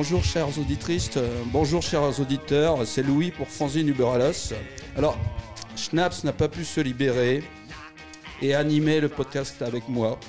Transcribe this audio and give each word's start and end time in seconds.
Bonjour 0.00 0.22
chères 0.22 0.56
auditrices, 0.60 1.10
euh, 1.16 1.42
bonjour 1.46 1.82
chers 1.82 2.20
auditeurs, 2.20 2.86
c'est 2.86 3.02
Louis 3.02 3.32
pour 3.32 3.48
Fanzine 3.48 3.88
Uberalos. 3.88 4.54
Alors, 4.94 5.18
Schnaps 5.74 6.22
n'a 6.22 6.32
pas 6.32 6.46
pu 6.48 6.64
se 6.64 6.80
libérer 6.80 7.42
et 8.40 8.54
animer 8.54 9.00
le 9.00 9.08
podcast 9.08 9.60
avec 9.60 9.88
moi. 9.88 10.20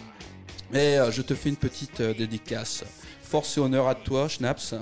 Mais 0.71 0.97
euh, 0.97 1.11
je 1.11 1.21
te 1.21 1.35
fais 1.35 1.49
une 1.49 1.55
petite 1.55 2.01
euh, 2.01 2.15
dédicace. 2.15 2.83
Force 3.21 3.59
et 3.59 3.61
honneur 3.61 3.87
à 3.87 3.93
toi, 3.93 4.27
Schnaps. 4.27 4.73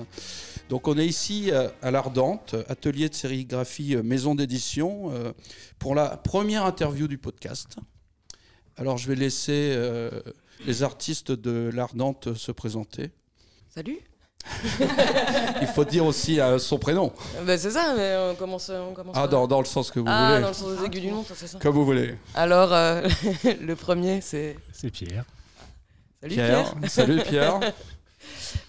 Donc 0.70 0.88
on 0.88 0.96
est 0.96 1.06
ici 1.06 1.50
à 1.82 1.90
l'Ardente, 1.90 2.54
atelier 2.70 3.10
de 3.10 3.14
sérigraphie 3.14 3.94
maison 3.96 4.34
d'édition, 4.34 5.12
pour 5.78 5.94
la 5.94 6.16
première 6.16 6.64
interview 6.64 7.08
du 7.08 7.18
podcast. 7.18 7.76
Alors 8.78 8.96
je 8.96 9.08
vais 9.08 9.16
laisser 9.16 9.78
les 10.66 10.82
artistes 10.82 11.30
de 11.30 11.70
l'Ardente 11.74 12.34
se 12.34 12.52
présenter. 12.52 13.10
Salut 13.68 13.98
Il 15.60 15.66
faut 15.68 15.84
dire 15.84 16.04
aussi 16.06 16.40
euh, 16.40 16.58
son 16.58 16.78
prénom. 16.78 17.12
bah, 17.44 17.56
C'est 17.58 17.70
ça, 17.70 17.94
mais 17.96 18.16
on 18.30 18.34
commence. 18.34 18.70
On 18.70 18.92
commence 18.94 19.14
Ah, 19.16 19.20
par- 19.20 19.28
dans, 19.28 19.46
dans 19.46 19.58
le 19.60 19.64
sens 19.66 19.90
que 19.90 20.00
vous 20.00 20.06
Ah, 20.08 20.28
voulez. 20.30 20.42
dans 20.42 20.48
le 20.48 20.54
sens 20.54 20.78
des 20.78 20.84
aiguilles 20.86 21.00
du 21.02 21.10
montre, 21.12 21.32
c'est 21.34 21.46
ça. 21.46 21.58
Comme 21.58 21.74
vous 21.74 21.84
voulez. 21.84 22.16
Alors, 22.34 22.72
euh, 22.72 23.06
le 23.60 23.74
premier, 23.76 24.20
c'est. 24.20 24.56
C'est 24.72 24.90
Pierre. 24.90 25.24
Salut 26.20 26.34
Pierre. 26.34 26.74
Salut 26.88 27.22
Pierre. 27.22 27.60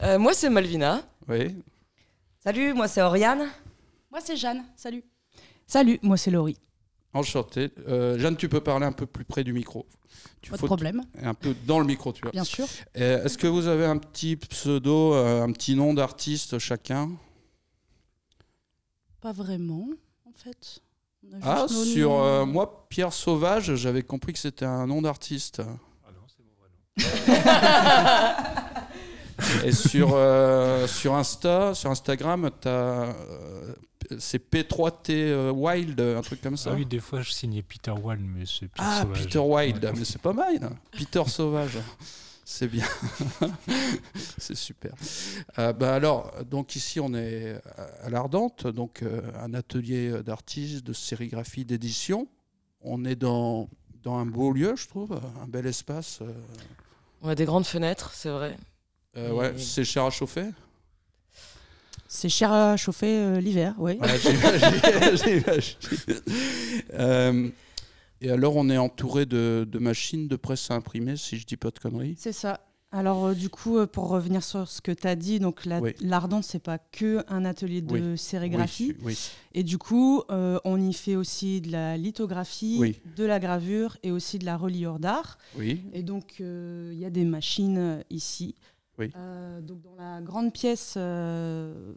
Euh, 0.03 0.19
moi, 0.19 0.33
c'est 0.33 0.49
Malvina. 0.49 1.01
Oui. 1.27 1.55
Salut, 2.43 2.73
moi 2.73 2.87
c'est 2.87 3.01
Oriane. 3.01 3.47
Moi, 4.11 4.19
c'est 4.23 4.35
Jeanne. 4.37 4.63
Salut. 4.75 5.03
Salut, 5.65 5.99
moi, 6.01 6.17
c'est 6.17 6.31
Laurie. 6.31 6.57
Enchanté. 7.13 7.71
Euh, 7.87 8.17
Jeanne, 8.19 8.37
tu 8.37 8.49
peux 8.49 8.61
parler 8.61 8.85
un 8.85 8.91
peu 8.91 9.05
plus 9.05 9.25
près 9.25 9.43
du 9.43 9.51
micro. 9.53 9.85
Tu 10.41 10.51
Pas 10.51 10.57
de 10.57 10.65
problème, 10.65 11.01
Un 11.21 11.33
peu 11.33 11.55
dans 11.65 11.79
le 11.79 11.85
micro, 11.85 12.13
tu 12.13 12.21
vois. 12.21 12.31
bien 12.31 12.43
sûr. 12.43 12.65
Euh, 12.97 13.23
Est-ce 13.25 13.37
que 13.37 13.47
vous 13.47 13.67
avez 13.67 13.85
un 13.85 13.97
petit 13.97 14.35
pseudo, 14.37 15.13
euh, 15.13 15.43
un 15.43 15.51
petit 15.51 15.75
nom 15.75 15.93
d'artiste 15.93 16.59
chacun? 16.59 17.11
Pas 19.21 19.31
vraiment, 19.33 19.87
en 20.25 20.31
fait. 20.33 20.79
On 21.29 21.35
a 21.35 21.39
Ah, 21.43 21.65
juste 21.67 21.83
sur 21.93 22.13
euh, 22.13 22.45
moi, 22.45 22.85
Pierre 22.89 23.11
Sauvage, 23.11 23.75
j'avais 23.75 24.01
compris 24.03 24.31
que 24.33 24.39
c'était 24.39 24.65
un 24.65 24.87
nom 24.87 25.01
d'artiste. 25.01 25.61
Ah 26.05 26.11
non, 26.13 26.21
c'est 26.27 26.43
mon 26.43 26.53
vrai 26.55 26.69
nom. 28.37 29.65
Et 29.65 29.71
sur, 29.71 30.11
euh, 30.13 30.85
sur 30.87 31.15
Insta, 31.15 31.73
sur 31.73 31.89
Instagram, 31.91 32.49
t'as, 32.61 32.69
euh, 32.69 33.73
c'est 34.17 34.49
P3T 34.51 35.11
euh, 35.11 35.51
Wild, 35.51 35.99
un 35.99 36.21
truc 36.21 36.41
comme 36.41 36.57
ça. 36.57 36.71
Ah 36.73 36.75
oui, 36.75 36.85
des 36.85 36.99
fois 36.99 37.21
je 37.21 37.31
signais 37.31 37.61
Peter 37.61 37.91
Wan, 37.91 38.19
mais 38.19 38.45
c'est 38.45 38.67
Pierre 38.67 38.87
Ah, 38.87 39.01
Sauvage. 39.01 39.23
Peter 39.23 39.39
Wild, 39.39 39.83
Ouais. 39.85 39.91
mais 39.97 40.05
c'est 40.05 40.21
pas 40.21 40.33
mal. 40.33 40.63
hein. 40.63 40.71
Peter 40.91 41.23
Sauvage, 41.27 41.77
c'est 42.45 42.67
bien. 42.67 42.85
c'est 44.37 44.55
super. 44.55 44.93
Euh, 45.57 45.73
bah 45.73 45.93
alors, 45.95 46.31
donc 46.49 46.75
ici 46.75 46.99
on 46.99 47.13
est 47.13 47.55
à 48.03 48.09
l'Ardente, 48.09 48.67
donc 48.67 49.01
euh, 49.03 49.21
un 49.41 49.53
atelier 49.53 50.23
d'artistes, 50.23 50.85
de 50.85 50.93
sérigraphie, 50.93 51.65
d'édition. 51.65 52.27
On 52.81 53.03
est 53.05 53.15
dans, 53.15 53.69
dans 54.03 54.17
un 54.17 54.25
beau 54.25 54.53
lieu, 54.53 54.75
je 54.77 54.87
trouve, 54.87 55.19
un 55.43 55.47
bel 55.47 55.65
espace. 55.67 56.19
euh, 56.21 56.31
On 57.21 57.27
a 57.29 57.35
des 57.35 57.45
grandes 57.45 57.65
fenêtres, 57.65 58.11
c'est 58.13 58.29
vrai. 58.29 58.55
euh, 59.17 59.31
ouais, 59.33 59.53
Et- 59.53 59.59
c'est 59.59 59.83
cher 59.83 60.05
à 60.05 60.09
chauffer. 60.09 60.45
C'est 62.11 62.27
cher 62.27 62.51
à 62.51 62.75
chauffer 62.75 63.19
euh, 63.19 63.39
l'hiver, 63.39 63.75
oui. 63.77 63.99
Ouais. 64.01 64.09
Euh, 66.93 67.49
et 68.21 68.31
alors, 68.31 68.55
on 68.55 68.69
est 68.69 68.77
entouré 68.77 69.25
de, 69.25 69.65
de 69.69 69.79
machines 69.79 70.27
de 70.27 70.35
presse 70.35 70.71
à 70.71 70.73
imprimer, 70.73 71.15
si 71.17 71.37
je 71.37 71.45
dis 71.45 71.55
pas 71.55 71.69
de 71.69 71.79
conneries. 71.79 72.15
C'est 72.17 72.31
ça. 72.33 72.61
Alors, 72.91 73.27
euh, 73.27 73.33
du 73.35 73.49
coup, 73.49 73.85
pour 73.87 74.09
revenir 74.09 74.43
sur 74.43 74.67
ce 74.67 74.81
que 74.81 74.91
tu 74.91 75.07
as 75.07 75.15
dit, 75.15 75.39
donc 75.39 75.65
la- 75.65 75.79
Oui. 75.79 75.91
l'Ardente, 76.01 76.43
c'est 76.43 76.61
pas 76.63 76.79
que 76.79 77.23
un 77.27 77.45
atelier 77.45 77.81
de 77.81 78.15
sérigraphie. 78.15 78.95
Oui, 79.03 79.15
Et 79.53 79.63
du 79.63 79.77
coup, 79.77 80.23
on 80.29 80.81
y 80.81 80.93
fait 80.93 81.15
aussi 81.15 81.61
de 81.61 81.71
la 81.71 81.95
lithographie, 81.95 82.95
de 83.15 83.23
la 83.23 83.39
gravure 83.39 83.97
et 84.01 84.11
aussi 84.11 84.39
de 84.39 84.45
la 84.45 84.57
reliure 84.57 84.97
d'art. 84.99 85.37
Et 85.93 86.01
donc, 86.01 86.37
il 86.39 86.97
y 86.97 87.05
a 87.05 87.11
des 87.11 87.25
machines 87.25 88.03
ici. 88.09 88.55
Oui. 88.99 89.11
Euh, 89.15 89.61
donc, 89.61 89.81
dans 89.81 89.95
la 89.95 90.21
grande 90.21 90.51
pièce, 90.53 90.93
euh, 90.97 91.93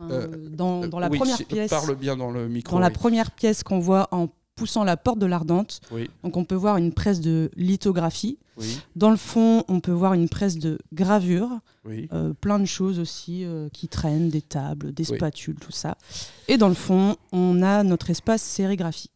Euh, 0.00 0.48
dans, 0.50 0.86
dans 0.86 1.00
la 1.00 1.08
Oui, 1.10 1.18
première 1.18 1.44
pièce, 1.44 1.70
Parle 1.70 1.96
bien 1.96 2.16
dans 2.16 2.30
le 2.30 2.48
micro. 2.48 2.72
dans 2.76 2.78
la 2.80 2.86
oui. 2.86 2.92
première 2.92 3.30
pièce 3.32 3.62
qu'on 3.64 3.80
voit 3.80 4.06
en 4.12 4.28
poussant 4.54 4.82
la 4.84 4.96
porte 4.96 5.18
de 5.18 5.26
l'Ardente, 5.26 5.80
Oui, 5.90 6.08
donc 6.22 6.36
on 6.36 6.44
peut 6.44 6.54
voir 6.54 6.76
une 6.78 6.92
presse 6.92 7.20
de 7.20 7.50
lithographie. 7.56 8.38
oui, 8.56 8.80
Dans 8.96 9.10
le 9.10 9.16
fond, 9.16 9.64
on 9.68 9.80
peut 9.80 9.92
voir 9.92 10.14
une 10.14 10.28
presse 10.28 10.56
de 10.58 10.78
gravure, 10.92 11.48
oui. 11.84 12.08
euh, 12.12 12.32
plein 12.32 12.58
de 12.60 12.64
choses 12.64 12.98
aussi 13.00 13.44
euh, 13.44 13.68
qui 13.72 13.88
traînent, 13.88 14.30
des 14.30 14.40
tables, 14.42 14.92
des 14.92 15.08
Oui. 15.10 15.16
spatules, 15.16 15.56
tout 15.60 15.72
ça. 15.72 15.96
Et 16.48 16.56
dans 16.58 16.68
le 16.68 16.74
fond, 16.74 17.16
on 17.32 17.60
a 17.62 17.82
notre 17.82 18.10
espace 18.10 18.42
sérigraphie. 18.42 19.10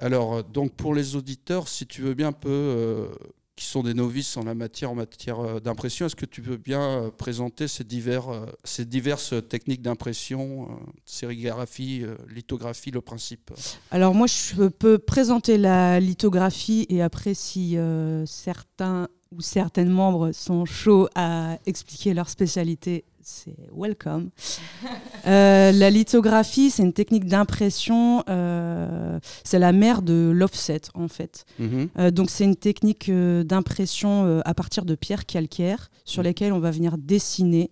Alors, 0.00 0.34
euh, 0.36 0.42
donc 0.42 0.72
pour 0.72 0.94
les 0.94 1.16
auditeurs, 1.16 1.66
si 1.68 1.86
tu 1.86 2.02
veux 2.02 2.14
bien 2.14 2.28
un 2.28 2.32
peu, 2.32 2.48
euh, 2.48 3.08
qui 3.58 3.64
sont 3.64 3.82
des 3.82 3.92
novices 3.92 4.36
en 4.36 4.44
la 4.44 4.54
matière, 4.54 4.92
en 4.92 4.94
matière 4.94 5.40
euh, 5.40 5.58
d'impression, 5.58 6.06
est-ce 6.06 6.14
que 6.14 6.26
tu 6.26 6.40
veux 6.40 6.56
bien 6.56 6.80
euh, 6.80 7.10
présenter 7.10 7.64
euh, 7.64 8.46
ces 8.62 8.84
diverses 8.84 9.34
techniques 9.48 9.82
d'impression, 9.82 10.68
sérigraphie, 11.04 12.04
lithographie, 12.28 12.92
le 12.92 13.00
principe? 13.00 13.50
Alors 13.90 14.14
moi, 14.14 14.28
je 14.28 14.68
peux 14.68 14.98
présenter 14.98 15.58
la 15.58 15.98
lithographie 15.98 16.86
et 16.88 17.02
après, 17.02 17.34
si 17.34 17.76
certains 18.26 19.08
ou 19.32 19.40
certaines 19.40 19.90
membres 19.90 20.30
sont 20.32 20.64
chauds 20.64 21.08
à 21.14 21.58
expliquer 21.66 22.14
leur 22.14 22.28
spécialité, 22.28 23.04
c'est 23.28 23.56
welcome. 23.72 24.30
Euh, 25.26 25.72
la 25.72 25.90
lithographie, 25.90 26.70
c'est 26.70 26.82
une 26.82 26.94
technique 26.94 27.26
d'impression, 27.26 28.24
euh, 28.30 29.18
c'est 29.44 29.58
la 29.58 29.72
mère 29.72 30.00
de 30.00 30.32
l'offset 30.34 30.80
en 30.94 31.08
fait. 31.08 31.44
Mhm. 31.58 31.88
Euh, 31.98 32.10
donc 32.10 32.30
c'est 32.30 32.44
une 32.44 32.56
technique 32.56 33.10
d'impression 33.10 34.40
à 34.44 34.54
partir 34.54 34.86
de 34.86 34.94
pierres 34.94 35.26
calcaires 35.26 35.90
sur 36.04 36.22
lesquelles 36.22 36.52
on 36.52 36.60
va 36.60 36.70
venir 36.70 36.96
dessiner 36.96 37.70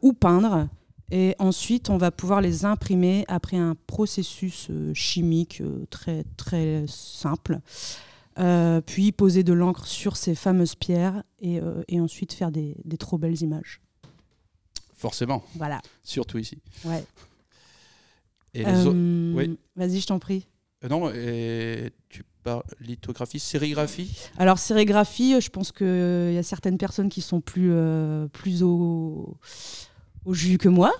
ou 0.00 0.12
peindre. 0.14 0.68
Et 1.10 1.34
ensuite, 1.38 1.90
on 1.90 1.98
va 1.98 2.10
pouvoir 2.10 2.40
les 2.40 2.64
imprimer 2.64 3.26
après 3.28 3.58
un 3.58 3.76
processus 3.86 4.70
chimique 4.94 5.62
très, 5.90 6.24
très 6.38 6.84
simple. 6.86 7.60
Euh, 8.38 8.80
puis 8.80 9.12
poser 9.12 9.42
de 9.42 9.52
l'encre 9.52 9.86
sur 9.86 10.16
ces 10.16 10.34
fameuses 10.34 10.74
pierres 10.74 11.22
et, 11.40 11.60
euh, 11.60 11.82
et 11.88 12.00
ensuite 12.00 12.32
faire 12.32 12.50
des, 12.50 12.76
des 12.84 12.96
trop 12.96 13.18
belles 13.18 13.42
images. 13.42 13.80
Forcément, 15.02 15.42
Voilà. 15.56 15.80
surtout 16.04 16.38
ici. 16.38 16.58
Ouais. 16.84 17.04
Et 18.54 18.62
les 18.64 18.86
autres 18.86 18.96
Euh, 18.96 19.34
oui. 19.34 19.58
Vas-y, 19.74 19.98
je 20.00 20.06
t'en 20.06 20.20
prie. 20.20 20.46
Euh, 20.84 20.88
Non, 20.88 21.10
et 21.12 21.90
tu 22.08 22.22
parles 22.44 22.62
lithographie, 22.78 23.40
sérigraphie? 23.40 24.16
Alors, 24.38 24.58
sérigraphie, 24.60 25.40
je 25.40 25.50
pense 25.50 25.72
qu'il 25.72 26.32
y 26.32 26.38
a 26.38 26.42
certaines 26.44 26.78
personnes 26.78 27.08
qui 27.08 27.20
sont 27.20 27.40
plus, 27.40 27.70
euh, 27.72 28.28
plus 28.28 28.62
au, 28.62 29.36
au 30.24 30.34
jus 30.34 30.56
que 30.56 30.68
moi. 30.68 30.92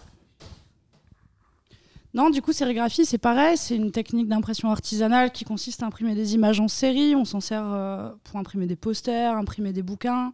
Non, 2.14 2.28
du 2.28 2.43
coup, 2.43 2.52
sérigraphie, 2.52 3.06
c'est 3.06 3.19
pareil. 3.19 3.56
C'est 3.56 3.76
une 3.76 3.93
technique 3.93 4.26
d'impression 4.28 4.69
artisanale 4.70 5.31
qui 5.31 5.44
consiste 5.44 5.84
à 5.84 5.87
imprimer 5.87 6.16
des 6.16 6.34
images 6.34 6.58
en 6.58 6.66
série. 6.69 7.14
On 7.14 7.25
s'en 7.25 7.40
sert 7.40 7.64
euh, 7.64 8.10
pour 8.25 8.37
imprimer 8.40 8.66
des 8.66 8.76
posters, 8.76 9.37
imprimer 9.37 9.72
des 9.72 9.82
bouquins. 9.82 10.32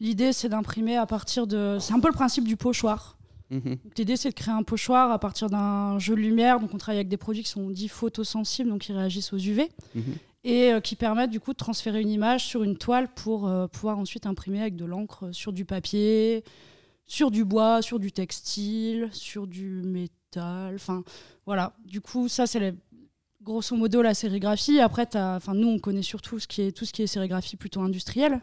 L'idée, 0.00 0.32
c'est 0.32 0.48
d'imprimer 0.48 0.96
à 0.96 1.06
partir 1.06 1.46
de. 1.46 1.78
C'est 1.80 1.92
un 1.94 2.00
peu 2.00 2.08
le 2.08 2.14
principe 2.14 2.44
du 2.44 2.56
pochoir. 2.56 3.16
Mhm. 3.50 3.76
L'idée, 3.96 4.16
c'est 4.16 4.30
de 4.30 4.34
créer 4.34 4.54
un 4.54 4.62
pochoir 4.62 5.10
à 5.12 5.18
partir 5.18 5.48
d'un 5.48 5.98
jeu 5.98 6.14
de 6.14 6.20
lumière. 6.20 6.58
Donc, 6.60 6.74
on 6.74 6.78
travaille 6.78 6.98
avec 6.98 7.08
des 7.08 7.16
produits 7.16 7.42
qui 7.42 7.50
sont 7.50 7.70
dits 7.70 7.88
photosensibles, 7.88 8.68
donc 8.70 8.80
qui 8.82 8.92
réagissent 8.92 9.32
aux 9.32 9.38
UV, 9.38 9.68
Mhm. 9.94 10.02
et 10.44 10.72
euh, 10.72 10.80
qui 10.80 10.96
permettent 10.96 11.30
du 11.30 11.40
coup 11.40 11.52
de 11.52 11.58
transférer 11.58 12.00
une 12.00 12.10
image 12.10 12.44
sur 12.46 12.62
une 12.64 12.76
toile 12.76 13.08
pour 13.14 13.46
euh, 13.46 13.66
pouvoir 13.68 13.98
ensuite 13.98 14.26
imprimer 14.26 14.60
avec 14.60 14.76
de 14.76 14.84
l'encre 14.84 15.30
sur 15.32 15.52
du 15.52 15.64
papier, 15.64 16.42
sur 17.06 17.30
du 17.30 17.44
bois, 17.44 17.82
sur 17.82 17.98
du 18.00 18.10
textile, 18.12 19.08
sur 19.12 19.46
du 19.46 19.82
métal. 19.84 20.74
Enfin, 20.74 21.04
voilà. 21.46 21.74
Du 21.84 22.00
coup, 22.00 22.28
ça, 22.28 22.46
c'est 22.46 22.58
les- 22.60 22.74
grosso 23.42 23.76
modo 23.76 24.00
la 24.00 24.14
sérigraphie. 24.14 24.80
Après, 24.80 25.06
enfin, 25.14 25.52
nous, 25.54 25.68
on 25.68 25.78
connaît 25.78 26.02
surtout 26.02 26.38
ce 26.40 26.48
qui 26.48 26.62
est, 26.62 26.72
tout 26.72 26.86
ce 26.86 26.92
qui 26.94 27.02
est 27.02 27.06
sérigraphie 27.06 27.56
plutôt 27.56 27.82
industrielle. 27.82 28.40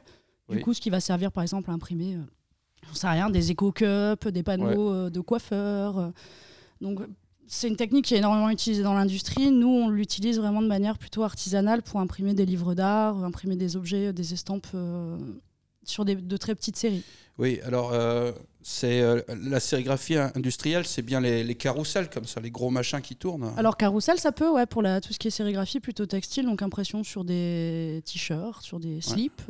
Du 0.51 0.57
Oui. 0.57 0.63
coup, 0.63 0.73
ce 0.73 0.81
qui 0.81 0.89
va 0.89 0.99
servir, 0.99 1.31
par 1.31 1.41
exemple, 1.43 1.69
à 1.71 1.73
imprimer, 1.73 2.15
euh, 2.15 2.19
j'en 2.87 2.93
sais 2.93 3.07
rien, 3.07 3.29
des 3.29 3.51
éco-cups, 3.51 4.27
des 4.27 4.43
panneaux 4.43 4.91
euh, 4.91 5.09
de 5.09 5.19
coiffeurs. 5.21 5.97
euh. 5.97 6.09
donc, 6.81 6.99
c'est 7.47 7.67
une 7.67 7.75
technique 7.75 8.05
qui 8.05 8.13
est 8.15 8.19
énormément 8.19 8.49
utilisée 8.49 8.83
dans 8.83 8.93
l'industrie. 8.93 9.51
Nous, 9.51 9.67
on 9.67 9.89
l'utilise 9.89 10.37
vraiment 10.39 10.61
de 10.61 10.67
manière 10.67 10.97
plutôt 10.97 11.23
artisanale 11.23 11.81
pour 11.81 11.99
imprimer 11.99 12.33
des 12.33 12.45
livres 12.45 12.75
d'art, 12.75 13.19
euh, 13.19 13.25
imprimer 13.25 13.55
des 13.57 13.75
objets, 13.75 14.13
des 14.13 14.33
estampes 14.33 14.67
sur 15.83 16.05
des, 16.05 16.15
de 16.15 16.37
très 16.37 16.53
petites 16.55 16.77
séries. 16.77 17.03
Oui, 17.37 17.59
alors 17.65 17.91
euh, 17.93 18.31
c'est 18.61 19.01
euh, 19.01 19.21
la 19.41 19.59
sérigraphie 19.59 20.15
industrielle, 20.17 20.85
c'est 20.85 21.01
bien 21.01 21.19
les, 21.19 21.43
les 21.43 21.55
carousels 21.55 22.09
comme 22.09 22.25
ça, 22.25 22.39
les 22.39 22.51
gros 22.51 22.69
machins 22.69 23.01
qui 23.01 23.15
tournent. 23.15 23.51
Alors 23.57 23.77
carrousel, 23.77 24.19
ça 24.19 24.31
peut, 24.31 24.49
ouais, 24.51 24.67
pour 24.67 24.81
la, 24.83 25.01
tout 25.01 25.11
ce 25.11 25.17
qui 25.17 25.27
est 25.29 25.31
sérigraphie 25.31 25.79
plutôt 25.79 26.05
textile, 26.05 26.45
donc 26.45 26.61
impression 26.61 27.03
sur 27.03 27.23
des 27.23 28.03
t-shirts, 28.05 28.61
sur 28.63 28.79
des 28.79 29.01
slips. 29.01 29.41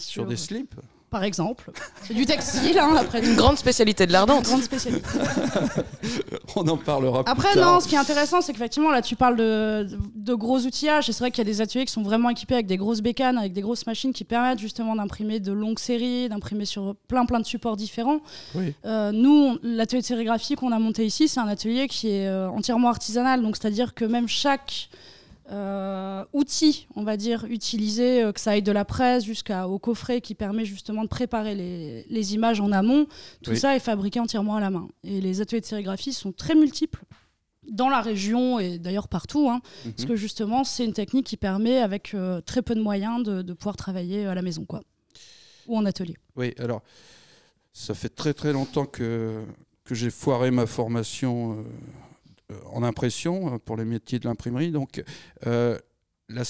Sur 0.00 0.26
des 0.26 0.36
slips. 0.36 0.74
par 1.10 1.24
exemple. 1.24 1.70
C'est 2.04 2.14
du 2.14 2.24
textile, 2.24 2.78
hein, 2.78 2.94
après. 2.98 3.24
Une 3.24 3.34
grande 3.34 3.58
spécialité 3.58 4.06
de 4.06 4.12
l'ardente. 4.12 4.44
Grande 4.44 4.62
spécialité. 4.62 5.08
On 6.56 6.66
en 6.68 6.76
parlera 6.76 7.24
plus 7.24 7.30
Après, 7.32 7.54
tard. 7.54 7.74
non, 7.74 7.80
ce 7.80 7.88
qui 7.88 7.94
est 7.94 7.98
intéressant, 7.98 8.40
c'est 8.40 8.52
qu'effectivement, 8.52 8.90
là, 8.90 9.02
tu 9.02 9.16
parles 9.16 9.36
de, 9.36 9.88
de 10.14 10.34
gros 10.34 10.58
outillages. 10.60 11.08
Et 11.08 11.12
c'est 11.12 11.20
vrai 11.20 11.30
qu'il 11.30 11.38
y 11.38 11.48
a 11.48 11.52
des 11.52 11.60
ateliers 11.60 11.84
qui 11.84 11.92
sont 11.92 12.02
vraiment 12.02 12.30
équipés 12.30 12.54
avec 12.54 12.66
des 12.66 12.76
grosses 12.76 13.00
bécanes, 13.00 13.38
avec 13.38 13.52
des 13.52 13.60
grosses 13.60 13.86
machines 13.86 14.12
qui 14.12 14.24
permettent 14.24 14.58
justement 14.58 14.94
d'imprimer 14.96 15.40
de 15.40 15.52
longues 15.52 15.78
séries, 15.78 16.28
d'imprimer 16.28 16.64
sur 16.64 16.94
plein, 17.08 17.24
plein 17.26 17.40
de 17.40 17.46
supports 17.46 17.76
différents. 17.76 18.20
Oui. 18.54 18.74
Euh, 18.84 19.10
nous, 19.12 19.58
l'atelier 19.62 20.02
de 20.02 20.06
sérigraphie 20.06 20.54
qu'on 20.54 20.72
a 20.72 20.78
monté 20.78 21.04
ici, 21.04 21.26
c'est 21.28 21.40
un 21.40 21.48
atelier 21.48 21.88
qui 21.88 22.08
est 22.08 22.26
euh, 22.28 22.48
entièrement 22.50 22.88
artisanal. 22.88 23.42
Donc, 23.42 23.56
c'est-à-dire 23.56 23.94
que 23.94 24.04
même 24.04 24.28
chaque 24.28 24.88
euh, 25.50 26.24
outil, 26.32 26.86
on 26.96 27.02
va 27.02 27.16
dire, 27.16 27.44
utilisé, 27.48 28.22
euh, 28.22 28.32
que 28.32 28.40
ça 28.40 28.52
aille 28.52 28.62
de 28.62 28.72
la 28.72 28.84
presse 28.84 29.24
jusqu'au 29.24 29.78
coffret 29.78 30.20
qui 30.20 30.34
permet 30.34 30.64
justement 30.64 31.02
de 31.02 31.08
préparer 31.08 31.54
les, 31.54 32.04
les 32.08 32.34
images 32.34 32.60
en 32.60 32.70
amont, 32.72 33.06
tout 33.42 33.50
Oui. 33.50 33.56
ça 33.58 33.74
est 33.74 33.80
fabriqué 33.80 34.20
entièrement 34.20 34.56
à 34.56 34.60
la 34.60 34.70
main. 34.70 34.88
Et 35.04 35.20
les 35.20 35.40
ateliers 35.40 35.60
de 35.60 35.66
sérigraphie 35.66 36.12
sont 36.12 36.32
très 36.32 36.54
multiples 36.54 37.02
dans 37.70 37.88
la 37.88 38.00
région 38.00 38.58
et 38.58 38.78
d'ailleurs 38.78 39.08
partout, 39.08 39.48
hein, 39.50 39.60
Mhm. 39.84 39.92
parce 39.92 40.06
que 40.08 40.16
justement, 40.16 40.64
c'est 40.64 40.84
une 40.84 40.92
technique 40.92 41.26
qui 41.26 41.36
permet, 41.36 41.78
avec 41.78 42.14
euh, 42.14 42.40
très 42.40 42.62
peu 42.62 42.74
de 42.74 42.80
moyens, 42.82 43.22
de, 43.22 43.42
de 43.42 43.52
pouvoir 43.52 43.76
travailler 43.76 44.26
à 44.26 44.34
la 44.34 44.42
maison, 44.42 44.64
quoi, 44.64 44.82
ou 45.66 45.76
en 45.76 45.84
atelier. 45.84 46.16
Oui, 46.36 46.54
alors, 46.58 46.82
ça 47.72 47.94
fait 47.94 48.08
très 48.08 48.34
très 48.34 48.52
longtemps 48.52 48.86
que, 48.86 49.42
que 49.84 49.94
j'ai 49.94 50.10
foiré 50.10 50.50
ma 50.50 50.66
formation 50.66 51.64
en 52.72 52.82
impression 52.82 53.54
euh, 53.54 53.58
pour 53.58 53.76
les 53.76 53.84
métiers 53.84 54.18
de 54.18 54.26
l'imprimerie. 54.28 54.70
Donc, 54.70 55.02
euh, 55.46 55.78
la, 56.28 56.42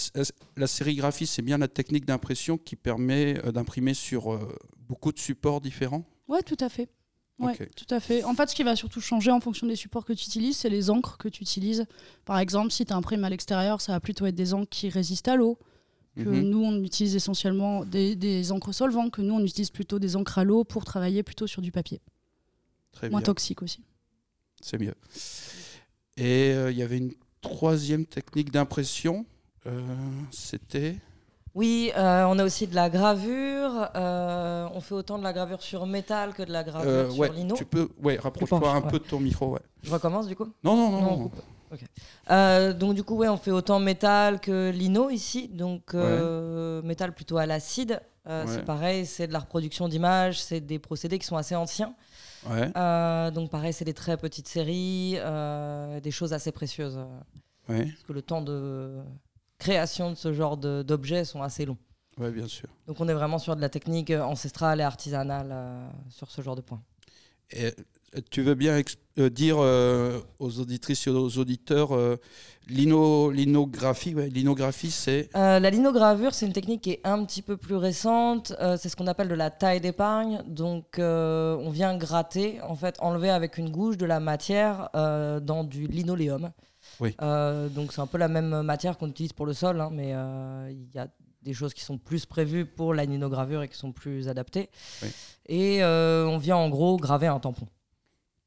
la 0.57 0.67
sérigraphie, 0.67 1.27
c'est 1.27 1.43
bien 1.43 1.59
la 1.59 1.69
technique 1.69 2.05
d'impression 2.05 2.59
qui 2.59 2.77
permet 2.77 3.39
euh, 3.47 3.53
d'imprimer 3.53 3.95
sur 3.95 4.33
euh, 4.33 4.57
beaucoup 4.89 5.13
de 5.13 5.19
supports 5.19 5.61
différents. 5.61 6.05
Ouais, 6.29 6.43
tout 6.43 6.57
à 6.61 6.69
fait. 6.69 6.89
Ouais, 7.39 7.57
tout 7.75 7.87
à 7.95 8.01
fait. 8.01 8.23
En 8.25 8.35
fait, 8.35 8.51
ce 8.51 8.55
qui 8.55 8.63
va 8.65 8.77
surtout 8.77 9.01
changer 9.01 9.31
en 9.31 9.41
fonction 9.41 9.67
des 9.67 9.75
supports 9.77 10.05
que 10.05 10.13
tu 10.13 10.27
utilises, 10.27 10.59
c'est 10.59 10.69
les 10.69 10.91
encres 10.91 11.17
que 11.17 11.27
tu 11.29 11.43
utilises. 11.43 11.87
Par 12.27 12.39
exemple, 12.39 12.71
si 12.71 12.85
tu 12.85 12.93
imprimes 12.93 13.25
à 13.25 13.31
l'extérieur, 13.31 13.81
ça 13.81 13.93
va 13.93 14.01
plutôt 14.01 14.27
être 14.27 14.35
des 14.35 14.53
encres 14.53 14.69
qui 14.69 14.91
résistent 14.91 15.29
à 15.29 15.37
l'eau. 15.37 15.59
Que 16.17 16.29
Mhm. 16.29 16.41
nous, 16.43 16.63
on 16.63 16.83
utilise 16.83 17.17
essentiellement 17.17 17.87
des, 17.87 18.15
des 18.15 18.53
encres 18.53 18.75
solvants, 18.75 19.09
que 19.09 19.23
nous, 19.23 19.33
on 19.33 19.41
utilise 19.43 19.71
plutôt 19.71 19.99
des 19.99 20.17
encres 20.17 20.37
à 20.39 20.45
l'eau 20.45 20.65
pour 20.65 20.85
travailler 20.85 21.23
plutôt 21.23 21.47
sur 21.47 21.63
du 21.63 21.73
papier. 21.73 22.03
Très 22.93 23.09
Moins 23.09 23.21
bien, 23.21 23.27
toxique 23.27 23.63
aussi. 23.63 23.83
c'est 24.61 24.79
mieux. 24.79 24.95
Et 26.21 26.53
euh, 26.53 26.71
il 26.71 26.77
y 26.79 26.83
avait 26.83 26.99
une 26.99 27.13
troisième 27.41 28.05
technique 28.07 28.53
d'impression. 28.53 29.25
euh, 29.67 29.81
C'était. 30.31 30.97
Oui, 31.55 31.91
euh, 31.97 32.25
on 32.29 32.39
a 32.39 32.45
aussi 32.45 32.67
de 32.69 32.75
la 32.75 32.89
gravure. 32.91 33.89
euh, 33.97 34.69
on 34.73 34.81
fait 34.81 34.95
autant 34.95 35.19
de 35.19 35.25
la 35.25 35.33
gravure 35.33 35.63
sur 35.63 35.87
métal 35.87 36.33
que 36.35 36.43
de 36.43 36.53
la 36.53 36.63
gravure 36.63 36.89
euh, 36.91 37.11
sur 37.11 37.33
lino. 37.33 37.57
tu 37.57 37.65
peux. 37.65 37.89
Ouais, 38.03 38.19
rapproche-toi 38.19 38.71
un 38.71 38.83
ouais. 38.83 38.91
peu 38.91 38.99
de 38.99 39.05
ton 39.05 39.19
micro. 39.19 39.55
Ouais. 39.55 39.61
Je 39.83 39.91
recommence 39.91 40.29
du 40.29 40.37
coup? 40.37 40.47
Non, 40.63 40.77
non, 40.77 41.01
non. 42.29 42.73
Donc 42.75 42.95
du 42.95 43.03
coup, 43.03 43.17
ouais, 43.17 43.29
on 43.29 43.37
fait 43.37 43.51
autant 43.51 43.81
métal 43.81 44.41
que 44.41 44.71
lino 44.71 45.11
ici. 45.11 45.49
Donc 45.49 45.95
métal 46.85 47.15
plutôt 47.15 47.39
à 47.39 47.47
l'acide. 47.47 48.01
C'est 48.47 48.65
pareil, 48.65 49.07
c'est 49.07 49.27
de 49.27 49.33
la 49.33 49.41
reproduction 49.41 49.89
d'images, 49.89 50.41
c'est 50.41 50.61
des 50.61 50.79
procédés 50.79 51.19
qui 51.19 51.27
sont 51.27 51.37
assez 51.37 51.57
anciens. 51.57 51.95
Ouais, 52.49 52.71
Euh, 52.77 53.31
donc 53.31 53.51
pareil, 53.51 53.73
c'est 53.73 53.85
des 53.85 53.95
très 53.95 54.17
petites 54.17 54.49
séries, 54.49 55.15
euh, 55.19 56.01
des 56.01 56.11
choses 56.11 56.33
assez 56.33 56.53
précieuses. 56.53 56.97
euh, 56.99 57.73
ouais, 57.73 57.87
parce 57.87 58.03
que 58.03 58.13
le 58.13 58.23
temps 58.23 58.41
de 58.43 59.01
création 59.59 60.11
de 60.11 60.15
ce 60.15 60.33
genre 60.33 60.57
d'objets 60.57 61.25
sont 61.25 61.43
assez 61.43 61.67
longs. 61.67 61.77
ouais, 62.19 62.31
bien 62.31 62.47
sûr. 62.49 62.69
Donc 62.87 62.99
on 63.01 63.09
est 63.09 63.15
vraiment 63.15 63.39
sur 63.39 63.57
de 63.57 63.61
la 63.61 63.69
technique 63.69 64.11
ancestrale 64.11 64.81
et 64.81 64.85
artisanale 64.85 65.51
euh, 65.53 65.89
sur 66.09 66.31
ce 66.31 66.41
genre 66.43 66.57
de 66.57 66.63
points. 66.63 66.83
Et, 67.53 67.67
euh, 67.67 68.21
tu 68.31 68.43
veux 68.43 68.55
bien 68.55 68.81
euh, 69.19 69.31
dire 69.31 69.57
euh, 69.59 70.19
aux 70.39 70.59
auditrices 70.61 71.07
et 71.07 71.11
aux 71.11 71.39
auditeurs, 71.39 71.93
euh, 71.93 72.17
lino- 72.69 73.31
linographie, 73.31 74.15
ouais, 74.15 74.29
linographie, 74.29 74.91
c'est 74.91 75.29
Euh, 75.37 75.61
la 75.61 75.71
linogravure, 75.71 76.35
c'est 76.35 76.47
une 76.47 76.53
technique 76.53 76.83
qui 76.83 76.91
est 76.93 77.01
un 77.05 77.25
petit 77.25 77.43
peu 77.43 77.57
plus 77.57 77.77
récente. 77.77 78.53
C'est 78.79 78.89
ce 78.89 78.97
qu'on 78.97 79.07
appelle 79.07 79.29
de 79.29 79.35
la 79.35 79.51
taille 79.51 79.81
d'épargne. 79.81 80.43
Donc, 80.47 80.99
on 80.99 81.71
vient 81.71 81.97
gratter, 81.97 82.61
en 82.63 82.75
fait, 82.77 82.97
enlever 83.01 83.31
avec 83.31 83.59
une 83.59 83.71
gouge 83.71 83.97
de 83.97 84.07
la 84.07 84.21
matière 84.21 84.89
dans 84.93 85.65
du 85.65 85.87
linoléum. 85.87 86.51
Oui. 87.01 87.17
Donc, 87.21 87.93
c'est 87.93 88.01
un 88.01 88.07
peu 88.07 88.19
la 88.19 88.29
même 88.29 88.63
matière 88.63 88.99
qu'on 88.99 89.09
utilise 89.09 89.33
pour 89.33 89.47
le 89.47 89.53
sol, 89.53 89.81
hein, 89.81 89.91
mais 89.93 90.11
il 90.71 90.95
y 90.95 90.99
a 90.99 91.09
des 91.43 91.55
choses 91.55 91.73
qui 91.75 91.83
sont 91.83 91.99
plus 91.99 92.27
prévues 92.27 92.67
pour 92.67 92.93
la 92.95 93.05
linogravure 93.05 93.63
et 93.63 93.69
qui 93.69 93.77
sont 93.79 93.93
plus 93.93 94.29
adaptées. 94.29 94.69
Oui. 95.03 95.09
Et 95.47 95.83
euh, 95.83 96.27
on 96.27 96.39
vient 96.39 96.57
en 96.57 96.69
gros 96.69 96.97
graver 96.97 97.27
un 97.27 97.39
tampon. 97.41 97.67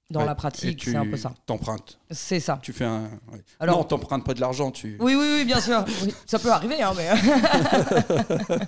Dans 0.09 0.19
Ouais. 0.19 0.25
la 0.27 0.35
pratique, 0.35 0.83
c'est 0.83 0.95
un 0.95 1.09
peu 1.09 1.17
ça. 1.17 1.33
T'empruntes. 1.47 1.97
C'est 2.11 2.39
ça. 2.39 2.59
Tu 2.61 2.71
fais 2.73 2.83
un. 2.85 3.03
ouais. 3.31 3.41
Alors- 3.59 3.77
non, 3.77 3.83
t'empruntes 3.83 4.23
pas 4.25 4.33
de 4.35 4.41
l'argent. 4.41 4.69
Tu. 4.69 4.97
Oui, 4.99 5.15
oui, 5.15 5.25
oui, 5.37 5.45
bien 5.45 5.59
sûr. 5.59 5.83
Oui, 6.03 6.13
ça 6.27 6.37
peut 6.37 6.51
arriver, 6.51 6.81
hein, 6.83 6.93
mais. 6.95 7.09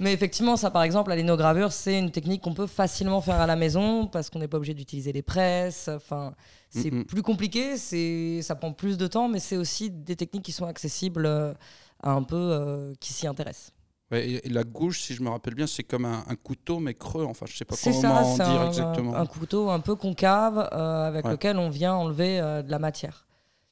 mais 0.00 0.12
effectivement, 0.12 0.56
ça, 0.56 0.70
par 0.70 0.82
exemple, 0.82 1.10
la 1.10 1.16
linogravure, 1.16 1.72
c'est 1.72 1.98
une 1.98 2.10
technique 2.10 2.42
qu'on 2.42 2.54
peut 2.54 2.66
facilement 2.66 3.20
faire 3.20 3.40
à 3.40 3.46
la 3.46 3.56
maison 3.56 4.06
parce 4.06 4.28
qu'on 4.30 4.38
n'est 4.38 4.48
pas 4.48 4.56
obligé 4.58 4.74
d'utiliser 4.74 5.12
les 5.12 5.22
presses. 5.22 5.88
Enfin, 5.88 6.34
c'est 6.70 6.90
plus 6.90 7.22
compliqué, 7.22 7.76
c'est, 7.78 8.40
ça 8.42 8.54
prend 8.56 8.72
plus 8.72 8.98
de 8.98 9.06
temps, 9.06 9.28
mais 9.28 9.38
c'est 9.38 9.56
aussi 9.56 9.90
des 9.90 10.16
techniques 10.16 10.44
qui 10.44 10.52
sont 10.52 10.66
accessibles 10.66 11.24
euh, 11.24 11.54
à 12.02 12.12
un 12.12 12.22
peu 12.22 12.36
euh, 12.36 12.94
qui 13.00 13.12
s'y 13.12 13.26
intéressent. 13.26 13.72
Ouais, 14.12 14.28
et, 14.44 14.48
la 14.50 14.62
gouge, 14.62 15.00
si 15.00 15.14
je 15.14 15.22
me 15.22 15.28
rappelle 15.30 15.54
bien, 15.54 15.66
c'est 15.66 15.82
comme 15.82 16.04
un, 16.04 16.24
un 16.28 16.36
couteau 16.36 16.78
mais 16.78 16.94
creux. 16.94 17.24
Enfin, 17.24 17.44
je 17.48 17.56
sais 17.56 17.64
pas 17.64 17.74
comment 17.82 18.00
ça, 18.00 18.44
c'est 18.44 18.50
dire 18.50 18.60
un, 18.60 18.68
exactement. 18.68 19.16
un 19.16 19.26
couteau 19.26 19.68
un 19.70 19.80
peu 19.80 19.96
concave 19.96 20.58
euh, 20.72 21.08
avec 21.08 21.24
Ouais. 21.24 21.32
lequel 21.32 21.58
on 21.58 21.70
vient 21.70 21.94
enlever 21.94 22.38
euh, 22.40 22.62
de 22.62 22.70
la 22.70 22.78
matière. 22.78 23.26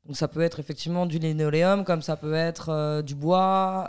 Donc 0.07 0.17
ça 0.17 0.27
peut 0.29 0.41
être 0.43 0.59
effectivement 0.61 1.07
du 1.07 1.19
linoléum, 1.19 1.85
comme 1.85 2.03
ça 2.03 2.17
peut 2.17 2.35
être 2.35 2.69
euh, 2.71 3.01
du 3.01 3.15
bois. 3.15 3.89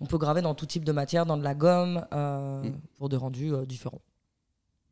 on 0.00 0.06
peut 0.06 0.16
graver 0.16 0.42
dans 0.42 0.54
tout 0.54 0.64
type 0.66 0.84
de 0.84 0.92
matière, 0.92 1.26
dans 1.26 1.36
de 1.36 1.42
la 1.44 1.54
gomme, 1.54 2.06
Mm. 2.12 2.70
pour 2.96 3.08
des 3.08 3.16
rendus 3.16 3.52
différents. 3.66 4.00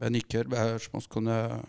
Bah, 0.00 0.10
nickel. 0.10 0.46
Bah, 0.48 0.76
je 0.78 0.88
pense 0.88 1.06
qu'on 1.06 1.26
a. 1.28 1.60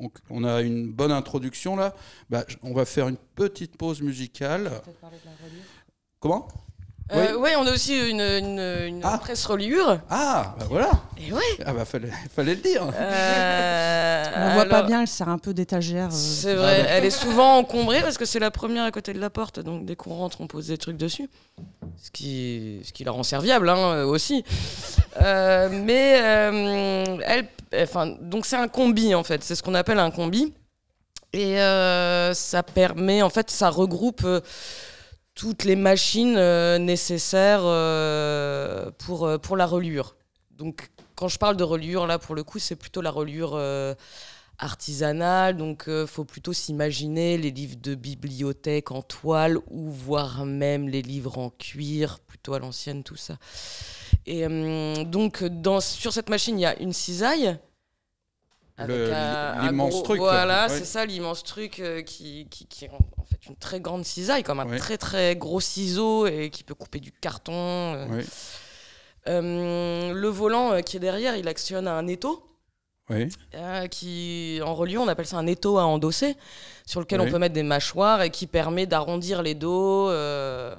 On, 0.00 0.08
on 0.30 0.44
a 0.44 0.62
une 0.62 0.92
bonne 0.92 1.10
introduction 1.12 1.74
là. 1.76 1.92
Bah, 2.30 2.44
on 2.62 2.72
va 2.72 2.84
faire 2.84 3.08
une 3.08 3.16
petite 3.34 3.76
pause 3.76 4.00
musicale. 4.00 4.70
Comment? 6.20 6.48
Euh, 7.10 7.38
ouais, 7.38 7.56
on 7.56 7.66
a 7.66 7.72
aussi 7.72 7.96
une, 8.10 8.20
une, 8.20 8.58
une 8.86 9.00
Ah. 9.02 9.16
presse 9.16 9.46
reliure. 9.46 9.98
Ah, 10.10 10.54
bah 10.58 10.66
voilà. 10.68 10.90
Et 11.16 11.32
ouais. 11.32 11.40
Ah 11.64 11.72
bah 11.72 11.86
fallait, 11.86 12.10
fallait 12.36 12.54
le 12.54 12.60
dire. 12.60 12.82
Euh, 12.94 14.24
On 14.36 14.54
voit 14.54 14.66
pas 14.66 14.82
bien, 14.82 15.00
elle 15.00 15.08
sert 15.08 15.30
un 15.30 15.38
peu 15.38 15.54
d'étagère. 15.54 16.08
euh, 16.08 16.10
C'est 16.14 16.54
vrai, 16.54 16.84
elle 16.86 17.06
est 17.06 17.10
souvent 17.24 17.56
encombrée 17.56 18.02
parce 18.02 18.18
que 18.18 18.26
c'est 18.26 18.38
la 18.40 18.50
première 18.50 18.84
à 18.84 18.90
côté 18.90 19.14
de 19.14 19.20
la 19.20 19.30
porte, 19.30 19.58
donc 19.58 19.86
dès 19.86 19.96
qu'on 19.96 20.12
rentre, 20.16 20.42
on 20.42 20.46
pose 20.46 20.66
des 20.66 20.76
trucs 20.76 20.98
dessus. 20.98 21.30
Ce 22.02 22.10
qui, 22.10 22.80
ce 22.84 22.92
qui 22.92 23.04
la 23.04 23.12
rend 23.12 23.22
serviable 23.22 23.70
hein, 23.70 23.78
euh, 23.78 24.04
aussi. 24.04 24.44
Euh, 25.22 25.70
mais 25.72 26.20
euh, 26.22 27.16
elle, 27.24 27.48
enfin, 27.84 28.06
donc 28.20 28.44
c'est 28.44 28.56
un 28.56 28.68
combi 28.68 29.14
en 29.14 29.24
fait, 29.24 29.42
c'est 29.42 29.54
ce 29.54 29.62
qu'on 29.62 29.74
appelle 29.74 29.98
un 29.98 30.10
combi. 30.10 30.52
Et 31.32 31.58
euh, 31.60 32.32
ça 32.34 32.62
permet, 32.62 33.20
en 33.22 33.28
fait, 33.30 33.50
ça 33.50 33.68
regroupe 33.70 34.22
euh, 34.24 34.40
toutes 35.38 35.62
les 35.62 35.76
machines 35.76 36.34
euh, 36.36 36.78
nécessaires 36.78 37.60
euh, 37.62 38.90
pour, 38.98 39.24
euh, 39.24 39.38
pour 39.38 39.56
la 39.56 39.66
reliure. 39.66 40.16
Donc, 40.50 40.90
quand 41.14 41.28
je 41.28 41.38
parle 41.38 41.56
de 41.56 41.62
reliure, 41.62 42.08
là, 42.08 42.18
pour 42.18 42.34
le 42.34 42.42
coup, 42.42 42.58
c'est 42.58 42.74
plutôt 42.74 43.00
la 43.02 43.12
reliure 43.12 43.56
artisanale. 44.58 45.56
Donc, 45.56 45.84
il 45.86 46.06
faut 46.08 46.24
plutôt 46.24 46.52
s'imaginer 46.52 47.38
les 47.38 47.52
livres 47.52 47.76
de 47.80 47.94
bibliothèque 47.94 48.90
en 48.90 49.02
toile 49.02 49.58
ou 49.68 49.90
voire 49.90 50.44
même 50.44 50.88
les 50.88 51.02
livres 51.02 51.38
en 51.38 51.50
cuir, 51.50 52.18
plutôt 52.26 52.54
à 52.54 52.58
l'ancienne, 52.58 53.04
tout 53.04 53.16
ça. 53.16 53.36
Et 54.26 54.44
euh, 54.44 55.04
donc, 55.04 55.44
dans, 55.44 55.80
sur 55.80 56.12
cette 56.12 56.28
machine, 56.30 56.58
il 56.58 56.62
y 56.62 56.66
a 56.66 56.76
une 56.80 56.92
cisaille. 56.92 57.56
l'immense 58.78 60.02
truc, 60.02 60.18
là. 60.18 60.24
Voilà, 60.24 60.62
Ouais. 60.66 60.78
c'est 60.78 60.84
ça, 60.84 61.06
l'immense 61.06 61.44
truc 61.44 61.78
euh, 61.78 62.02
qui, 62.02 62.46
qui, 62.50 62.66
qui 62.66 62.88
une 63.48 63.56
très 63.56 63.80
grande 63.80 64.04
cisaille, 64.04 64.42
comme 64.42 64.60
un 64.60 64.66
Ouais. 64.68 64.78
très 64.78 64.98
très 64.98 65.36
gros 65.36 65.60
ciseau 65.60 66.26
et 66.26 66.50
qui 66.50 66.64
peut 66.64 66.74
couper 66.74 67.00
du 67.00 67.12
carton. 67.12 67.52
euh. 67.54 68.22
Euh, 69.26 70.12
le 70.14 70.28
volant 70.28 70.72
euh, 70.72 70.80
qui 70.80 70.96
est 70.96 71.00
derrière, 71.00 71.36
il 71.36 71.48
actionne 71.48 71.86
un 71.88 72.06
étau. 72.06 72.44
oui, 73.10 73.28
euh, 73.54 73.86
qui, 73.88 74.60
en 74.62 74.74
reliure, 74.74 75.00
on 75.02 75.08
appelle 75.08 75.26
ça 75.26 75.38
un 75.38 75.46
étau 75.46 75.78
à 75.78 75.84
endosser, 75.84 76.36
sur 76.86 77.00
lequel 77.00 77.20
Oui. 77.20 77.26
on 77.28 77.30
peut 77.30 77.38
mettre 77.38 77.54
des 77.54 77.62
mâchoires 77.62 78.22
et 78.22 78.30
qui 78.30 78.46
permet 78.46 78.86
d'arrondir 78.86 79.42
les 79.42 79.54
dos. 79.54 80.08
euh, 80.10 80.74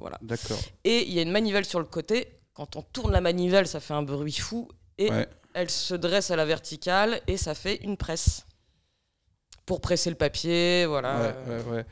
voilà. 0.00 0.18
d'accord. 0.22 0.58
Et 0.84 1.06
il 1.06 1.12
y 1.12 1.18
a 1.18 1.22
une 1.22 1.30
manivelle 1.30 1.64
sur 1.64 1.78
le 1.78 1.84
côté. 1.86 2.28
Quand 2.54 2.76
on 2.76 2.82
tourne 2.82 3.12
la 3.12 3.20
manivelle, 3.20 3.66
ça 3.66 3.80
fait 3.80 3.94
un 3.94 4.02
bruit 4.02 4.32
fou. 4.32 4.68
Et 4.98 5.10
Ouais. 5.10 5.28
elle 5.54 5.70
se 5.70 5.94
dresse 5.94 6.30
à 6.30 6.36
la 6.36 6.44
verticale 6.44 7.20
et 7.26 7.36
ça 7.36 7.54
fait 7.54 7.76
une 7.84 7.96
presse. 7.96 8.44
Pour 9.68 9.80
presser 9.82 10.08
le 10.10 10.16
papier, 10.16 10.86
voilà. 10.86 11.20
Ouais, 11.20 11.34
ouais, 11.54 11.72
ouais. 11.76 11.86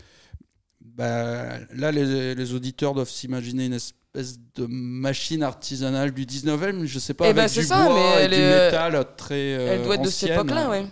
Bah, 0.80 1.59
là, 1.75 1.92
les, 1.92 2.35
les 2.35 2.54
auditeurs 2.54 2.95
doivent 2.95 3.11
s'imaginer 3.11 3.66
une 3.66 3.75
espèce 3.75 4.38
de 4.54 4.66
machine 4.66 5.42
artisanale 5.42 6.11
du 6.12 6.25
19e, 6.25 6.87
je 6.87 6.99
sais 6.99 7.12
pas, 7.12 7.26
Eh 7.26 7.28
avec 7.28 7.37
ben, 7.37 7.49
c'est 7.49 7.61
du 7.61 7.66
ça, 7.66 7.85
bois 7.85 7.95
mais 7.95 8.00
et 8.00 8.25
elle 8.25 8.30
du 8.30 8.37
est- 8.38 8.64
métal 8.66 9.04
très 9.18 9.35
euh, 9.35 9.75
Elle 9.75 9.83
doit 9.85 9.97
être 9.97 10.02
de 10.02 10.09
cette 10.09 10.30
époque-là, 10.30 10.71
ouais. 10.71 10.87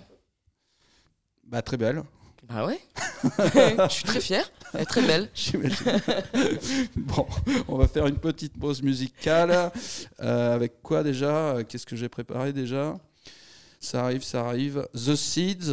Bah, 1.46 1.62
très 1.62 1.78
belle, 1.78 2.02
Bah 2.48 2.66
ouais? 2.66 2.78
Je 3.88 3.92
suis 3.94 4.04
très 4.04 4.20
fière. 4.20 4.50
Elle 4.74 4.82
est 4.82 4.84
très 4.84 5.00
belle. 5.02 5.30
j'imagine. 5.34 5.76
bon, 6.96 7.26
on 7.68 7.78
va 7.78 7.88
faire 7.88 8.06
une 8.06 8.18
petite 8.18 8.58
pause 8.58 8.82
musicale. 8.82 9.70
Euh, 10.20 10.54
avec 10.54 10.82
quoi 10.82 11.02
déjà? 11.02 11.56
Qu'est-ce 11.66 11.86
que 11.86 11.96
j'ai 11.96 12.08
préparé 12.10 12.52
déjà? 12.52 12.96
Ça 13.80 14.04
arrive, 14.04 14.22
ça 14.22 14.46
arrive. 14.46 14.86
The 14.94 15.14
Seeds, 15.14 15.70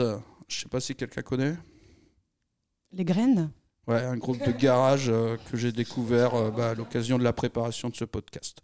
je 0.52 0.62
sais 0.62 0.70
pas 0.70 0.80
si 0.80 0.96
quelqu'un 0.96 1.22
connaît. 1.22 1.56
Les 2.92 3.06
graines? 3.06 3.52
Ouais, 3.88 4.04
un 4.04 4.18
groupe 4.18 4.46
de 4.46 4.52
garage 4.52 5.10
euh, 5.10 5.38
que 5.50 5.58
j'ai 5.58 5.72
découvert 5.72 6.36
euh, 6.36 6.52
bah, 6.52 6.72
à 6.72 6.74
l'occasion 6.76 7.18
de 7.18 7.24
la 7.24 7.34
préparation 7.34 7.90
de 7.90 7.96
ce 7.96 8.06
podcast. 8.06 8.62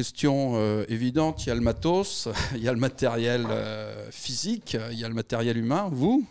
Question 0.00 0.52
euh, 0.54 0.86
évidente, 0.88 1.44
il 1.44 1.50
y 1.50 1.52
a 1.52 1.54
le 1.54 1.60
matos, 1.60 2.26
il 2.54 2.62
y 2.62 2.68
a 2.68 2.72
le 2.72 2.78
matériel 2.78 3.44
euh, 3.50 4.10
physique, 4.10 4.74
il 4.90 4.98
y 4.98 5.04
a 5.04 5.08
le 5.08 5.14
matériel 5.14 5.58
humain, 5.58 5.90
vous 5.92 6.24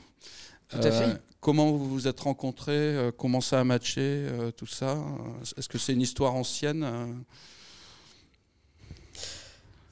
Tout 0.70 0.80
à 0.80 0.90
fait. 0.92 1.22
Comment 1.40 1.70
vous 1.70 1.88
vous 1.88 2.08
êtes 2.08 2.20
rencontrés 2.20 2.72
euh, 2.72 3.12
Comment 3.16 3.42
ça 3.42 3.60
a 3.60 3.64
matché 3.64 4.02
euh, 4.02 4.50
Tout 4.50 4.66
ça? 4.66 4.94
Euh, 4.94 5.54
Est-ce 5.56 5.70
que 5.70 5.78
c'est 5.78 5.94
une 5.94 6.02
histoire 6.02 6.34
ancienne 6.34 6.84
euh? 6.84 7.14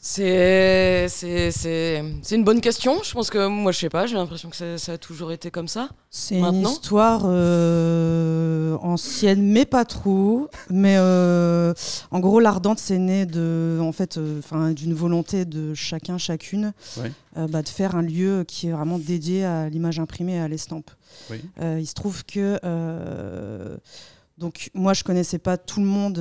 C'est 0.10 1.08
c'est- 1.10 1.52
c'est- 1.52 2.02
c'est 2.22 2.36
une 2.38 2.46
bonne 2.46 2.62
question. 2.62 3.04
Je 3.04 3.12
pense 3.12 3.30
que 3.30 3.46
moi, 3.48 3.74
je 3.74 3.80
sais 3.80 3.90
pas, 3.90 4.06
j'ai 4.06 4.16
l'impression 4.16 4.50
que 4.50 4.56
ça, 4.56 4.78
ça 4.78 4.94
a 4.94 4.98
toujours 4.98 5.34
été 5.34 5.52
comme 5.52 5.68
ça. 5.68 5.90
C'est 6.10 6.40
une 6.40 6.62
histoire 6.62 7.24
euh, 7.26 8.78
ancienne, 8.82 9.42
mais 9.44 9.66
pas 9.66 9.84
trop. 9.84 10.48
Mais 10.70 10.96
euh, 10.98 11.74
en 12.12 12.22
gros, 12.22 12.40
l'Ardente, 12.40 12.80
c'est 12.80 12.98
né 13.00 13.26
de, 13.26 13.80
en 13.82 13.92
fait, 13.92 14.18
euh, 14.18 14.40
d'une 14.74 14.94
volonté 14.94 15.44
de 15.44 15.74
chacun, 15.74 16.18
chacune, 16.18 16.72
Ouais. 16.98 17.12
euh, 17.36 17.48
bah, 17.48 17.62
de 17.62 17.68
faire 17.70 17.96
un 17.98 18.02
lieu 18.02 18.46
qui 18.48 18.70
est 18.70 18.72
vraiment 18.72 19.00
dédié 19.00 19.44
à 19.44 19.68
l'image 19.68 20.00
imprimée 20.00 20.36
et 20.36 20.40
à 20.40 20.48
l'estampe. 20.48 20.90
Oui. 21.30 21.42
Euh, 21.60 21.80
il 21.82 21.86
se 21.86 21.94
trouve 21.96 22.24
que, 22.24 22.58
euh, 22.64 23.76
donc, 24.38 24.70
moi, 24.74 24.94
je 24.94 25.04
connaissais 25.04 25.38
pas 25.40 25.58
tout 25.58 25.82
le 25.82 25.86
monde. 25.86 26.18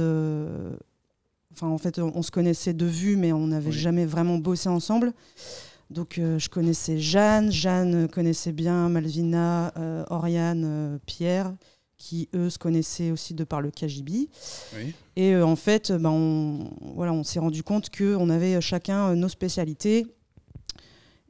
Enfin, 1.56 1.68
en 1.68 1.78
fait, 1.78 1.98
on, 1.98 2.12
on 2.14 2.22
se 2.22 2.30
connaissait 2.30 2.74
de 2.74 2.84
vue, 2.86 3.16
mais 3.16 3.32
on 3.32 3.46
n'avait 3.46 3.70
Oui. 3.70 3.76
jamais 3.78 4.04
vraiment 4.04 4.36
bossé 4.38 4.68
ensemble. 4.68 5.12
Donc, 5.88 6.18
euh, 6.18 6.38
je 6.38 6.48
connaissais 6.50 6.98
Jeanne. 6.98 7.50
Jeanne 7.50 8.08
connaissait 8.08 8.52
bien 8.52 8.88
Malvina, 8.90 9.72
euh, 9.78 10.04
Oriane, 10.10 10.64
euh, 10.66 10.98
Pierre, 11.06 11.54
qui 11.96 12.28
eux 12.34 12.50
se 12.50 12.58
connaissaient 12.58 13.10
aussi 13.10 13.32
de 13.32 13.44
par 13.44 13.60
le 13.62 13.70
KGB. 13.70 14.28
Oui. 14.76 14.94
Et 15.16 15.34
en 15.36 15.56
fait, 15.56 15.92
ben, 15.92 16.10
on, 16.10 16.70
voilà, 16.94 17.12
on 17.14 17.24
s'est 17.24 17.38
rendu 17.38 17.62
compte 17.62 17.88
qu'on 17.96 18.28
avait 18.28 18.60
chacun 18.60 19.14
nos 19.14 19.28
spécialités 19.30 20.06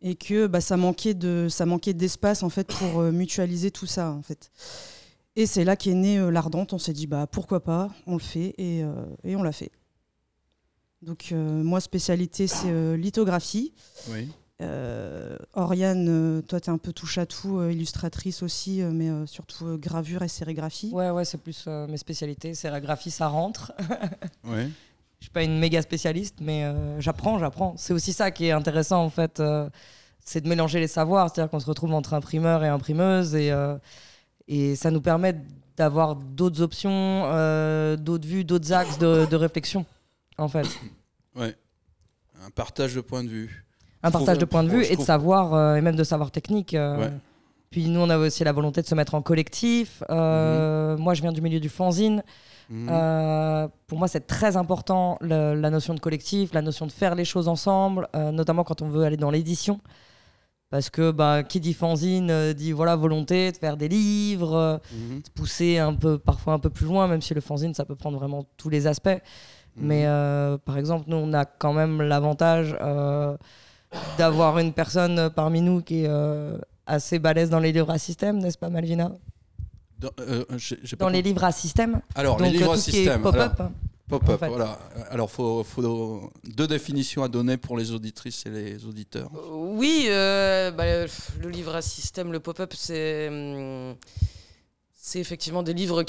et 0.02 0.16
que 0.16 0.46
bah, 0.48 0.60
ça 0.60 0.76
manquait 0.76 1.14
de 1.14 1.46
ça 1.48 1.66
manquait 1.66 1.94
d'espace 1.94 2.42
en 2.42 2.48
fait 2.50 2.66
pour 2.66 3.00
euh, 3.00 3.12
mutualiser 3.12 3.70
tout 3.70 3.86
ça 3.86 4.10
en 4.10 4.22
fait. 4.22 4.50
Et 5.36 5.46
c'est 5.46 5.64
là 5.64 5.76
qu'est 5.76 5.94
née 5.94 6.18
euh, 6.18 6.30
l'Ardente. 6.30 6.72
On 6.72 6.78
s'est 6.78 6.92
dit 6.92 7.06
bah 7.06 7.26
pourquoi 7.26 7.62
pas, 7.62 7.90
on 8.06 8.14
le 8.14 8.20
fait 8.20 8.54
et, 8.58 8.82
euh, 8.82 8.92
et 9.24 9.36
on 9.36 9.42
l'a 9.42 9.52
fait. 9.52 9.70
Donc 11.02 11.28
euh, 11.32 11.62
moi 11.62 11.80
spécialité 11.80 12.46
c'est 12.46 12.70
euh, 12.70 12.96
lithographie. 12.96 13.72
Oui. 14.10 14.28
Euh, 14.62 15.36
Oriane, 15.52 16.06
euh, 16.08 16.40
toi 16.40 16.60
tu 16.60 16.70
es 16.70 16.72
un 16.72 16.78
peu 16.78 16.92
touche 16.92 17.18
à 17.18 17.26
tout, 17.26 17.58
euh, 17.58 17.70
illustratrice 17.70 18.42
aussi, 18.42 18.80
euh, 18.80 18.90
mais 18.90 19.10
euh, 19.10 19.26
surtout 19.26 19.66
euh, 19.66 19.76
gravure 19.76 20.22
et 20.22 20.28
sérigraphie. 20.28 20.90
Ouais, 20.94 21.10
ouais, 21.10 21.26
c'est 21.26 21.36
plus 21.36 21.64
euh, 21.68 21.86
mes 21.86 21.98
spécialités. 21.98 22.54
Sérigraphie, 22.54 23.10
ça 23.10 23.28
rentre. 23.28 23.72
Oui. 24.44 24.72
Je 25.18 25.24
suis 25.24 25.32
pas 25.32 25.42
une 25.42 25.58
méga 25.58 25.80
spécialiste, 25.80 26.36
mais 26.42 26.64
euh, 26.64 27.00
j'apprends, 27.00 27.38
j'apprends. 27.38 27.74
C'est 27.78 27.94
aussi 27.94 28.12
ça 28.12 28.30
qui 28.30 28.46
est 28.46 28.50
intéressant 28.52 29.02
en 29.02 29.08
fait, 29.10 29.40
euh, 29.40 29.68
c'est 30.24 30.42
de 30.42 30.48
mélanger 30.48 30.78
les 30.78 30.88
savoirs. 30.88 31.30
C'est-à-dire 31.30 31.50
qu'on 31.50 31.58
se 31.60 31.66
retrouve 31.66 31.92
entre 31.94 32.14
imprimeur 32.14 32.62
et 32.64 32.68
imprimeuse 32.68 33.34
et, 33.34 33.50
euh, 33.50 33.76
et 34.46 34.76
ça 34.76 34.90
nous 34.90 35.00
permet 35.00 35.34
d'avoir 35.76 36.16
d'autres 36.16 36.62
options, 36.62 37.24
euh, 37.26 37.96
d'autres 37.96 38.28
vues, 38.28 38.44
d'autres 38.44 38.72
axes 38.72 38.98
de, 38.98 39.26
de 39.26 39.36
réflexion 39.36 39.84
en 40.38 40.48
fait. 40.48 40.66
Ouais. 41.36 41.54
Un 42.46 42.50
partage 42.50 42.94
de 42.94 43.02
points 43.02 43.22
de 43.22 43.28
vue. 43.28 43.64
Un 44.02 44.08
Je 44.08 44.12
partage 44.12 44.36
trouve- 44.36 44.40
de 44.40 44.44
points 44.46 44.62
de 44.64 44.68
vue 44.70 44.82
trouve- 44.84 44.92
et 44.92 44.96
de 44.96 45.02
savoir 45.02 45.52
euh, 45.52 45.76
et 45.76 45.82
même 45.82 45.96
de 45.96 46.04
savoir 46.04 46.30
technique. 46.30 46.72
euh, 46.74 46.96
Ouais. 46.98 47.12
Puis 47.70 47.88
nous, 47.88 48.00
on 48.00 48.08
avait 48.08 48.26
aussi 48.28 48.42
la 48.42 48.52
volonté 48.52 48.80
de 48.80 48.86
se 48.86 48.94
mettre 48.94 49.14
en 49.14 49.20
collectif. 49.20 50.02
Euh, 50.08 50.96
Moi, 50.96 51.12
je 51.14 51.20
viens 51.20 51.32
du 51.32 51.42
milieu 51.42 51.60
du 51.60 51.68
fanzine. 51.68 52.22
Mhm. 52.70 53.68
Pour 53.86 53.98
moi, 53.98 54.08
c'est 54.08 54.26
très 54.26 54.56
important 54.56 55.18
le- 55.20 55.54
la 55.54 55.68
notion 55.68 55.92
de 55.94 56.00
collectif, 56.00 56.54
la 56.54 56.62
notion 56.62 56.86
de 56.86 56.92
faire 56.92 57.14
les 57.14 57.24
choses 57.26 57.48
ensemble, 57.48 58.08
notamment 58.14 58.64
quand 58.64 58.80
on 58.82 58.88
veut 58.88 59.04
aller 59.04 59.16
dans 59.18 59.30
l'édition. 59.30 59.80
Parce 60.70 60.88
que 60.90 61.10
bah, 61.12 61.42
qui 61.42 61.60
dit 61.60 61.74
fanzine 61.74 62.52
dit 62.54 62.72
voilà 62.72 62.96
volonté 62.96 63.52
de 63.52 63.56
faire 63.56 63.76
des 63.76 63.88
livres, 63.88 64.80
Mhm. 64.92 65.20
de 65.22 65.28
pousser 65.34 65.78
un 65.78 65.94
peu, 65.94 66.18
parfois 66.18 66.54
un 66.54 66.58
peu 66.58 66.70
plus 66.70 66.86
loin, 66.86 67.06
même 67.08 67.20
si 67.22 67.34
le 67.34 67.40
fanzine 67.40 67.74
ça 67.74 67.84
peut 67.84 67.94
prendre 67.94 68.18
vraiment 68.18 68.44
tous 68.56 68.68
les 68.70 68.86
aspects. 68.86 69.20
Mhm. 69.76 69.86
Mais 69.86 70.06
euh, 70.06 70.56
par 70.58 70.78
exemple, 70.78 71.04
nous 71.08 71.16
on 71.16 71.32
a 71.34 71.44
quand 71.44 71.72
même 71.72 72.00
l'avantage 72.02 72.76
euh, 72.80 73.36
d'avoir 74.18 74.58
une 74.58 74.72
personne 74.72 75.30
parmi 75.30 75.60
nous 75.60 75.82
qui 75.82 76.02
est 76.04 76.08
euh, 76.08 76.58
assez 76.86 77.18
balèze 77.18 77.50
dans 77.50 77.60
les 77.60 77.72
livres 77.72 77.90
à 77.90 77.98
système, 77.98 78.38
n'est-ce 78.38 78.58
pas 78.58 78.70
Malvina? 78.70 79.12
Dans, 79.98 80.10
euh, 80.20 80.44
j'ai- 80.56 80.78
j'ai 80.82 80.96
pas 80.96 81.04
Dans 81.06 81.10
les 81.10 81.22
livres 81.22 81.44
à 81.44 81.52
système. 81.52 82.00
Alors, 82.14 82.36
Donc 82.36 82.46
les 82.46 82.52
livres 82.52 82.70
euh, 82.70 82.74
à 82.74 82.78
système. 82.78 83.22
pop-up. 83.22 83.60
Pop-up, 84.08 84.30
en 84.34 84.38
fait. 84.38 84.48
voilà. 84.48 84.78
Alors, 85.10 85.28
faut, 85.30 85.64
faut 85.64 86.30
deux 86.44 86.66
définitions 86.68 87.22
à 87.24 87.28
donner 87.28 87.56
pour 87.56 87.76
les 87.76 87.90
auditrices 87.92 88.46
et 88.46 88.50
les 88.50 88.84
auditeurs. 88.86 89.30
Euh, 89.34 89.48
Oui, 89.74 90.06
euh, 90.08 90.70
bah, 90.70 90.84
le 90.86 91.06
le 91.42 91.48
livre 91.50 91.74
à 91.74 91.82
système, 91.82 92.30
le 92.30 92.38
pop-up, 92.40 92.72
c'est. 92.76 93.28
hum, 93.28 93.94
C'est 94.94 95.18
effectivement 95.20 95.62
des 95.62 95.72
livres 95.74 96.02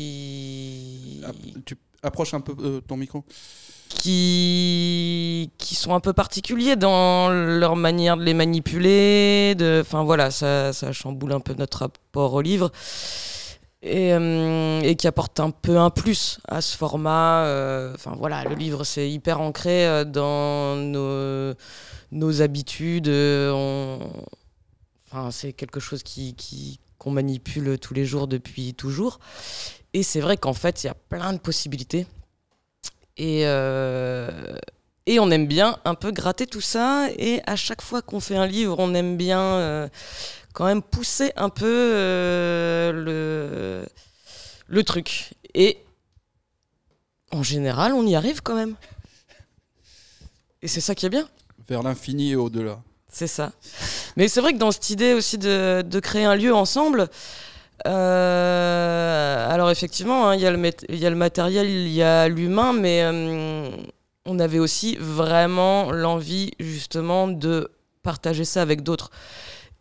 qui. 0.00 1.20
Ah, 1.24 1.32
Tu 1.64 1.76
approches 2.02 2.34
un 2.34 2.40
peu 2.40 2.54
euh, 2.60 2.80
ton 2.80 2.96
micro. 2.96 3.24
qui 3.88 5.50
qui 5.58 5.74
sont 5.74 5.94
un 5.94 6.00
peu 6.00 6.12
particuliers 6.12 6.76
dans 6.76 7.30
leur 7.30 7.76
manière 7.76 8.16
de 8.16 8.22
les 8.22 8.34
manipuler 8.34 9.56
enfin 9.80 10.04
voilà 10.04 10.30
ça, 10.30 10.72
ça 10.72 10.92
chamboule 10.92 11.32
un 11.32 11.40
peu 11.40 11.54
notre 11.54 11.78
rapport 11.78 12.34
au 12.34 12.40
livre 12.40 12.70
et, 13.82 14.12
euh, 14.12 14.94
qui 14.94 15.06
apporte 15.08 15.40
un 15.40 15.50
peu 15.50 15.78
un 15.78 15.90
plus 15.90 16.38
à 16.46 16.60
ce 16.60 16.76
format 16.76 17.44
euh, 17.46 17.94
enfin 17.94 18.14
voilà 18.16 18.44
le 18.44 18.54
livre 18.54 18.84
c'est 18.84 19.10
hyper 19.10 19.40
ancré 19.40 20.04
dans 20.04 20.76
nos 20.76 21.54
nos 22.12 22.42
habitudes 22.42 23.08
enfin 25.08 25.30
c'est 25.30 25.52
quelque 25.52 25.80
chose 25.80 26.02
qui 26.02 26.78
qu'on 26.98 27.10
manipule 27.10 27.78
tous 27.78 27.94
les 27.94 28.04
jours 28.04 28.28
depuis 28.28 28.74
toujours 28.74 29.18
et 29.94 30.02
c'est 30.02 30.20
vrai 30.20 30.36
qu'en 30.36 30.54
fait 30.54 30.84
il 30.84 30.86
y 30.86 30.90
a 30.90 30.94
plein 30.94 31.32
de 31.32 31.38
possibilités 31.38 32.06
et, 33.16 33.42
euh, 33.44 34.56
et 35.06 35.20
on 35.20 35.30
aime 35.30 35.46
bien 35.46 35.78
un 35.84 35.94
peu 35.94 36.10
gratter 36.10 36.46
tout 36.46 36.60
ça. 36.62 37.08
Et 37.18 37.42
à 37.46 37.54
chaque 37.56 37.82
fois 37.82 38.00
qu'on 38.00 38.20
fait 38.20 38.36
un 38.36 38.46
livre, 38.46 38.76
on 38.78 38.94
aime 38.94 39.16
bien 39.16 39.40
euh, 39.42 39.88
quand 40.54 40.64
même 40.64 40.82
pousser 40.82 41.32
un 41.36 41.50
peu 41.50 41.66
euh, 41.66 42.92
le, 42.92 43.86
le 44.68 44.84
truc. 44.84 45.34
Et 45.52 45.78
en 47.30 47.42
général, 47.42 47.92
on 47.92 48.06
y 48.06 48.14
arrive 48.14 48.40
quand 48.42 48.54
même. 48.54 48.74
Et 50.62 50.68
c'est 50.68 50.80
ça 50.80 50.94
qui 50.94 51.06
est 51.06 51.10
bien. 51.10 51.28
Vers 51.68 51.82
l'infini 51.82 52.30
et 52.30 52.36
au-delà. 52.36 52.80
C'est 53.08 53.26
ça. 53.26 53.52
Mais 54.16 54.28
c'est 54.28 54.40
vrai 54.40 54.52
que 54.52 54.58
dans 54.58 54.72
cette 54.72 54.88
idée 54.90 55.12
aussi 55.12 55.36
de, 55.36 55.82
de 55.82 56.00
créer 56.00 56.24
un 56.24 56.36
lieu 56.36 56.54
ensemble, 56.54 57.08
euh, 57.86 59.50
alors 59.50 59.70
effectivement, 59.70 60.28
hein, 60.28 60.34
il 60.34 60.40
y, 60.40 60.46
a 60.46 60.50
le 60.50 61.16
matériel, 61.16 61.68
il 61.68 61.88
y 61.88 62.02
a 62.02 62.28
l'humain, 62.28 62.72
mais 62.72 63.02
euh, 63.02 63.70
on 64.26 64.38
avait 64.38 64.58
aussi 64.58 64.96
vraiment 64.96 65.90
l'envie 65.90 66.52
justement 66.60 67.28
de 67.28 67.70
partager 68.02 68.44
ça 68.44 68.62
avec 68.62 68.82
d'autres. 68.82 69.10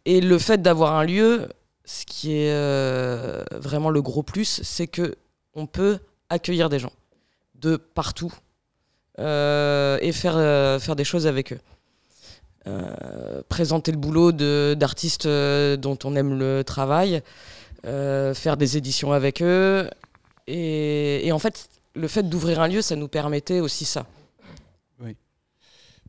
Et 0.05 0.21
le 0.21 0.37
fait 0.39 0.61
d'avoir 0.61 0.95
un 0.95 1.03
lieu, 1.03 1.49
ce 1.83 2.05
qui 2.05 2.33
est 2.33 2.51
euh, 2.51 3.43
vraiment 3.51 3.89
le 3.89 4.01
gros 4.01 4.23
plus, 4.23 4.61
c'est 4.63 4.87
que 4.87 5.15
on 5.53 5.65
peut 5.65 5.99
accueillir 6.29 6.69
des 6.69 6.79
gens 6.79 6.93
de 7.55 7.75
partout 7.75 8.33
et 9.17 10.11
faire, 10.13 10.79
faire 10.79 10.95
des 10.95 11.03
choses 11.03 11.27
avec 11.27 11.51
eux. 11.51 11.59
Présenter 13.49 13.91
le 13.91 13.97
boulot 13.97 14.31
d'artistes 14.31 15.27
dont 15.27 15.99
on 16.05 16.15
aime 16.15 16.39
le 16.39 16.63
travail, 16.63 17.21
faire 17.83 18.57
des 18.57 18.77
éditions 18.77 19.11
avec 19.11 19.41
eux. 19.41 19.89
Et, 20.47 21.25
et 21.27 21.31
en 21.31 21.39
fait, 21.39 21.69
le 21.95 22.07
fait 22.07 22.23
d'ouvrir 22.23 22.61
un 22.61 22.67
lieu, 22.67 22.81
ça 22.81 22.95
nous 22.95 23.07
permettait 23.07 23.59
aussi 23.59 23.85
ça. 23.85 24.05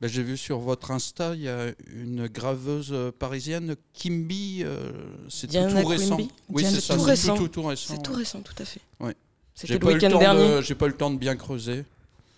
Ben, 0.01 0.09
J'ai 0.09 0.23
vu 0.23 0.39
sur 0.39 0.61
votre 0.61 0.93
Insta, 0.93 1.35
il 1.35 1.43
y 1.43 1.49
a 1.51 1.73
une 1.93 2.27
graveuse 2.27 2.89
euh, 2.91 3.13
parisienne, 3.13 3.77
Kimby. 3.93 4.63
euh, 4.65 4.91
c'est 5.29 5.47
tout, 5.49 5.87
récent. 5.87 6.17
Quimby. 6.17 6.31
Oui, 6.49 6.65
c'est 6.65 6.81
ça. 6.81 6.95
tout. 6.95 7.37
Tout, 7.37 7.49
tout, 7.49 7.63
récent. 7.65 7.95
C'est 7.97 8.03
tout 8.03 8.15
récent, 8.15 8.41
tout 8.41 8.55
à 8.59 8.65
fait. 8.65 8.81
Ouais. 8.99 9.15
C'était 9.55 9.75
J'ai 9.75 9.75
le 9.75 9.81
pas, 9.81 9.87
eu 9.89 9.91
le 9.91 9.95
week-end 9.97 10.11
temps 10.13 10.19
dernier. 10.19 10.49
de- 10.57 10.63
j'ai 10.63 10.75
pas 10.75 10.87
eu 10.87 10.89
le 10.89 10.97
temps 10.97 11.11
de 11.11 11.19
bien 11.19 11.37
creuser. 11.37 11.85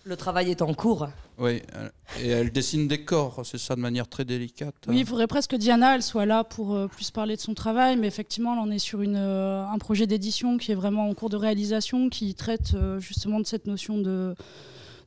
Le 0.03 0.17
travail 0.17 0.51
est 0.51 0.61
en 0.61 0.73
cours. 0.73 1.07
Oui, 1.39 1.61
euh, 1.75 1.89
et 2.21 2.27
elle 2.29 2.51
dessine 2.51 2.87
des 2.87 3.03
corps, 3.03 3.41
c'est 3.43 3.57
ça, 3.57 3.75
de 3.75 3.79
manière 3.81 4.07
très 4.07 4.23
délicate. 4.23 4.75
Oui, 4.87 4.99
il 4.99 5.05
faudrait 5.05 5.27
presque 5.27 5.51
que 5.51 5.55
Diana 5.55 5.95
elle 5.95 6.03
soit 6.03 6.25
là 6.25 6.43
pour 6.43 6.75
euh, 6.75 6.87
plus 6.87 7.09
parler 7.11 7.35
de 7.35 7.41
son 7.41 7.53
travail, 7.53 7.97
mais 7.97 8.07
effectivement, 8.07 8.55
là, 8.55 8.61
on 8.63 8.69
est 8.69 8.79
sur 8.79 9.01
une, 9.01 9.15
euh, 9.17 9.65
un 9.65 9.77
projet 9.79 10.05
d'édition 10.05 10.57
qui 10.57 10.71
est 10.71 10.75
vraiment 10.75 11.09
en 11.09 11.13
cours 11.13 11.29
de 11.29 11.37
réalisation, 11.37 12.09
qui 12.09 12.35
traite 12.35 12.75
euh, 12.75 12.99
justement 12.99 13.39
de 13.39 13.45
cette 13.45 13.65
notion 13.65 13.97
de, 13.97 14.35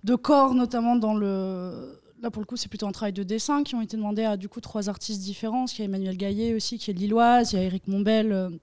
de 0.05 0.15
corps, 0.17 0.55
notamment 0.55 0.97
dans 0.97 1.15
le. 1.15 2.01
Là, 2.23 2.31
pour 2.31 2.41
le 2.41 2.47
coup, 2.47 2.57
c'est 2.57 2.69
plutôt 2.69 2.87
un 2.87 2.93
travail 2.93 3.13
de 3.13 3.23
dessin 3.23 3.63
qui 3.63 3.75
ont 3.75 3.83
été 3.83 3.97
demandés 3.97 4.25
à 4.25 4.37
du 4.37 4.49
coup 4.49 4.61
trois 4.61 4.89
artistes 4.89 5.21
différents. 5.21 5.67
Il 5.67 5.79
y 5.79 5.83
a 5.83 5.85
Emmanuel 5.85 6.17
Gaillet 6.17 6.55
aussi, 6.55 6.79
qui 6.79 6.91
est 6.91 6.95
lilloise, 6.95 7.53
il 7.53 7.57
y 7.57 7.59
a 7.59 7.63
Eric 7.63 7.87
Mombel 7.89 8.59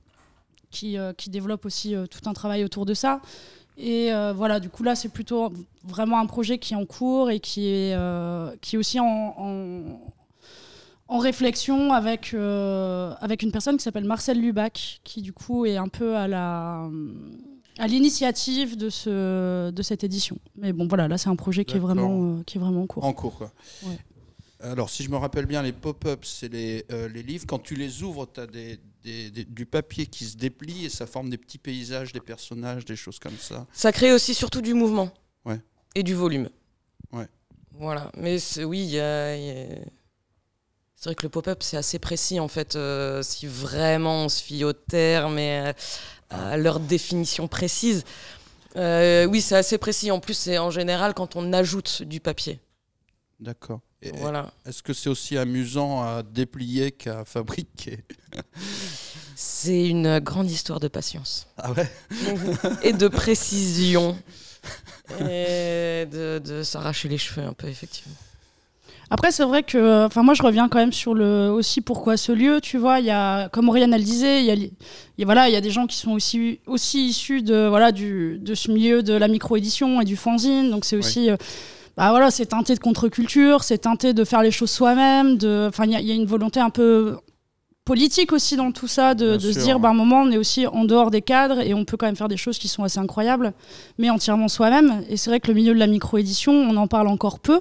qui, 0.71 0.97
qui 1.17 1.30
développe 1.30 1.63
aussi 1.65 1.93
tout 2.10 2.28
un 2.28 2.34
travail 2.34 2.63
autour 2.63 2.88
de 2.88 2.95
ça. 2.95 3.21
Et 3.78 4.14
euh, 4.14 4.34
voilà, 4.34 4.60
du 4.60 4.70
coup, 4.70 4.84
là, 4.84 4.96
c'est 4.96 5.10
plutôt 5.10 5.52
vraiment 5.84 6.20
un 6.20 6.26
projet 6.26 6.60
qui 6.60 6.74
est 6.74 6.78
en 6.78 6.86
cours 6.86 7.32
et 7.32 7.40
qui 7.40 7.68
est, 7.68 7.94
euh, 7.96 8.56
qui 8.62 8.76
est 8.76 8.80
aussi 8.80 9.00
en, 9.00 9.34
en, 9.38 9.82
en 11.08 11.18
réflexion 11.18 11.92
avec, 11.92 12.34
euh, 12.34 13.14
avec 13.20 13.42
une 13.42 13.52
personne 13.52 13.78
qui 13.78 13.84
s'appelle 13.84 14.06
Marcel 14.06 14.40
Lubac, 14.40 15.02
qui 15.04 15.22
du 15.22 15.34
coup 15.34 15.66
est 15.66 15.78
un 15.78 15.88
peu 15.88 16.16
à 16.16 16.28
la 16.28 16.88
à 17.80 17.88
l'initiative 17.88 18.78
de, 18.78 18.92
ce, 18.92 19.72
de 19.72 19.82
cette 19.82 20.04
édition. 20.04 20.38
Mais 20.56 20.72
bon, 20.74 20.88
voilà, 20.88 21.08
là, 21.08 21.18
c'est 21.18 21.30
un 21.30 21.36
projet 21.36 21.66
qui 21.66 21.78
est, 21.78 21.80
vraiment, 21.80 22.44
qui 22.44 22.60
est 22.60 22.62
vraiment 22.62 22.84
en 22.84 22.86
cours. 22.86 23.04
En 23.04 23.14
cours, 23.14 23.36
quoi. 23.36 23.52
Ouais. 23.84 23.98
Alors, 24.60 24.92
si 24.92 25.02
je 25.04 25.10
me 25.10 25.18
rappelle 25.18 25.48
bien, 25.48 25.64
les 25.64 25.72
pop-ups, 25.74 26.30
c'est 26.30 26.54
les, 26.54 26.86
les 27.12 27.24
livres. 27.24 27.46
Quand 27.48 27.58
tu 27.58 27.74
les 27.74 28.04
ouvres, 28.04 28.28
tu 28.32 28.40
as 28.42 28.46
des, 28.46 28.80
des- 29.04 29.30
des- 29.32 29.46
du 29.46 29.66
papier 29.66 30.06
qui 30.08 30.26
se 30.26 30.38
déplie 30.38 30.86
et 30.86 30.89
ça 30.89 31.06
forme 31.06 31.30
des 31.30 31.38
petits 31.38 31.58
paysages, 31.58 32.13
des 32.13 32.20
personnages, 32.22 32.86
des 32.86 32.96
choses 32.96 33.20
comme 33.20 33.38
ça. 33.38 33.68
Ça 33.74 33.92
crée 33.92 34.13
aussi 34.13 34.34
surtout 34.34 34.62
du 34.62 34.74
mouvement 34.74 35.12
Ouais. 35.46 35.60
et 35.96 36.04
du 36.04 36.13
volume. 36.13 36.50
Ouais. 37.12 37.28
Voilà. 37.72 38.12
Mais 38.18 38.39
c'est- 38.39 38.63
oui, 38.63 38.80
il 38.84 38.89
y 38.92 39.00
a- 39.00 39.36
il 39.36 39.44
y 39.46 39.50
a- 39.52 39.76
c'est 40.96 41.06
vrai 41.10 41.16
que 41.16 41.24
le 41.24 41.30
pop-up, 41.30 41.62
c'est 41.63 41.78
assez 41.78 42.00
précis 42.00 42.39
en 42.39 42.48
fait. 42.48 42.76
euh, 42.76 43.22
si 43.24 43.46
vraiment 43.48 44.24
on 44.26 44.30
se 44.30 44.42
fie 44.42 44.63
aux 44.63 44.74
termes 44.74 45.38
et 45.38 45.60
à, 45.60 45.76
à 46.30 46.58
leur 46.58 46.80
définition 46.80 47.48
précise. 47.48 48.06
Euh, 48.76 49.26
oui, 49.26 49.42
c'est 49.42 49.56
assez 49.56 49.78
précis. 49.78 50.10
En 50.12 50.20
plus, 50.20 50.34
c'est 50.34 50.58
en 50.58 50.72
général 50.72 51.13
quand 51.13 51.36
on 51.36 51.54
ajoute 51.54 52.02
du 52.04 52.20
papier. 52.20 52.60
D'accord. 53.43 53.82
Voilà. 54.15 54.51
Est-ce 54.65 54.82
que 54.84 54.93
c'est 54.93 55.10
aussi 55.10 55.38
amusant 55.38 56.01
à 56.01 56.23
déplier 56.23 56.91
qu'à 56.91 57.25
fabriquer? 57.25 57.99
C'est 59.36 59.88
une 59.88 60.19
grande 60.19 60.49
histoire 60.49 60.79
de 60.79 60.88
patience. 60.88 61.47
Ah 61.58 61.71
ouais? 61.73 61.89
Et 62.84 62.93
de 62.93 63.08
précision. 63.08 64.17
Et 65.19 66.06
de, 66.12 66.39
de 66.39 66.63
s'arracher 66.63 67.10
les 67.10 67.17
cheveux 67.17 67.45
un 67.45 67.53
peu, 67.53 67.67
effectivement. 67.67 68.15
Après, 69.10 69.32
c'est 69.32 69.43
vrai 69.43 69.62
que, 69.63 70.06
enfin, 70.06 70.23
moi, 70.23 70.34
je 70.34 70.41
reviens 70.41 70.69
quand 70.69 70.79
même 70.79 70.93
sur 70.93 71.13
le 71.13 71.49
aussi 71.51 71.82
pourquoi 71.82 72.15
ce 72.17 72.32
lieu. 72.32 72.60
Tu 72.62 72.77
vois, 72.77 72.99
il 72.99 73.06
y 73.06 73.12
a, 73.12 73.49
comme 73.49 73.67
Oriane 73.69 73.93
elle 73.93 74.03
disait, 74.03 74.39
il 74.41 74.45
y 74.45 74.51
a, 74.51 74.56
y 74.56 74.71
a- 75.21 75.25
voilà, 75.25 75.49
il 75.49 75.53
y 75.53 75.58
a 75.58 75.62
des 75.62 75.69
gens 75.69 75.86
qui 75.86 75.97
sont 75.97 76.12
aussi 76.12 76.60
aussi 76.65 77.08
issus 77.10 77.41
de 77.43 77.67
voilà 77.67 77.91
du 77.91 78.39
de 78.39 78.56
ce 78.56 78.71
milieu 78.71 79.03
de 79.03 79.13
la 79.13 79.27
micro-édition 79.27 80.01
et 80.01 80.06
du 80.06 80.15
fanzine. 80.15 80.71
Donc 80.71 80.86
c'est 80.86 80.95
aussi, 80.95 81.29
euh, 81.29 81.36
bah 81.97 82.10
voilà, 82.10 82.32
c'est 82.32 82.47
teinté 82.47 82.73
de 82.75 82.79
contre-culture, 82.79 83.63
c'est 83.63 83.77
teinté 83.79 84.13
de 84.13 84.23
faire 84.23 84.41
les 84.41 84.51
choses 84.51 84.71
soi-même. 84.71 85.38
De, 85.38 85.67
enfin, 85.69 85.86
il 85.86 85.91
y, 85.91 85.95
a- 85.95 85.99
il 85.99 86.08
y 86.08 86.12
a 86.12 86.15
une 86.15 86.25
volonté 86.25 86.60
un 86.60 86.69
peu 86.71 87.17
politique 87.86 88.32
aussi 88.32 88.56
dans 88.56 88.71
tout 88.71 88.88
ça, 88.88 89.13
de, 89.13 89.38
se 89.38 89.60
dire, 89.60 89.75
ouais. 89.75 89.82
bah, 89.82 89.89
à 89.89 89.91
un 89.91 89.95
moment, 89.95 90.21
on 90.21 90.32
est 90.32 90.38
aussi 90.38 90.65
en 90.67 90.86
dehors 90.86 91.12
des 91.12 91.21
cadres 91.21 91.60
et 91.60 91.73
on 91.73 91.84
peut 91.86 91.97
quand 91.97 92.06
même 92.06 92.15
faire 92.15 92.29
des 92.29 92.38
choses 92.38 92.58
qui 92.58 92.67
sont 92.69 92.84
assez 92.84 92.97
incroyables, 92.99 93.53
mais 93.97 94.10
entièrement 94.10 94.47
soi-même. 94.47 95.03
Et 95.10 95.17
c'est 95.17 95.29
vrai 95.29 95.39
que 95.41 95.49
le 95.49 95.53
milieu 95.53 95.73
de 95.73 95.79
la 95.79 95.88
micro-édition, 95.88 96.53
on 96.53 96.75
en 96.77 96.88
parle 96.88 97.08
encore 97.10 97.39
peu. 97.39 97.60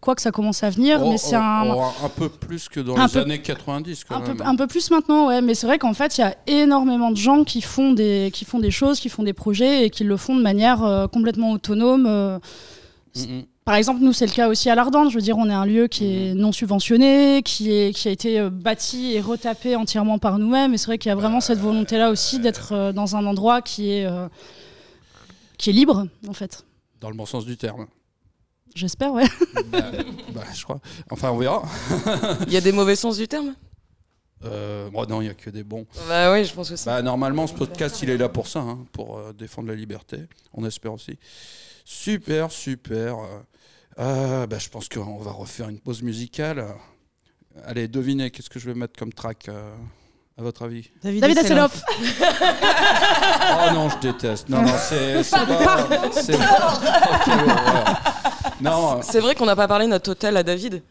Quoi 0.00 0.14
que 0.14 0.22
ça 0.22 0.30
commence 0.30 0.62
à 0.62 0.70
venir, 0.70 1.00
Oh, 1.02 1.10
mais 1.10 1.18
c'est 1.18 1.36
oh, 1.36 1.40
un, 1.40 1.70
oh, 1.74 1.82
un 2.04 2.08
peu 2.10 2.28
plus 2.28 2.68
que 2.68 2.78
dans 2.80 2.96
Un 2.96 3.06
les 3.06 3.12
peu- 3.12 3.18
années 3.22 3.42
90, 3.42 4.04
quand 4.04 4.16
un 4.16 4.20
peu, 4.20 4.36
un 4.44 4.54
peu 4.54 4.66
plus 4.68 4.90
maintenant, 4.92 5.26
ouais. 5.28 5.42
Mais 5.42 5.54
c'est 5.54 5.66
vrai 5.66 5.78
qu'en 5.78 5.94
fait, 5.94 6.16
il 6.16 6.20
y 6.20 6.24
a 6.24 6.36
énormément 6.46 7.10
de 7.10 7.16
gens 7.16 7.42
qui 7.44 7.60
font 7.60 7.92
des, 7.92 8.30
qui 8.32 8.44
font 8.44 8.60
des 8.60 8.70
choses, 8.70 9.00
qui 9.00 9.08
font 9.08 9.24
des 9.24 9.32
projets 9.32 9.84
et 9.86 9.90
qui 9.90 10.04
le 10.04 10.16
font 10.16 10.36
de 10.36 10.42
manière 10.42 10.84
euh, 10.84 11.08
complètement 11.08 11.50
autonome. 11.50 12.06
euh. 12.06 12.38
Mm. 13.16 13.40
Par 13.66 13.74
exemple, 13.74 14.00
nous, 14.00 14.12
c'est 14.12 14.26
le 14.26 14.32
cas 14.32 14.48
aussi 14.48 14.70
à 14.70 14.76
l'Ardente. 14.76 15.10
Je 15.10 15.16
veux 15.16 15.20
dire, 15.20 15.36
on 15.36 15.50
est 15.50 15.54
un 15.54 15.66
lieu 15.66 15.88
qui 15.88 16.06
est 16.06 16.34
non 16.34 16.52
subventionné, 16.52 17.42
qui, 17.44 17.72
est, 17.72 17.92
qui 17.92 18.06
a 18.06 18.12
été 18.12 18.38
euh, 18.38 18.48
bâti 18.48 19.14
et 19.14 19.20
retapé 19.20 19.74
entièrement 19.74 20.20
par 20.20 20.38
nous-mêmes. 20.38 20.72
Et 20.72 20.78
c'est 20.78 20.86
vrai 20.86 20.98
qu'il 20.98 21.08
y 21.08 21.12
a 21.12 21.16
vraiment 21.16 21.40
cette 21.40 21.58
volonté-là 21.58 22.10
aussi 22.10 22.38
d'être 22.38 22.72
euh, 22.72 22.92
dans 22.92 23.16
un 23.16 23.26
endroit 23.26 23.62
qui 23.62 23.90
est, 23.90 24.06
euh, 24.06 24.28
qui 25.58 25.70
est 25.70 25.72
libre, 25.72 26.06
en 26.28 26.32
fait. 26.32 26.64
Dans 27.00 27.10
le 27.10 27.16
bon 27.16 27.26
sens 27.26 27.44
du 27.44 27.56
terme. 27.56 27.88
J'espère, 28.76 29.12
ouais. 29.12 29.24
bah, 29.72 29.90
bah, 30.32 30.44
je 30.54 30.62
crois. 30.62 30.78
Enfin, 31.10 31.30
on 31.30 31.38
verra. 31.38 31.64
Il 32.46 32.52
y 32.52 32.56
a 32.56 32.60
des 32.60 32.72
mauvais 32.72 32.94
sens 32.94 33.16
du 33.16 33.26
terme? 33.26 33.52
Euh, 34.44 34.90
bon, 34.90 35.04
non, 35.08 35.20
il 35.22 35.24
n'y 35.24 35.30
a 35.30 35.34
que 35.34 35.50
des 35.50 35.64
bons. 35.64 35.86
Bah 36.08 36.32
oui, 36.32 36.44
je 36.44 36.54
pense 36.54 36.70
que 36.70 36.76
ça. 36.76 36.96
Bah, 36.96 37.02
normalement, 37.02 37.48
ce 37.48 37.54
podcast, 37.54 38.00
il 38.02 38.10
est 38.10 38.16
là 38.16 38.28
pour 38.28 38.46
ça, 38.46 38.60
hein, 38.60 38.86
pour 38.92 39.18
euh, 39.18 39.32
défendre 39.32 39.68
la 39.68 39.74
liberté. 39.74 40.18
On 40.52 40.64
espère 40.64 40.92
aussi. 40.92 41.18
Super, 41.84 42.52
super. 42.52 43.16
Euh, 43.98 44.42
euh, 44.42 44.46
bah, 44.46 44.58
je 44.58 44.68
pense 44.68 44.88
qu'on 44.88 45.18
va 45.18 45.32
refaire 45.32 45.68
une 45.68 45.80
pause 45.80 46.02
musicale. 46.02 46.64
Allez, 47.64 47.88
devinez, 47.88 48.30
qu'est-ce 48.30 48.50
que 48.50 48.58
je 48.58 48.66
vais 48.66 48.74
mettre 48.74 48.98
comme 48.98 49.12
track, 49.12 49.48
euh, 49.48 49.74
à 50.38 50.42
votre 50.42 50.62
avis? 50.64 50.90
David 51.02 51.38
Hasselhoff. 51.38 51.82
Oh 53.58 53.72
non, 53.72 53.88
je 53.88 53.98
déteste. 53.98 54.48
Non, 54.48 54.62
non, 54.62 54.72
c'est 54.88 55.22
c'est 55.22 55.46
pas. 55.46 55.86
c'est- 56.12 56.36
Oh. 56.38 57.32
Non, 58.60 59.00
C'est 59.02 59.20
vrai 59.20 59.34
qu'on 59.34 59.46
n'a 59.46 59.56
pas 59.56 59.68
parlé 59.68 59.86
de 59.86 59.90
notre 59.90 60.10
hôtel 60.10 60.36
à 60.36 60.42
David. 60.42 60.82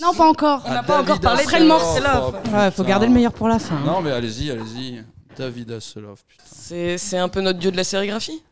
Non, 0.00 0.12
pas 0.14 0.28
encore. 0.28 0.62
On 0.66 0.70
n'a 0.72 0.82
pas 0.82 1.00
encore 1.00 1.20
parlé 1.20 1.44
de 1.44 1.50
Raymond 1.50 1.76
Hasselhoff. 1.76 2.34
Ouais, 2.52 2.70
faut 2.70 2.84
garder 2.84 3.06
le 3.06 3.12
meilleur 3.12 3.32
pour 3.32 3.48
la 3.48 3.58
fin. 3.58 3.76
hein. 3.76 3.82
Non, 3.84 4.00
mais 4.00 4.10
allez-y, 4.12 4.50
allez-y. 4.50 5.02
David 5.36 5.70
Hasselhoff, 5.72 6.24
putain. 6.26 6.44
C'est 6.50 6.98
c'est 6.98 7.18
un 7.18 7.28
peu 7.28 7.40
notre 7.40 7.58
dieu 7.58 7.70
de 7.70 7.76
la 7.76 7.84
sérigraphie. 7.84 8.42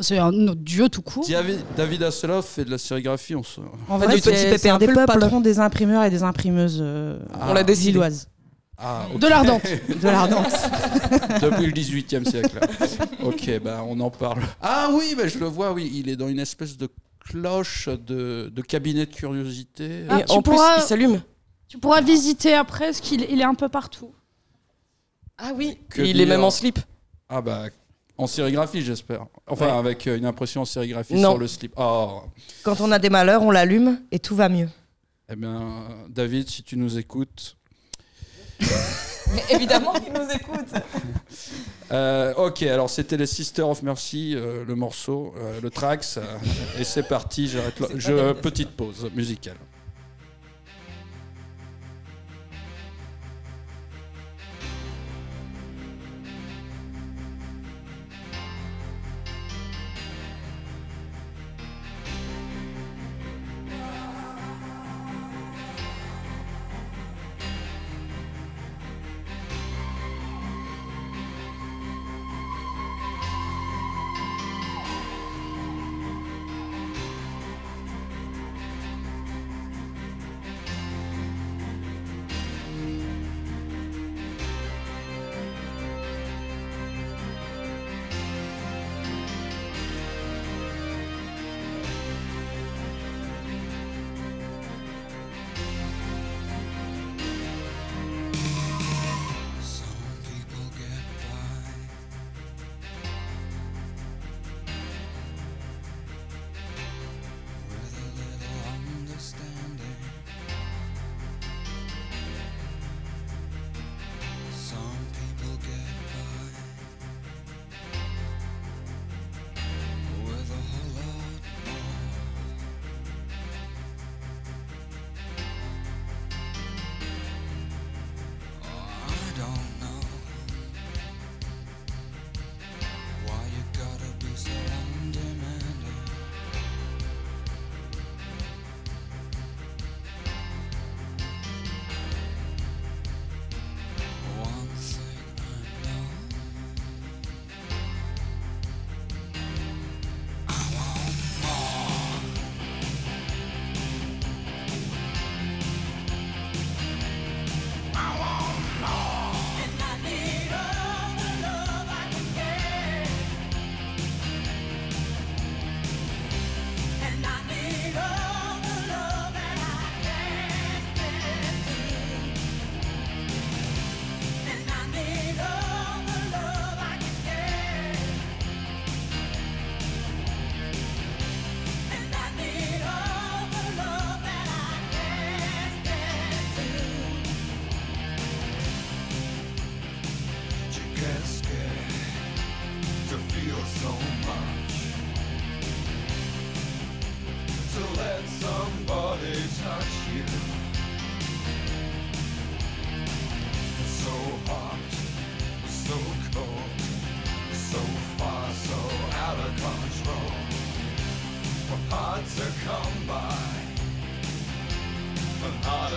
C'est 0.00 0.18
un 0.18 0.32
autre 0.48 0.60
dieu 0.60 0.88
tout 0.88 1.02
court. 1.02 1.26
David, 1.28 1.60
David 1.76 2.02
Hasselhoff 2.02 2.46
fait 2.46 2.64
de 2.64 2.70
la 2.70 2.78
sérigraphie, 2.78 3.34
on 3.36 3.42
se... 3.42 3.60
En 3.88 3.98
Fait 4.00 4.06
petit 4.06 4.58
c'est 4.58 4.70
un 4.70 4.78
des 4.78 4.86
peu 4.86 4.92
le 4.92 5.04
peuples. 5.06 5.18
patron 5.20 5.40
des 5.40 5.58
imprimeurs 5.58 6.04
et 6.04 6.10
des 6.10 6.22
imprimeuses 6.22 6.78
euh, 6.80 7.18
On 7.42 7.52
l'a 7.52 7.62
décidé. 7.64 8.00
Ah, 8.78 9.06
ok. 9.14 9.20
De 9.20 9.26
l'Ardente. 9.28 9.62
de 10.02 10.08
l'Ardente. 10.08 10.46
Depuis 11.42 11.66
le 11.66 11.72
18e 11.72 12.28
siècle. 12.28 12.58
ok, 13.22 13.60
bah 13.62 13.84
on 13.86 14.00
en 14.00 14.10
parle. 14.10 14.42
Ah 14.60 14.88
oui, 14.92 15.14
bah, 15.16 15.28
je 15.28 15.38
le 15.38 15.46
vois, 15.46 15.72
oui. 15.72 15.90
Il 15.94 16.08
est 16.08 16.16
dans 16.16 16.28
une 16.28 16.40
espèce 16.40 16.76
de 16.78 16.88
cloche 17.20 17.88
de, 17.88 18.50
de 18.52 18.62
cabinet 18.62 19.06
de 19.06 19.14
curiosité. 19.14 20.04
Ah, 20.08 20.20
Et 20.20 20.30
en 20.32 20.42
plus, 20.42 20.52
pourras- 20.52 20.78
il 20.78 20.82
s'allume. 20.82 21.20
Tu 21.68 21.78
pourras 21.78 22.00
visiter 22.00 22.54
après, 22.54 22.86
parce 22.86 23.00
qu'il 23.00 23.24
il 23.30 23.40
est 23.40 23.44
un 23.44 23.54
peu 23.54 23.68
partout. 23.68 24.12
Ah 25.38 25.52
oui. 25.54 25.78
Et 25.96 26.10
il 26.10 26.20
est 26.20 26.26
même 26.26 26.44
en 26.44 26.50
slip. 26.50 26.78
Ah 27.28 27.40
bah, 27.40 27.66
en 28.18 28.26
sérigraphie, 28.26 28.82
j'espère. 28.82 29.26
Enfin, 29.46 29.66
Ouais. 29.66 29.72
avec 29.72 30.06
euh, 30.06 30.16
une 30.18 30.26
impression 30.26 30.62
en 30.62 30.64
sérigraphie 30.64 31.14
Non. 31.14 31.30
sur 31.30 31.38
le 31.38 31.46
slip. 31.48 31.72
Oh, 31.76 32.22
Quand 32.62 32.80
on 32.80 32.92
a 32.92 32.98
des 32.98 33.10
malheurs, 33.10 33.42
on 33.42 33.50
l'allume 33.50 34.00
et 34.10 34.18
tout 34.18 34.36
va 34.36 34.48
mieux. 34.48 34.68
eh 35.30 35.36
bien, 35.36 35.84
David, 36.08 36.48
si 36.48 36.62
tu 36.62 36.76
nous 36.76 36.98
écoutes. 36.98 37.56
Mais 38.60 39.42
évidemment 39.50 39.92
qu'il 39.94 40.12
nous 40.12 40.28
écoute. 40.34 40.68
Euh, 41.90 42.32
ok, 42.36 42.62
alors 42.62 42.88
c'était 42.88 43.18
les 43.18 43.26
Sisters 43.26 43.68
of 43.68 43.82
Mercy, 43.82 44.32
euh, 44.34 44.64
le 44.66 44.74
morceau, 44.74 45.34
euh, 45.36 45.60
le 45.60 45.68
tracks. 45.68 46.06
euh, 46.16 46.22
et 46.80 46.84
c'est 46.84 47.02
parti, 47.02 47.48
j'arrête 47.48 47.74
Je, 47.96 48.32
petite 48.32 48.70
pause 48.70 49.10
musicale. 49.14 49.56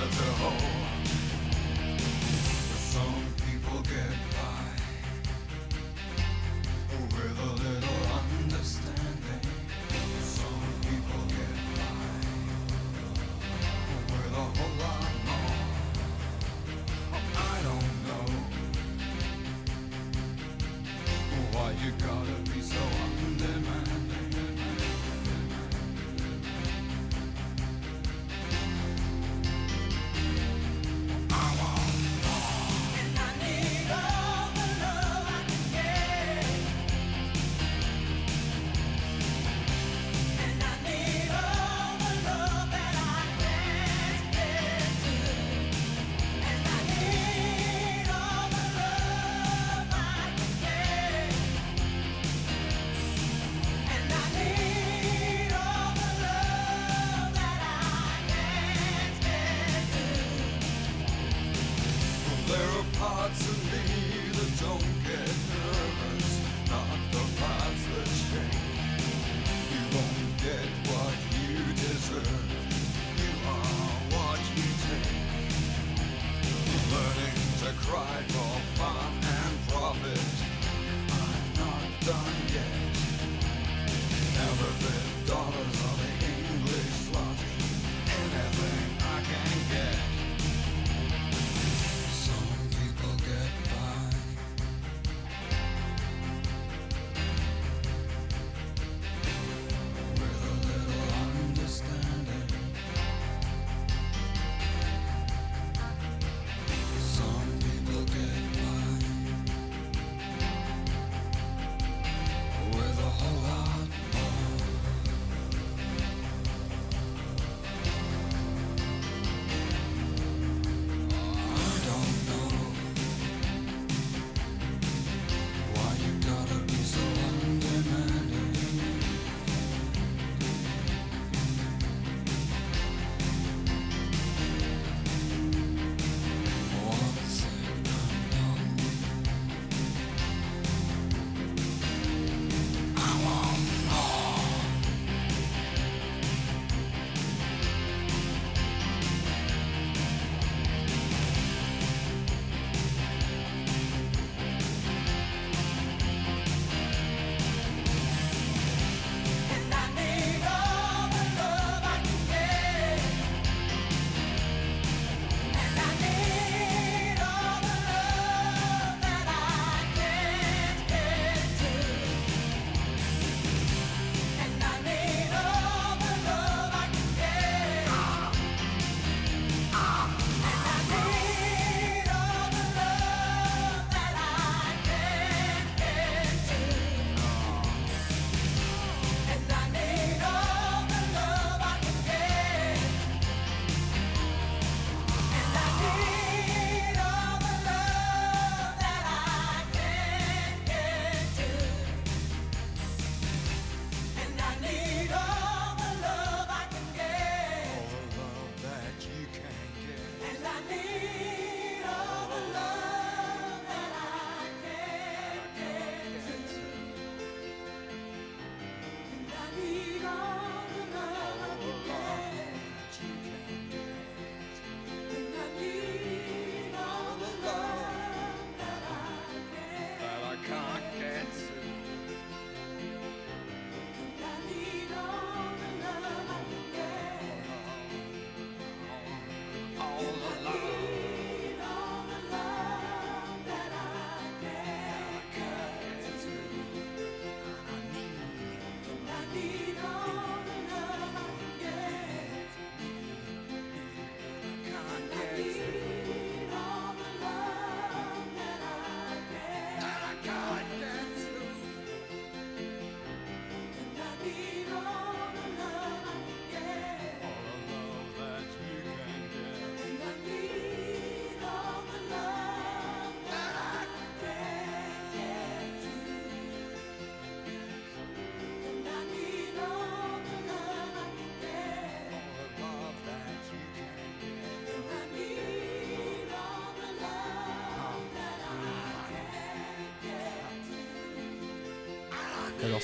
another 0.05 0.31
hole. 0.37 0.69
Some 2.77 3.25
people 3.45 3.81
get 3.81 4.34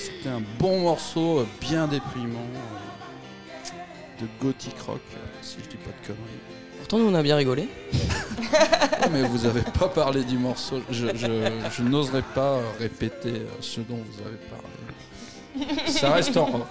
c'était 0.04 0.28
un 0.28 0.42
bon 0.58 0.80
morceau 0.80 1.40
euh, 1.40 1.46
bien 1.60 1.86
déprimant 1.86 2.38
euh, 2.54 4.22
de 4.22 4.26
gothic 4.40 4.78
rock, 4.86 5.00
euh, 5.14 5.18
si 5.42 5.56
je 5.64 5.68
dis 5.70 5.76
pas 5.76 5.90
de 5.90 6.06
conneries. 6.06 6.40
Pourtant, 6.78 6.98
nous, 6.98 7.06
on 7.08 7.14
a 7.14 7.22
bien 7.22 7.36
rigolé. 7.36 7.68
Ouais, 7.92 9.08
mais 9.12 9.22
vous 9.22 9.46
avez 9.46 9.62
pas 9.62 9.88
parlé 9.88 10.24
du 10.24 10.36
morceau. 10.36 10.80
Je, 10.90 11.06
je- 11.14 11.50
je 11.70 11.82
n'oserais 11.82 12.24
pas 12.34 12.58
répéter 12.78 13.42
ce 13.60 13.80
dont 13.80 13.98
vous 13.98 14.20
avez 14.26 14.38
parlé. 14.50 15.88
Ça 15.90 16.12
reste 16.12 16.36
en 16.36 16.48
off. 16.56 16.66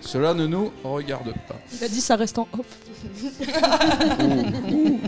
Cela 0.00 0.34
ne 0.34 0.46
nous 0.46 0.72
regarde 0.84 1.32
pas. 1.48 1.56
Il 1.74 1.84
a 1.84 1.88
dit 1.88 2.00
ça 2.00 2.16
reste 2.16 2.38
en 2.38 2.48
off. 2.58 2.66
Ouh, 4.20 4.72
ouh. 4.74 5.00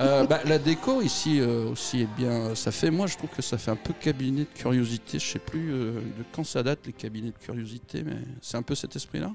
Euh, 0.00 0.24
bah, 0.24 0.40
la 0.46 0.58
déco 0.58 1.02
ici 1.02 1.40
euh, 1.40 1.70
aussi 1.70 2.00
est 2.02 2.08
bien. 2.16 2.54
Ça 2.54 2.70
fait, 2.72 2.90
moi 2.90 3.06
je 3.06 3.16
trouve 3.18 3.30
que 3.30 3.42
ça 3.42 3.58
fait 3.58 3.70
un 3.70 3.76
peu 3.76 3.92
cabinet 3.92 4.42
de 4.42 4.58
curiosité. 4.58 5.18
Je 5.18 5.26
sais 5.32 5.38
plus 5.38 5.72
euh, 5.72 5.92
de 6.00 6.24
quand 6.32 6.44
ça 6.44 6.62
date 6.62 6.78
les 6.86 6.92
cabinets 6.92 7.30
de 7.32 7.38
curiosité, 7.44 8.02
mais 8.02 8.16
c'est 8.40 8.56
un 8.56 8.62
peu 8.62 8.74
cet 8.74 8.96
esprit-là? 8.96 9.30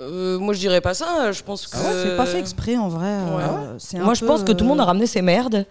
Euh, 0.00 0.38
moi, 0.38 0.54
je 0.54 0.58
dirais 0.58 0.80
pas 0.80 0.94
ça. 0.94 1.32
Je 1.32 1.42
pense 1.42 1.66
que. 1.66 1.76
Ah 1.76 1.82
ouais, 1.82 2.02
c'est 2.04 2.16
pas 2.16 2.26
fait 2.26 2.40
exprès 2.40 2.76
en 2.76 2.88
vrai. 2.88 3.06
euh, 3.08 3.78
c'est 3.78 3.98
un 3.98 4.04
Moi, 4.04 4.14
je 4.14 4.24
pense 4.24 4.42
que 4.42 4.52
tout 4.52 4.64
le 4.64 4.68
monde 4.68 4.80
a 4.80 4.84
ramené 4.84 5.06
ses 5.06 5.22
merdes. 5.22 5.66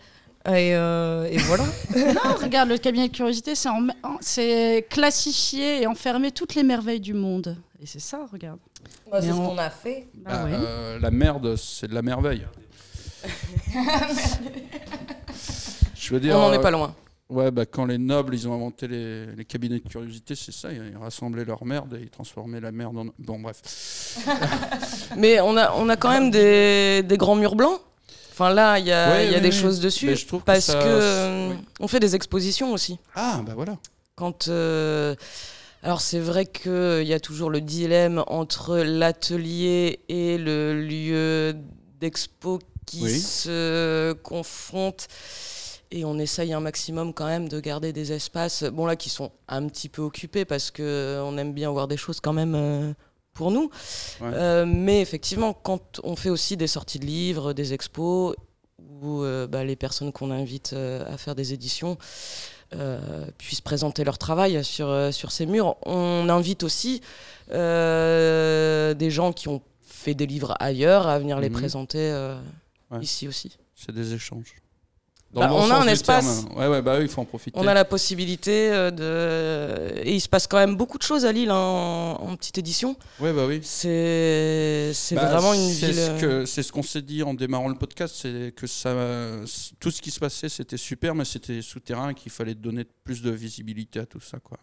Et, 0.47 0.73
euh, 0.75 1.25
et 1.29 1.37
voilà. 1.37 1.65
Non, 1.95 2.35
regarde, 2.41 2.69
le 2.69 2.77
cabinet 2.79 3.09
de 3.09 3.15
curiosité, 3.15 3.53
c'est 3.53 3.69
en- 3.69 3.87
en- 4.03 4.17
c'est 4.21 4.87
classifier 4.89 5.83
et 5.83 5.87
enfermer 5.87 6.31
toutes 6.31 6.55
les 6.55 6.63
merveilles 6.63 6.99
du 6.99 7.13
monde. 7.13 7.57
Et 7.79 7.85
c'est 7.85 7.99
ça, 7.99 8.25
regarde. 8.31 8.57
Bah, 9.11 9.21
c'est 9.21 9.27
ce 9.27 9.33
on- 9.33 9.49
qu'on 9.49 9.57
a 9.59 9.69
fait. 9.69 10.07
Bah 10.15 10.31
Bah, 10.33 10.43
ouais. 10.45 10.51
euh, 10.55 10.99
la 10.99 11.11
merde, 11.11 11.55
c'est 11.57 11.87
de 11.87 11.93
la 11.93 12.01
merveille. 12.01 12.45
Je 15.95 16.13
veux 16.13 16.19
dire. 16.19 16.35
On 16.35 16.39
n'en 16.41 16.53
est 16.53 16.57
euh, 16.57 16.61
pas 16.61 16.71
loin. 16.71 16.95
Ouais, 17.29 17.49
bah, 17.49 17.65
quand 17.65 17.85
les 17.85 17.97
nobles 17.97 18.35
ils 18.35 18.47
ont 18.47 18.53
inventé 18.53 18.87
les, 18.89 19.27
les 19.27 19.45
cabinets 19.45 19.79
de 19.79 19.87
curiosité, 19.87 20.35
c'est 20.35 20.51
ça, 20.51 20.69
ils 20.71 20.97
rassemblaient 20.97 21.45
leur 21.45 21.63
merde 21.65 21.93
et 21.99 22.03
ils 22.03 22.09
transformaient 22.09 22.59
la 22.59 22.71
merde 22.71 22.97
en. 22.97 23.05
Bon, 23.19 23.39
bref. 23.39 23.61
Mais 25.17 25.39
on 25.39 25.55
a, 25.57 25.71
on 25.75 25.87
a 25.89 25.95
quand 25.95 26.09
même 26.09 26.29
des, 26.31 27.03
des 27.03 27.17
grands 27.17 27.35
murs 27.35 27.55
blancs. 27.55 27.79
Enfin, 28.33 28.53
là, 28.53 28.79
il 28.79 28.85
y 28.85 28.91
a, 28.91 29.11
Ouais, 29.11 29.25
il 29.27 29.31
y 29.31 29.33
a 29.33 29.37
ouais, 29.37 29.41
des 29.41 29.51
choses 29.51 29.79
dessus. 29.79 30.07
Mais 30.07 30.15
je 30.15 30.25
trouve 30.27 30.41
que 30.41 30.45
parce 30.45 30.65
ça- 30.65 30.73
que 30.79 30.85
euh, 30.85 31.49
oui. 31.51 31.55
on 31.79 31.87
fait 31.87 31.99
des 31.99 32.15
expositions 32.15 32.73
aussi. 32.73 32.97
Ah, 33.15 33.41
bah 33.45 33.53
voilà. 33.55 33.77
Quand 34.15 34.47
euh, 34.49 35.15
alors 35.83 36.01
c'est 36.01 36.19
vrai 36.19 36.45
qu'il 36.45 37.03
y 37.03 37.13
a 37.13 37.19
toujours 37.19 37.49
le 37.49 37.61
dilemme 37.61 38.23
entre 38.27 38.77
l'atelier 38.77 39.99
et 40.09 40.37
le 40.37 40.81
lieu 40.81 41.55
d'expo 41.99 42.59
qui 42.85 43.03
Oui. 43.03 43.19
se 43.19 44.13
confrontent 44.23 45.07
et 45.93 46.05
on 46.05 46.17
essaye 46.19 46.53
un 46.53 46.59
maximum 46.61 47.13
quand 47.13 47.25
même 47.25 47.49
de 47.49 47.59
garder 47.59 47.91
des 47.93 48.11
espaces 48.13 48.63
bon 48.63 48.85
là 48.85 48.95
qui 48.95 49.09
sont 49.09 49.31
un 49.49 49.67
petit 49.67 49.89
peu 49.89 50.01
occupés 50.01 50.45
parce 50.45 50.71
que 50.71 51.21
on 51.23 51.37
aime 51.37 51.53
bien 51.53 51.69
voir 51.69 51.87
des 51.87 51.97
choses 51.97 52.19
quand 52.21 52.33
même 52.33 52.55
euh, 52.55 52.93
pour 53.33 53.51
nous 53.51 53.69
Ouais. 54.21 54.29
Euh, 54.33 54.65
mais 54.65 55.01
effectivement 55.01 55.53
quand 55.53 55.99
on 56.03 56.15
fait 56.15 56.29
aussi 56.29 56.55
des 56.57 56.67
sorties 56.67 56.99
de 56.99 57.05
livres 57.05 57.53
des 57.53 57.73
expos 57.73 58.35
où 59.01 59.21
euh, 59.23 59.47
bah, 59.47 59.63
les 59.63 59.75
personnes 59.75 60.11
qu'on 60.13 60.31
invite 60.31 60.73
à 60.73 61.17
faire 61.17 61.35
des 61.35 61.53
éditions 61.53 61.97
puissent 63.37 63.59
présenter 63.61 64.05
leur 64.05 64.17
travail 64.17 64.63
sur, 64.63 65.13
sur 65.13 65.33
ces 65.33 65.45
murs. 65.45 65.75
On 65.85 66.29
invite 66.29 66.63
aussi 66.63 67.01
des 67.49 69.09
gens 69.09 69.33
qui 69.33 69.49
ont 69.49 69.61
fait 69.81 70.13
des 70.13 70.25
livres 70.25 70.55
ailleurs 70.59 71.05
à 71.07 71.19
venir 71.19 71.39
les 71.41 71.49
Mhm. 71.49 71.55
présenter 71.59 72.11
Ouais. 72.91 72.99
ici 73.01 73.27
aussi. 73.27 73.57
C'est 73.75 73.93
des 73.93 74.13
échanges. 74.13 74.53
Bah, 75.33 75.43
le 75.43 75.47
bon 75.47 75.61
on 75.61 75.71
a 75.71 75.75
un 75.77 75.87
espace. 75.87 76.43
Ouais, 76.57 76.67
ouais, 76.67 76.81
bah 76.81 76.95
oui, 76.97 77.05
il 77.05 77.07
faut 77.07 77.21
en 77.21 77.25
profiter. 77.25 77.57
On 77.57 77.65
a 77.65 77.73
la 77.73 77.85
possibilité 77.85 78.69
euh, 78.69 78.91
de... 78.91 80.01
Et 80.01 80.13
il 80.13 80.19
se 80.19 80.27
passe 80.27 80.45
quand 80.45 80.57
même 80.57 80.75
beaucoup 80.75 80.97
de 80.97 81.03
choses 81.03 81.25
à 81.25 81.31
Lille 81.31 81.49
hein, 81.49 82.17
en, 82.19 82.35
petite 82.35 82.57
édition. 82.57 82.97
Ouais, 83.17 83.31
bah 83.31 83.45
oui. 83.47 83.61
C'est 83.63 84.91
Bah, 85.11 85.27
vraiment 85.27 85.53
une 85.53 85.69
ville... 85.69 85.95
Ce 85.95 86.43
c'est 86.45 86.63
ce 86.63 86.71
qu'on 86.73 86.83
s'est 86.83 87.01
dit 87.01 87.23
en 87.23 87.33
démarrant 87.33 87.69
le 87.69 87.75
podcast, 87.75 88.13
c'est 88.21 88.53
que 88.53 88.67
ça, 88.67 88.93
tout 89.79 89.89
ce 89.91 90.01
qui 90.01 90.11
se 90.11 90.19
passait, 90.19 90.49
c'était 90.49 90.75
super, 90.75 91.15
mais 91.15 91.23
c'était 91.23 91.61
souterrain 91.61 92.09
et 92.09 92.13
qu'il 92.13 92.31
fallait 92.31 92.55
donner 92.55 92.83
plus 93.05 93.21
de 93.21 93.31
visibilité 93.31 93.99
à 93.99 94.05
tout 94.05 94.19
ça, 94.19 94.37
quoi. 94.39 94.57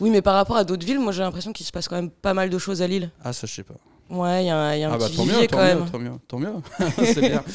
Oui, 0.00 0.10
mais 0.10 0.20
par 0.20 0.34
rapport 0.34 0.56
à 0.56 0.64
d'autres 0.64 0.84
villes, 0.84 0.98
moi 0.98 1.12
j'ai 1.12 1.22
l'impression 1.22 1.52
qu'il 1.52 1.64
se 1.64 1.72
passe 1.72 1.88
quand 1.88 1.96
même 1.96 2.10
pas 2.10 2.34
mal 2.34 2.50
de 2.50 2.58
choses 2.58 2.82
à 2.82 2.86
Lille. 2.86 3.10
Ah, 3.22 3.32
ça, 3.32 3.46
je 3.46 3.54
sais 3.54 3.62
pas. 3.62 3.76
Ouais, 4.10 4.44
il 4.44 4.46
y 4.46 4.50
a 4.50 4.58
un, 4.58 4.74
y 4.76 4.84
a 4.84 4.90
un 4.90 4.92
ah, 4.92 4.98
bah 4.98 5.06
petit 5.08 5.16
tant 5.16 5.22
vivier 5.24 5.40
mieux, 5.42 5.46
quand 5.48 5.56
tant 5.58 5.62
même. 5.64 5.78
mieux, 5.80 6.18
tant 6.28 6.38
mieux, 6.38 6.52
tant 6.78 6.88
mieux. 6.88 6.94
c'est 7.04 7.20
bien. 7.20 7.42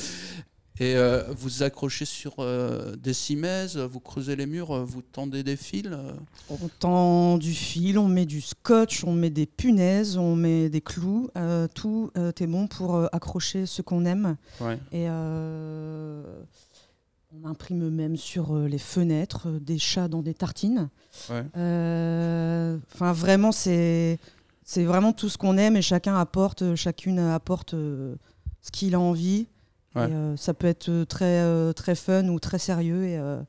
Et 0.79 0.95
euh, 0.95 1.23
vous 1.37 1.61
accrochez 1.61 2.05
sur 2.05 2.35
euh, 2.39 2.95
des 2.95 3.13
cimaises, 3.13 3.77
vous 3.77 3.99
creusez 3.99 4.35
les 4.35 4.47
murs, 4.47 4.71
euh, 4.75 4.83
vous 4.83 5.03
tendez 5.03 5.43
des 5.43 5.55
fils. 5.55 5.85
euh. 5.85 6.13
On 6.49 6.57
tend 6.79 7.37
du 7.37 7.53
fil, 7.53 7.99
on 7.99 8.07
met 8.07 8.25
du 8.25 8.41
scotch, 8.41 9.03
on 9.03 9.11
met 9.13 9.29
des 9.29 9.45
punaises, 9.45 10.17
on 10.17 10.35
met 10.35 10.69
des 10.69 10.81
clous. 10.81 11.29
euh, 11.37 11.67
tout 11.75 12.09
euh, 12.17 12.31
est 12.39 12.47
bon 12.47 12.65
pour 12.65 12.95
euh, 12.95 13.05
accrocher 13.11 13.67
ce 13.67 13.83
qu'on 13.83 14.05
aime. 14.05 14.37
Ouais. 14.59 14.79
Et 14.91 15.05
euh, 15.07 16.23
on 17.31 17.47
imprime 17.47 17.89
même 17.89 18.17
sur 18.17 18.55
les 18.55 18.79
fenêtres 18.79 19.49
des 19.61 19.77
chats 19.77 20.07
dans 20.07 20.23
des 20.23 20.33
tartines. 20.33 20.89
Ouais. 21.29 21.43
Euh, 21.57 22.77
Enfin, 22.95 23.11
vraiment, 23.13 23.51
c'est 23.51 24.17
c'est 24.63 24.83
vraiment 24.83 25.13
tout 25.13 25.29
ce 25.29 25.37
qu'on 25.37 25.57
aime 25.57 25.75
et 25.75 25.81
chacun 25.81 26.15
apporte, 26.17 26.61
euh, 26.61 26.75
chacune 26.75 27.19
apporte 27.19 27.73
euh, 27.73 28.15
ce 28.61 28.71
qu'il 28.71 28.95
a 28.95 28.99
envie. 28.99 29.47
Ouais. 29.95 30.07
Et, 30.09 30.13
euh, 30.13 30.37
ça 30.37 30.53
peut 30.53 30.67
être 30.67 31.03
très 31.03 31.41
euh, 31.41 31.73
très 31.73 31.95
fun 31.95 32.27
ou 32.29 32.39
très 32.39 32.59
sérieux 32.59 33.03
et 33.05 33.17
euh, 33.17 33.41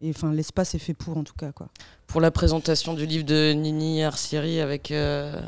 et, 0.00 0.10
enfin 0.10 0.32
l'espace 0.32 0.74
est 0.76 0.78
fait 0.78 0.94
pour 0.94 1.16
en 1.18 1.24
tout 1.24 1.34
cas 1.36 1.50
quoi. 1.50 1.68
Pour 2.06 2.20
la 2.20 2.30
présentation 2.30 2.94
du 2.94 3.04
livre 3.04 3.24
de 3.24 3.52
Nini 3.52 4.04
Arsieri 4.04 4.60
avec, 4.60 4.92
euh, 4.92 5.40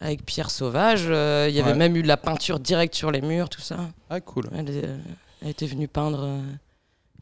avec 0.00 0.26
Pierre 0.26 0.50
Sauvage, 0.50 1.06
euh, 1.08 1.46
il 1.48 1.54
y 1.54 1.60
avait 1.60 1.70
Ouais. 1.70 1.76
même 1.76 1.96
eu 1.96 2.02
de 2.02 2.08
la 2.08 2.16
peinture 2.16 2.58
directe 2.58 2.94
sur 2.96 3.10
les 3.12 3.20
murs, 3.20 3.48
tout 3.48 3.60
ça. 3.60 3.78
Ah, 4.10 4.20
cool. 4.20 4.50
Elle, 4.54 5.00
était 5.48 5.66
venue 5.66 5.86
peindre 5.88 6.24
euh, 6.24 6.40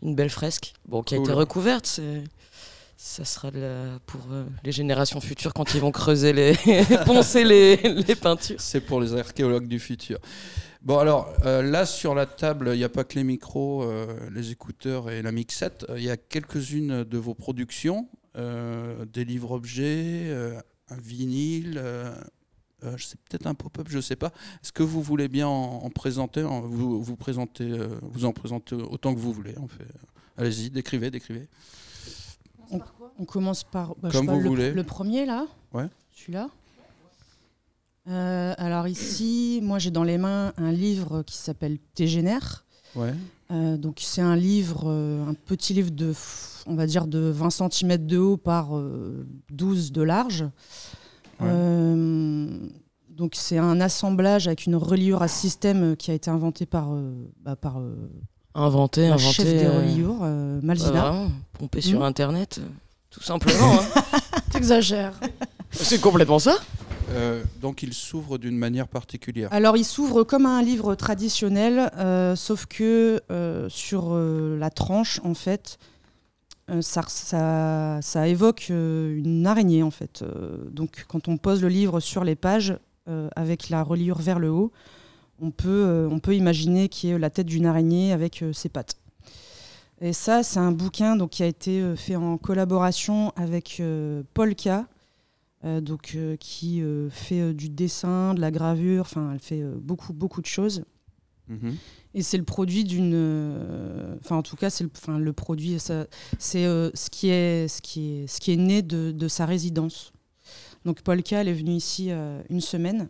une 0.02 0.14
belle 0.14 0.30
fresque, 0.30 0.72
bon, 0.88 1.02
qui 1.02 1.14
a 1.14 1.18
été 1.18 1.32
recouverte. 1.32 2.00
Ça 2.96 3.24
sera 3.24 3.50
pour 4.06 4.20
euh, 4.30 4.44
les 4.62 4.72
générations 4.72 5.20
futures 5.20 5.52
quand 5.52 5.74
ils 5.74 5.80
vont 5.80 5.90
creuser 5.90 6.32
les, 6.32 6.54
poncer 7.06 7.44
les, 7.44 7.76
peintures. 8.14 8.60
C'est 8.60 8.80
pour 8.80 9.00
les 9.00 9.14
archéologues 9.14 9.66
du 9.68 9.78
futur. 9.78 10.18
Bon, 10.80 10.98
alors 10.98 11.32
euh, 11.44 11.62
là, 11.62 11.86
sur 11.86 12.14
la 12.14 12.26
table, 12.26 12.70
il 12.74 12.78
n'y 12.78 12.84
a 12.84 12.88
pas 12.88 13.04
que 13.04 13.14
les 13.16 13.24
micros, 13.24 13.82
euh, 13.82 14.06
les 14.32 14.50
écouteurs 14.52 15.10
et 15.10 15.22
la 15.22 15.32
mixette. 15.32 15.86
Il 15.96 16.02
y 16.02 16.10
a 16.10 16.16
quelques-unes 16.16 17.04
de 17.04 17.18
vos 17.18 17.34
productions 17.34 18.08
des 18.36 19.24
livres-objets, 19.24 20.24
euh, 20.26 20.60
un 20.88 20.96
vinyle. 20.96 21.78
euh, 21.78 22.12
c'est 22.98 23.18
peut-être 23.20 23.46
un 23.46 23.54
pop-up, 23.54 23.86
je 23.88 23.96
ne 23.96 24.02
sais 24.02 24.16
pas. 24.16 24.32
Est-ce 24.62 24.72
que 24.72 24.82
vous 24.82 25.00
voulez 25.02 25.28
bien 25.28 25.46
en, 25.46 25.84
en 25.84 25.90
présenter 25.90 26.42
en- 26.42 26.60
vous, 26.60 27.02
vous, 27.02 27.16
vous 27.16 28.24
en 28.24 28.32
présentez 28.32 28.74
autant 28.74 29.14
que 29.14 29.20
vous 29.20 29.32
voulez. 29.32 29.54
Allez-y, 30.36 30.70
décrivez, 30.70 31.10
décrivez. 31.10 31.48
On 33.18 33.24
commence 33.24 33.64
par 33.64 33.94
bah, 33.96 34.08
je 34.10 34.16
Comme 34.18 34.22
sais 34.22 34.26
pas, 34.26 34.32
vous 34.34 34.40
le, 34.40 34.48
voulez. 34.48 34.70
le 34.72 34.82
premier 34.84 35.24
là? 35.26 35.46
Ouais. 35.72 35.88
Celui-là? 36.12 36.48
Euh, 38.08 38.54
alors 38.58 38.86
ici, 38.86 39.60
moi 39.62 39.78
j'ai 39.78 39.90
dans 39.90 40.04
les 40.04 40.18
mains 40.18 40.52
un 40.58 40.72
livre 40.72 41.22
qui 41.22 41.36
s'appelle 41.36 41.78
Tégénère. 41.94 42.64
Ouais. 42.94 43.14
Euh, 43.50 43.76
donc 43.76 43.98
c'est 44.00 44.20
un 44.20 44.36
livre, 44.36 44.84
euh, 44.86 45.26
un 45.26 45.34
petit 45.34 45.72
livre 45.74 45.90
de, 45.90 46.12
on 46.66 46.74
va 46.74 46.86
dire 46.86 47.06
de 47.06 47.18
20 47.18 47.50
cm 47.70 48.06
de 48.06 48.18
haut 48.18 48.36
par 48.36 48.76
euh, 48.76 49.26
12 49.50 49.92
de 49.92 50.02
large. 50.02 50.42
Ouais. 51.40 51.48
Euh, 51.48 52.58
donc 53.08 53.34
c'est 53.36 53.58
un 53.58 53.80
assemblage 53.80 54.48
avec 54.48 54.66
une 54.66 54.76
reliure 54.76 55.22
à 55.22 55.28
système 55.28 55.96
qui 55.96 56.10
a 56.10 56.14
été 56.14 56.30
inventé 56.30 56.66
par, 56.66 56.92
euh, 56.92 57.14
bah, 57.42 57.56
par 57.56 57.80
Inventé, 58.54 59.08
la 59.08 59.14
inventé. 59.14 59.32
chef 59.34 59.44
des 59.46 59.64
euh, 59.64 59.78
reliures, 59.80 60.18
euh, 60.22 60.60
Malzina. 60.62 60.90
vraiment, 61.10 61.30
pompé 61.58 61.80
sur 61.80 62.00
Hmm. 62.00 62.04
Internet, 62.04 62.60
euh, 62.62 62.66
tout 63.10 63.22
simplement. 63.22 63.72
hein. 63.96 64.00
T'exagères. 64.52 65.14
C'est 65.72 66.00
complètement 66.00 66.38
ça. 66.38 66.56
Euh, 67.10 67.42
donc 67.60 67.82
il 67.82 67.92
s'ouvre 67.92 68.38
d'une 68.38 68.56
manière 68.56 68.88
particulière. 68.88 69.48
Alors, 69.52 69.76
il 69.76 69.84
s'ouvre 69.84 70.22
comme 70.22 70.46
un 70.46 70.62
livre 70.62 70.94
traditionnel, 70.94 71.90
euh, 71.98 72.34
sauf 72.36 72.66
que 72.66 73.20
euh, 73.30 73.68
sur 73.68 74.10
euh, 74.14 74.56
la 74.58 74.70
tranche, 74.70 75.20
en 75.24 75.34
fait, 75.34 75.78
euh, 76.70 76.80
ça, 76.80 77.02
ça, 77.08 77.98
ça 78.00 78.26
évoque 78.28 78.68
euh, 78.70 79.18
une 79.18 79.46
araignée, 79.46 79.82
en 79.82 79.90
fait. 79.90 80.22
Euh, 80.22 80.56
donc, 80.70 81.04
quand 81.08 81.28
on 81.28 81.36
pose 81.36 81.60
le 81.60 81.68
livre 81.68 82.00
sur 82.00 82.24
les 82.24 82.36
pages, 82.36 82.74
euh, 83.08 83.28
avec 83.36 83.68
la 83.68 83.82
reliure 83.82 84.18
vers 84.18 84.38
le 84.38 84.50
haut, 84.50 84.72
on 85.40 85.50
peut, 85.50 85.68
euh, 85.68 86.08
on 86.10 86.18
peut 86.18 86.34
imaginer 86.34 86.88
qu'il 86.88 87.10
y 87.10 87.12
ait 87.12 87.18
la 87.18 87.30
tête 87.30 87.46
d'une 87.46 87.66
araignée 87.66 88.12
avec 88.12 88.42
euh, 88.42 88.52
ses 88.52 88.68
pattes. 88.68 88.96
Et 90.00 90.12
ça, 90.12 90.42
c'est 90.42 90.58
un 90.58 90.72
bouquin 90.72 91.16
donc, 91.16 91.30
qui 91.30 91.42
a 91.42 91.46
été 91.46 91.80
euh, 91.80 91.96
fait 91.96 92.16
en 92.16 92.36
collaboration 92.36 93.32
avec 93.36 93.82
Paul 94.34 94.54
K, 94.54 94.68
donc, 95.80 96.18
qui 96.40 96.82
fait 97.08 97.54
du 97.54 97.70
dessin, 97.70 98.34
de 98.34 98.40
la 98.42 98.50
gravure, 98.50 99.00
enfin, 99.00 99.30
elle 99.32 99.38
fait 99.38 99.62
beaucoup, 99.62 100.12
beaucoup 100.12 100.42
de 100.42 100.46
choses. 100.46 100.84
Mhm. 101.48 101.76
Et 102.14 102.22
c'est 102.22 102.38
le 102.38 102.44
produit 102.44 102.84
d'une. 102.84 104.16
Enfin, 104.20 104.36
en 104.36 104.42
tout 104.42 104.56
cas, 104.56 104.70
c'est 104.70 104.84
le, 104.84 104.90
enfin, 104.96 105.18
le 105.18 105.32
produit. 105.32 105.78
C'est 105.78 106.64
euh, 106.64 106.90
ce, 106.94 107.10
qui 107.10 107.28
est, 107.28 107.68
ce, 107.68 107.82
qui 107.82 108.12
est, 108.12 108.26
ce 108.26 108.40
qui 108.40 108.52
est 108.52 108.56
né 108.56 108.82
de, 108.82 109.10
de 109.10 109.28
sa 109.28 109.46
résidence. 109.46 110.12
Donc, 110.84 111.02
Polka, 111.02 111.40
elle 111.40 111.48
est 111.48 111.54
venue 111.54 111.72
ici 111.74 112.08
euh, 112.10 112.42
une 112.50 112.60
semaine. 112.60 113.08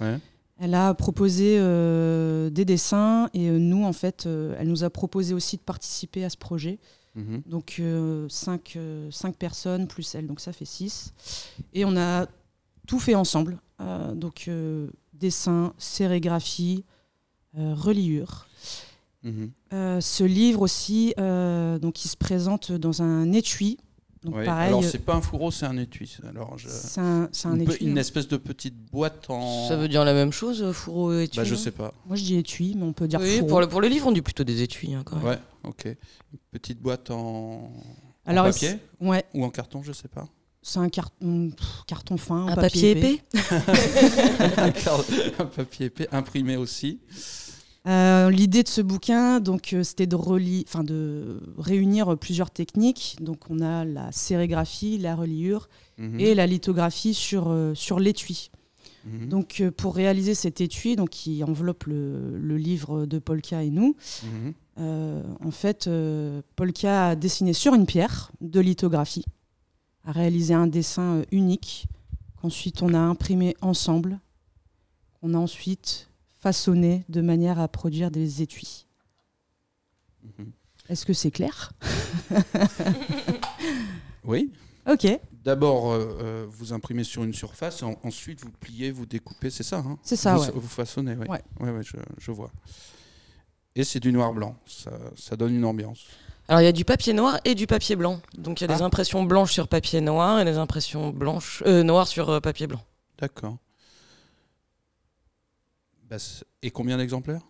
Ouais. 0.00 0.18
Elle 0.64 0.76
a 0.76 0.94
proposé 0.94 1.56
euh, 1.58 2.48
des 2.48 2.64
dessins 2.64 3.28
et 3.34 3.48
euh, 3.48 3.58
nous, 3.58 3.84
en 3.84 3.92
fait, 3.92 4.26
euh, 4.26 4.54
elle 4.60 4.68
nous 4.68 4.84
a 4.84 4.90
proposé 4.90 5.34
aussi 5.34 5.56
de 5.56 5.62
participer 5.62 6.24
à 6.24 6.30
ce 6.30 6.36
projet. 6.36 6.78
Mhm. 7.16 7.42
Donc, 7.46 7.78
euh, 7.80 8.28
cinq, 8.28 8.74
euh, 8.76 9.10
cinq 9.10 9.34
personnes 9.34 9.88
plus 9.88 10.14
elle, 10.14 10.28
donc 10.28 10.38
ça 10.38 10.52
fait 10.52 10.64
six. 10.64 11.14
Et 11.72 11.84
on 11.84 11.96
a 11.96 12.28
tout 12.86 13.00
fait 13.00 13.16
ensemble. 13.16 13.58
Donc, 14.14 14.48
dessin, 15.12 15.74
sérigraphie, 15.76 16.84
reliure. 17.54 18.46
Mhm. 19.24 19.50
Ce 20.00 20.22
livre 20.22 20.62
aussi, 20.62 21.12
donc 21.16 22.04
il 22.04 22.08
se 22.08 22.16
présente 22.16 22.70
dans 22.70 23.02
un 23.02 23.32
étui. 23.32 23.78
Donc 24.24 24.34
pareil, 24.44 24.68
Alors 24.68 24.84
euh, 24.84 24.88
c'est 24.88 24.98
pas 25.04 25.14
un 25.14 25.20
fourreau, 25.20 25.50
c'est 25.50 25.66
un 25.66 25.76
étui. 25.76 26.16
Alors 26.28 26.56
je... 26.56 26.68
c'est 26.68 27.00
un, 27.00 27.28
une, 27.52 27.64
pe- 27.64 27.72
étui. 27.72 27.86
une 27.86 27.98
hein. 27.98 28.00
espèce 28.00 28.28
de 28.28 28.36
petite 28.36 28.76
boîte 28.92 29.28
en. 29.30 29.66
Ça 29.68 29.76
veut 29.76 29.88
dire 29.88 30.04
la 30.04 30.14
même 30.14 30.30
chose, 30.32 30.62
euh, 30.62 30.72
fourreau 30.72 31.12
et 31.12 31.24
étui 31.24 31.38
Bah 31.38 31.44
je 31.44 31.54
sais 31.56 31.72
pas. 31.72 31.92
Moi 32.06 32.14
je 32.16 32.22
dis 32.22 32.36
étui, 32.36 32.74
mais 32.76 32.84
on 32.84 32.92
peut 32.92 33.08
dire 33.08 33.20
Oui, 33.20 33.38
fourreau. 33.38 33.48
pour, 33.48 33.60
le, 33.60 33.68
pour 33.68 33.80
les 33.80 33.88
livres, 33.88 34.06
on 34.06 34.12
dit 34.12 34.22
plutôt 34.22 34.44
des 34.44 34.62
étuis. 34.62 34.94
hein, 34.94 35.02
quand 35.04 35.16
même. 35.16 35.24
Ouais, 35.26 35.38
ok. 35.64 35.86
Une 35.86 36.38
petite 36.52 36.80
boîte 36.80 37.10
en, 37.10 37.72
Alors, 38.24 38.46
en 38.46 38.50
papier 38.50 38.78
Ouais, 39.00 39.24
ou 39.34 39.44
en 39.44 39.50
carton, 39.50 39.82
je 39.82 39.92
sais 39.92 40.06
pas. 40.08 40.28
c'est 40.62 40.78
un 40.78 40.88
carton, 40.88 41.50
pff, 41.50 41.66
carton 41.88 42.16
fin, 42.16 42.46
Un 42.46 42.54
papier 42.54 42.92
épais 42.92 43.22
un, 44.56 44.70
car- 44.70 45.04
un 45.40 45.46
papier 45.46 45.86
épais 45.86 46.08
imprimé 46.12 46.56
aussi. 46.56 47.00
Euh, 47.88 48.30
L'idée 48.30 48.62
de 48.62 48.68
ce 48.68 48.80
bouquin, 48.80 49.40
donc, 49.40 49.72
euh, 49.72 49.82
c'était 49.82 50.06
de, 50.06 50.16
de 50.16 51.40
réunir 51.58 52.16
plusieurs 52.16 52.50
techniques. 52.50 53.16
Donc, 53.20 53.50
on 53.50 53.60
a 53.60 53.84
la 53.84 54.12
sérigraphie, 54.12 54.98
la 54.98 55.16
reliure 55.16 55.68
Mhm. 55.98 56.20
et 56.20 56.34
la 56.34 56.46
lithographie 56.46 57.12
sur, 57.12 57.48
euh, 57.50 57.74
sur 57.74 57.98
l'étui. 58.00 58.50
Mhm. 59.04 59.28
Donc, 59.28 59.56
euh, 59.60 59.70
pour 59.72 59.94
réaliser 59.96 60.34
cet 60.34 60.60
étui, 60.60 60.94
donc, 60.96 61.10
qui 61.10 61.42
enveloppe 61.42 61.84
le, 61.84 62.38
le 62.38 62.56
livre 62.56 63.04
de 63.04 63.18
Polka 63.18 63.64
et 63.64 63.70
nous, 63.70 63.96
Mhm. 64.22 64.52
euh, 64.78 65.22
en 65.44 65.50
fait, 65.50 65.86
euh, 65.88 66.40
Polka 66.54 67.08
a 67.08 67.16
dessiné 67.16 67.52
sur 67.52 67.74
une 67.74 67.84
pierre 67.86 68.30
de 68.40 68.60
lithographie, 68.60 69.24
a 70.04 70.12
réalisé 70.12 70.54
un 70.54 70.68
dessin 70.68 71.16
euh, 71.16 71.24
unique, 71.32 71.86
qu'ensuite 72.40 72.80
on 72.82 72.94
a 72.94 72.98
imprimé 72.98 73.56
ensemble, 73.60 74.20
qu'on 75.20 75.34
a 75.34 75.38
ensuite 75.38 76.08
façonné 76.42 77.04
de 77.08 77.20
manière 77.20 77.60
à 77.60 77.68
produire 77.68 78.10
des 78.10 78.42
étuis. 78.42 78.86
Mhm. 80.38 80.50
Est-ce 80.88 81.06
que 81.06 81.12
c'est 81.12 81.30
clair 81.30 81.72
Oui. 84.24 84.52
Ok, 84.90 85.06
D'abord, 85.44 85.92
euh, 85.92 86.18
euh, 86.22 86.46
vous 86.48 86.72
imprimez 86.72 87.04
sur 87.04 87.22
une 87.22 87.32
surface, 87.34 87.82
en- 87.84 87.94
ensuite 88.02 88.40
vous 88.42 88.50
pliez, 88.50 88.90
vous 88.90 89.06
découpez, 89.06 89.48
c'est 89.50 89.62
ça 89.62 89.78
hein 89.78 89.96
c'est 90.02 90.16
ça, 90.16 90.34
vous, 90.36 90.42
ouais. 90.44 90.50
vous 90.54 90.68
façonnez, 90.68 91.14
oui. 91.16 91.26
Ouais. 91.28 91.40
Ouais, 91.60 91.70
ouais, 91.70 91.82
je, 91.84 91.96
je 92.18 92.30
vois. 92.32 92.50
Et 93.76 93.84
c'est 93.84 94.00
du 94.00 94.12
noir-blanc, 94.12 94.56
ça, 94.66 94.90
ça 95.16 95.36
donne 95.36 95.54
une 95.54 95.64
ambiance. 95.64 96.06
Alors 96.48 96.60
il 96.60 96.64
y 96.64 96.68
a 96.68 96.72
du 96.72 96.84
papier 96.84 97.12
noir 97.12 97.40
et 97.44 97.54
du 97.54 97.66
papier 97.68 97.94
blanc. 97.96 98.20
Donc 98.36 98.60
il 98.60 98.64
y 98.68 98.70
a 98.72 98.74
des 98.76 98.82
Ah. 98.82 98.86
impressions 98.86 99.22
blanches 99.24 99.52
sur 99.52 99.68
papier 99.68 100.00
noir 100.00 100.40
et 100.40 100.44
des 100.44 100.56
impressions 100.58 101.10
blanches, 101.10 101.62
euh, 101.66 101.82
noires 101.84 102.08
sur 102.08 102.28
euh, 102.30 102.40
papier 102.40 102.66
blanc. 102.66 102.80
D'accord. 103.18 103.58
Bah, 106.12 106.18
et 106.62 106.70
combien 106.70 106.98
d'exemplaires? 106.98 107.40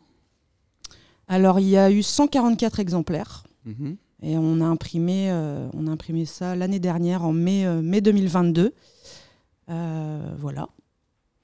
Alors, 1.26 1.58
il 1.58 1.68
y 1.68 1.76
a 1.76 1.90
eu 1.90 2.02
144 2.02 2.78
exemplaires. 2.78 3.42
Mhm. 3.64 3.96
Et 4.22 4.36
on 4.38 4.60
a 4.60 4.64
imprimé, 4.64 5.32
euh, 5.32 5.68
on 5.74 5.88
a 5.88 5.90
imprimé 5.90 6.26
ça 6.26 6.54
l'année 6.54 6.78
dernière, 6.78 7.24
en 7.24 7.32
mai, 7.32 7.66
euh, 7.66 7.82
mai 7.82 8.00
2022. 8.00 8.72
Euh, 9.68 10.34
voilà. 10.38 10.68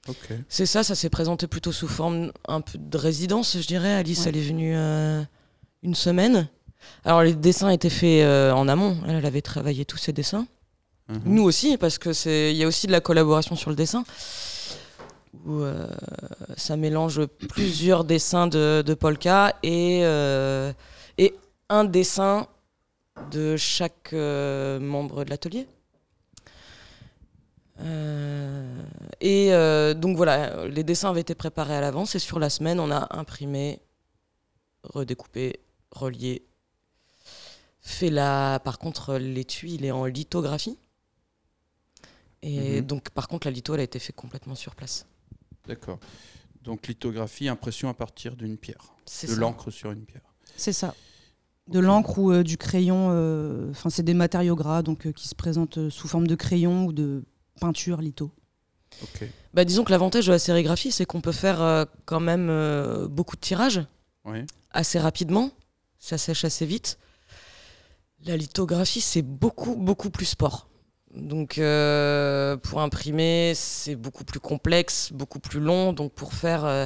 Ok. 0.07 0.29
C'est 0.47 0.65
ça, 0.65 0.81
ça 0.83 0.95
s'est 0.95 1.09
présenté 1.09 1.47
plutôt 1.47 1.73
sous 1.73 1.89
forme 1.89 2.31
un 2.47 2.61
peu 2.61 2.77
de 2.77 2.97
résidence, 2.97 3.57
je 3.59 3.67
dirais. 3.67 3.93
Alice, 3.95 4.21
Ouais. 4.21 4.29
elle 4.29 4.37
est 4.37 4.47
venue 4.47 4.75
euh, 4.77 5.21
une 5.83 5.95
semaine. 5.95 6.47
Alors 7.03 7.21
les 7.23 7.33
dessins 7.33 7.69
étaient 7.69 7.89
faits 7.89 8.23
euh, 8.23 8.53
en 8.53 8.69
amont. 8.69 8.97
Elle, 9.05 9.17
elle 9.17 9.25
avait 9.25 9.41
travaillé 9.41 9.83
tous 9.83 9.97
ses 9.97 10.13
dessins. 10.13 10.47
Mhm. 11.09 11.21
Nous 11.25 11.43
aussi, 11.43 11.75
parce 11.75 11.97
que 11.97 12.13
c'est, 12.13 12.51
il 12.53 12.57
y 12.57 12.63
a 12.63 12.67
aussi 12.67 12.87
de 12.87 12.93
la 12.93 13.01
collaboration 13.01 13.57
sur 13.57 13.69
le 13.71 13.75
dessin, 13.75 14.05
où 15.45 15.61
euh, 15.61 15.87
ça 16.57 16.75
mélange 16.75 17.25
plusieurs 17.49 18.03
dessins 18.03 18.47
de, 18.47 18.83
de 18.85 18.93
Polka 18.93 19.55
et 19.63 20.01
euh, 20.03 20.73
et 21.17 21.35
un 21.69 21.83
dessin 21.85 22.47
de 23.31 23.57
chaque 23.57 24.13
euh, 24.13 24.79
membre 24.79 25.23
de 25.25 25.29
l'atelier. 25.29 25.67
Et 29.21 29.51
donc 29.95 30.17
voilà, 30.17 30.67
les 30.67 30.83
dessins 30.83 31.09
avaient 31.09 31.21
été 31.21 31.35
préparés 31.35 31.75
à 31.75 31.81
l'avance 31.81 32.15
et 32.15 32.19
sur 32.19 32.39
la 32.39 32.49
semaine, 32.49 32.79
on 32.79 32.91
a 32.91 33.07
imprimé, 33.17 33.79
redécoupé, 34.83 35.59
relié, 35.91 36.43
fait 37.81 38.09
la. 38.09 38.59
Par 38.63 38.79
contre, 38.79 39.15
l'étui, 39.15 39.75
il 39.75 39.85
est 39.85 39.91
en 39.91 40.05
lithographie. 40.05 40.77
Et 42.41 42.81
Mhm. 42.81 42.87
donc, 42.87 43.09
par 43.11 43.27
contre, 43.27 43.47
la 43.47 43.51
litho, 43.51 43.73
elle 43.73 43.81
a 43.81 43.83
été 43.83 43.99
faite 43.99 44.15
complètement 44.15 44.55
sur 44.55 44.75
place. 44.75 45.05
D'accord. 45.69 45.99
Donc 46.63 46.87
lithographie, 46.87 47.47
impression 47.47 47.87
à 47.89 47.93
partir 47.93 48.35
d'une 48.35 48.57
pierre, 48.57 48.93
C'est 49.05 49.27
de 49.27 49.35
l'encre 49.35 49.71
sur 49.71 49.91
une 49.91 50.03
pierre. 50.05 50.21
C'est 50.57 50.73
ça. 50.73 50.93
De 51.67 51.79
l'encre 51.79 52.17
ou 52.19 52.31
euh, 52.31 52.43
du 52.43 52.57
crayon. 52.57 53.09
euh, 53.11 53.69
Enfin, 53.71 53.89
c'est 53.89 54.03
des 54.03 54.13
matériaux 54.15 54.55
gras 54.55 54.81
donc 54.81 55.05
euh, 55.05 55.11
qui 55.11 55.27
se 55.27 55.35
présentent 55.35 55.77
euh, 55.77 55.89
sous 55.89 56.07
forme 56.07 56.27
de 56.27 56.35
crayon 56.35 56.85
ou 56.85 56.91
de 56.93 57.23
peinture 57.61 58.01
litho. 58.01 58.31
Ok. 59.03 59.23
Bah, 59.53 59.63
disons 59.65 59.83
que 59.83 59.91
l'avantage 59.91 60.25
de 60.27 60.31
la 60.31 60.39
sérigraphie, 60.39 60.91
c'est 60.91 61.05
qu'on 61.05 61.21
peut 61.21 61.31
faire 61.31 61.61
euh, 61.61 61.85
quand 62.05 62.19
même 62.19 62.49
euh, 62.49 63.07
beaucoup 63.07 63.35
de 63.35 63.41
tirages 63.41 63.81
Oui. 64.25 64.39
assez 64.71 64.99
rapidement. 64.99 65.51
Ça 65.99 66.17
sèche 66.17 66.43
assez 66.43 66.65
vite. 66.65 66.97
La 68.25 68.35
lithographie, 68.35 69.01
c'est 69.01 69.21
beaucoup, 69.21 69.75
beaucoup 69.75 70.09
plus 70.09 70.25
sport. 70.25 70.67
Donc, 71.15 71.57
euh, 71.57 72.55
pour 72.57 72.81
imprimer, 72.81 73.53
c'est 73.55 73.95
beaucoup 73.95 74.23
plus 74.23 74.39
complexe, 74.39 75.11
beaucoup 75.11 75.39
plus 75.39 75.59
long. 75.59 75.91
Donc, 75.93 76.13
pour 76.13 76.33
faire 76.33 76.65
euh, 76.65 76.85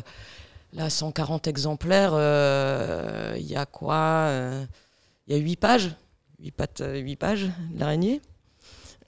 là 0.71 0.89
140 0.89 1.47
exemplaires, 1.47 2.11
euh, 2.13 3.35
il 3.37 3.45
y 3.45 3.55
a 3.55 3.65
quoi 3.65 3.95
euh, 3.95 4.65
Il 5.27 5.35
y 5.35 5.39
a 5.39 5.41
8 5.41 5.55
pages. 5.57 5.95
8, 6.39 6.51
pattes, 6.51 6.83
8 6.85 7.15
pages, 7.15 7.49
l'araignée. 7.75 8.21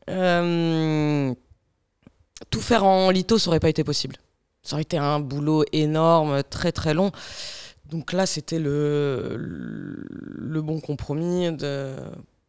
Euh, 0.09 1.34
tout 2.49 2.61
faire 2.61 2.84
en 2.86 3.09
litho, 3.09 3.38
ça 3.38 3.49
aurait 3.49 3.59
pas 3.59 3.70
été 3.70 3.84
possible. 3.84 4.18
Ça 4.63 4.76
aurait 4.76 4.84
été 4.84 4.97
un 4.97 5.20
boulot 5.20 5.63
énorme, 5.72 6.43
très 6.43 6.72
très 6.72 6.93
long. 6.93 7.11
Donc 7.89 8.13
là, 8.13 8.26
c'était 8.26 8.59
le, 8.59 9.36
le 9.38 10.61
bon 10.61 10.80
compromis 10.80 11.51
de, 11.51 11.95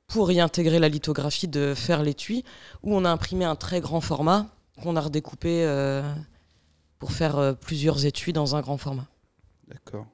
pour 0.07 0.30
y 0.32 0.40
intégrer 0.40 0.78
la 0.78 0.88
lithographie, 0.88 1.48
de 1.48 1.74
faire 1.74 2.02
l'étui, 2.02 2.44
où 2.82 2.94
on 2.94 3.04
a 3.04 3.11
imprimé 3.11 3.44
un 3.44 3.57
très 3.57 3.80
grand 3.80 4.00
format 4.00 4.46
qu'on 4.80 4.96
a 4.96 5.00
redécoupé 5.00 5.64
euh, 5.64 6.02
pour 6.98 7.12
faire 7.12 7.36
euh, 7.38 7.52
plusieurs 7.54 8.04
étuis 8.07 8.32
dans 8.32 8.57
un 8.57 8.61
grand 8.61 8.76
format. 8.78 9.07
D'accord. 9.68 10.07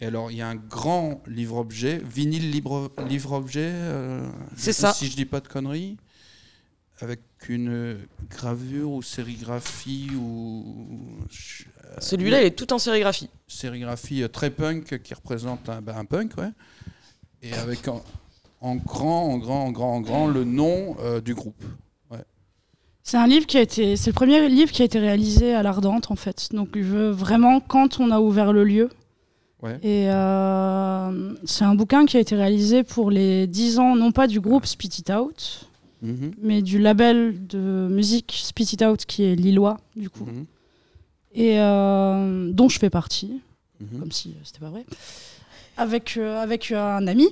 Et 0.00 0.06
alors, 0.06 0.30
il 0.30 0.36
y 0.36 0.42
a 0.42 0.48
un 0.48 0.56
grand 0.56 1.22
livre-objet, 1.26 2.02
vinyle 2.04 2.50
livre-objet. 2.50 3.70
euh, 3.72 4.28
C'est 4.56 4.74
ça. 4.74 4.92
Si 4.92 5.06
je 5.08 5.16
dis 5.16 5.24
pas 5.24 5.40
de 5.40 5.48
conneries, 5.48 5.96
avec 7.00 7.20
une 7.48 7.98
gravure 8.28 8.90
ou 8.90 9.02
sérigraphie 9.02 10.10
ou 10.18 10.98
Celui-là, 11.98 12.42
il 12.42 12.46
est 12.46 12.50
tout 12.58 12.72
en 12.74 12.78
sérigraphie. 12.78 13.30
sérigraphie 13.46 14.24
très 14.30 14.50
punk 14.50 15.00
qui 15.02 15.14
représente 15.14 15.68
un, 15.70 15.82
un 15.86 16.04
punk, 16.04 16.36
ouais. 16.36 16.50
Et 17.42 17.54
avec 17.54 17.88
en, 17.88 18.02
en 18.60 18.76
grand, 18.76 19.24
en 19.24 19.38
grand, 19.38 19.64
en 19.64 19.70
grand, 19.70 19.94
en 19.94 20.00
grand 20.00 20.26
le 20.26 20.44
nom 20.44 20.96
euh, 21.00 21.20
du 21.20 21.34
groupe. 21.34 21.62
C'est 23.02 23.18
un 23.18 23.28
livre 23.28 23.46
qui 23.46 23.56
a 23.56 23.60
été, 23.60 23.94
c'est 23.94 24.10
le 24.10 24.14
premier 24.14 24.48
livre 24.48 24.72
qui 24.72 24.82
a 24.82 24.84
été 24.84 24.98
réalisé 24.98 25.54
à 25.54 25.62
l'Ardente 25.62 26.10
en 26.10 26.16
fait. 26.16 26.48
Donc 26.52 26.70
je, 26.74 27.08
vraiment 27.08 27.60
quand 27.60 28.00
on 28.00 28.10
a 28.10 28.18
ouvert 28.18 28.52
le 28.52 28.64
lieu. 28.64 28.88
Ouais. 29.62 29.78
Et 29.84 30.10
euh, 30.10 31.34
c'est 31.44 31.64
un 31.64 31.76
bouquin 31.76 32.04
qui 32.04 32.16
a 32.16 32.20
été 32.20 32.34
réalisé 32.34 32.82
pour 32.82 33.12
les 33.12 33.46
10 33.46 33.78
ans, 33.78 33.94
non 33.94 34.10
pas 34.10 34.26
du 34.26 34.40
groupe 34.40 34.66
Spit 34.66 34.88
It 34.98 35.10
Out, 35.10 35.68
Mhm, 36.02 36.32
mais 36.42 36.62
du 36.62 36.78
label 36.78 37.46
de 37.46 37.88
musique 37.90 38.34
Spit 38.36 38.74
It 38.74 38.82
Out 38.82 39.06
qui 39.06 39.24
est 39.24 39.34
lillois 39.34 39.78
du 39.96 40.10
coup, 40.10 40.26
mhm, 40.26 40.44
et 41.34 41.58
euh, 41.58 42.50
dont 42.52 42.68
je 42.68 42.78
fais 42.78 42.90
partie, 42.90 43.40
mhm. 43.80 44.00
comme 44.00 44.12
si 44.12 44.34
c'était 44.44 44.60
pas 44.60 44.68
vrai, 44.68 44.84
avec, 45.76 46.16
avec 46.18 46.70
un 46.72 47.06
ami. 47.06 47.26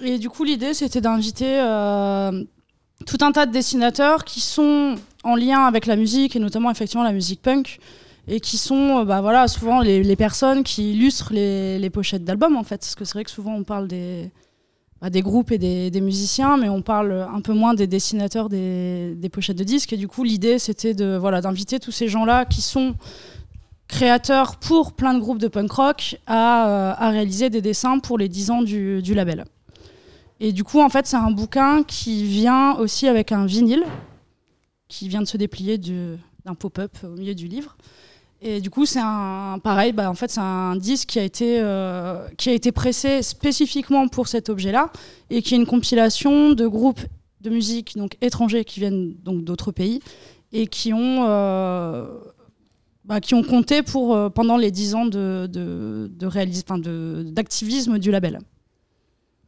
Et 0.00 0.18
du 0.18 0.28
coup, 0.28 0.44
l'idée, 0.44 0.74
c'était 0.74 1.00
d'inviter 1.00 1.58
euh, 1.60 2.44
tout 3.06 3.18
un 3.20 3.32
tas 3.32 3.46
de 3.46 3.52
dessinateurs 3.52 4.24
qui 4.24 4.40
sont 4.40 4.96
en 5.24 5.36
lien 5.36 5.64
avec 5.64 5.86
la 5.86 5.96
musique, 5.96 6.36
et 6.36 6.38
notamment 6.38 6.70
effectivement 6.70 7.04
la 7.04 7.12
musique 7.12 7.40
punk, 7.42 7.78
et 8.28 8.40
qui 8.40 8.58
sont 8.58 9.00
euh, 9.00 9.04
bah, 9.04 9.20
voilà, 9.20 9.48
souvent 9.48 9.80
les, 9.80 10.16
personnes 10.16 10.64
qui 10.64 10.92
illustrent 10.92 11.32
les, 11.32 11.90
pochettes 11.90 12.24
d'albums 12.24 12.56
en 12.56 12.64
fait. 12.64 12.78
Parce 12.78 12.94
que 12.94 13.04
c'est 13.04 13.14
vrai 13.14 13.24
que 13.24 13.30
souvent 13.30 13.54
on 13.54 13.64
parle 13.64 13.88
des, 13.88 14.30
bah, 15.00 15.08
groupes 15.10 15.50
et 15.50 15.58
des, 15.58 16.00
musiciens, 16.00 16.58
mais 16.58 16.68
on 16.68 16.82
parle 16.82 17.26
un 17.32 17.40
peu 17.40 17.54
moins 17.54 17.72
des 17.72 17.86
dessinateurs 17.86 18.50
des, 18.50 19.30
pochettes 19.32 19.58
de 19.58 19.64
disques. 19.64 19.94
Et 19.94 19.96
du 19.96 20.08
coup, 20.08 20.24
l'idée 20.24 20.58
c'était 20.58 20.92
de 20.92 21.16
voilà, 21.16 21.40
d'inviter 21.40 21.80
tous 21.80 21.92
ces 21.92 22.08
gens-là 22.08 22.44
qui 22.44 22.60
sont 22.60 22.94
créateurs 23.88 24.56
pour 24.56 24.92
plein 24.92 25.14
de 25.14 25.20
groupes 25.20 25.38
de 25.38 25.48
punk 25.48 25.70
rock 25.72 26.18
à, 26.26 26.68
euh, 26.68 27.10
réaliser 27.10 27.48
des 27.50 27.62
dessins 27.62 27.98
pour 27.98 28.18
les 28.18 28.28
10 28.28 28.50
ans 28.50 28.62
du 28.62 29.14
label. 29.14 29.44
Et 30.40 30.52
du 30.52 30.64
coup, 30.64 30.80
en 30.80 30.88
fait, 30.88 31.06
c'est 31.06 31.16
un 31.16 31.30
bouquin 31.30 31.82
qui 31.82 32.24
vient 32.24 32.74
aussi 32.76 33.08
avec 33.08 33.32
un 33.32 33.46
vinyle 33.46 33.84
qui 34.88 35.08
vient 35.08 35.22
de 35.22 35.26
se 35.26 35.36
déplier 35.36 35.78
du- 35.78 36.16
d'un 36.44 36.54
pop-up 36.54 36.92
au 37.04 37.16
milieu 37.18 37.34
du 37.34 37.48
livre. 37.48 37.76
Et 38.42 38.60
du 38.60 38.68
coup, 38.68 38.84
c'est 38.84 39.00
un 39.02 39.58
pareil. 39.62 39.92
Bah, 39.92 40.10
en 40.10 40.14
fait, 40.14 40.30
c'est 40.30 40.40
un 40.40 40.76
disque 40.76 41.08
qui 41.08 41.18
a 41.18 41.22
été 41.24 41.58
euh, 41.60 42.28
qui 42.36 42.50
a 42.50 42.52
été 42.52 42.70
pressé 42.70 43.22
spécifiquement 43.22 44.08
pour 44.08 44.28
cet 44.28 44.50
objet-là 44.50 44.92
et 45.30 45.40
qui 45.40 45.54
est 45.54 45.56
une 45.56 45.66
compilation 45.66 46.52
de 46.52 46.66
groupes 46.66 47.00
de 47.40 47.48
musique 47.50 47.96
donc 47.96 48.16
étrangers 48.20 48.64
qui 48.64 48.80
viennent 48.80 49.14
donc 49.24 49.42
d'autres 49.44 49.72
pays 49.72 50.00
et 50.52 50.66
qui 50.66 50.92
ont 50.92 51.24
euh, 51.26 52.06
bah, 53.06 53.20
qui 53.20 53.34
ont 53.34 53.42
compté 53.42 53.82
pour 53.82 54.14
euh, 54.14 54.28
pendant 54.28 54.58
les 54.58 54.70
10 54.70 54.94
ans 54.94 55.06
de- 55.06 55.48
d'activisme 57.24 57.98
du 57.98 58.10
label. 58.10 58.38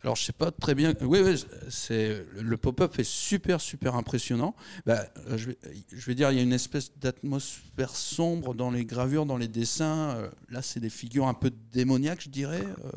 Alors, 0.02 0.14
je 0.16 0.22
sais 0.24 0.32
pas 0.32 0.50
très 0.52 0.74
bien. 0.74 0.94
Oui, 1.00 1.18
oui, 1.24 1.44
c'est 1.70 2.24
le 2.40 2.56
pop-up 2.56 2.96
est 2.98 3.04
super, 3.04 3.60
super 3.60 3.96
impressionnant. 3.96 4.54
Bah, 4.86 5.04
je, 5.36 5.46
vais, 5.50 5.58
je 5.92 6.06
vais 6.06 6.14
dire, 6.14 6.30
il 6.30 6.36
y 6.36 6.40
a 6.40 6.42
une 6.42 6.52
espèce 6.52 6.92
d'atmosphère 6.98 7.94
sombre 7.96 8.54
dans 8.54 8.70
les 8.70 8.84
gravures, 8.84 9.26
dans 9.26 9.36
les 9.36 9.48
dessins. 9.48 10.10
Euh, 10.16 10.28
Là, 10.50 10.62
c'est 10.62 10.80
des 10.80 10.90
figures 10.90 11.26
un 11.26 11.34
peu 11.34 11.50
démoniaques, 11.72 12.22
je 12.22 12.30
dirais. 12.30 12.64
Euh, 12.84 12.90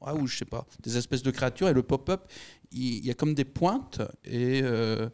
ah, 0.00 0.14
ou 0.14 0.26
je 0.26 0.36
sais 0.38 0.44
pas, 0.44 0.66
des 0.82 0.96
espèces 0.96 1.22
de 1.22 1.30
créatures. 1.30 1.68
Et 1.68 1.72
le 1.74 1.82
pop-up, 1.82 2.22
il, 2.72 2.94
il 2.98 3.06
y 3.06 3.10
a 3.10 3.14
comme 3.14 3.34
des 3.34 3.44
pointes. 3.44 4.00
Et 4.24 4.62
euh, 4.62 5.08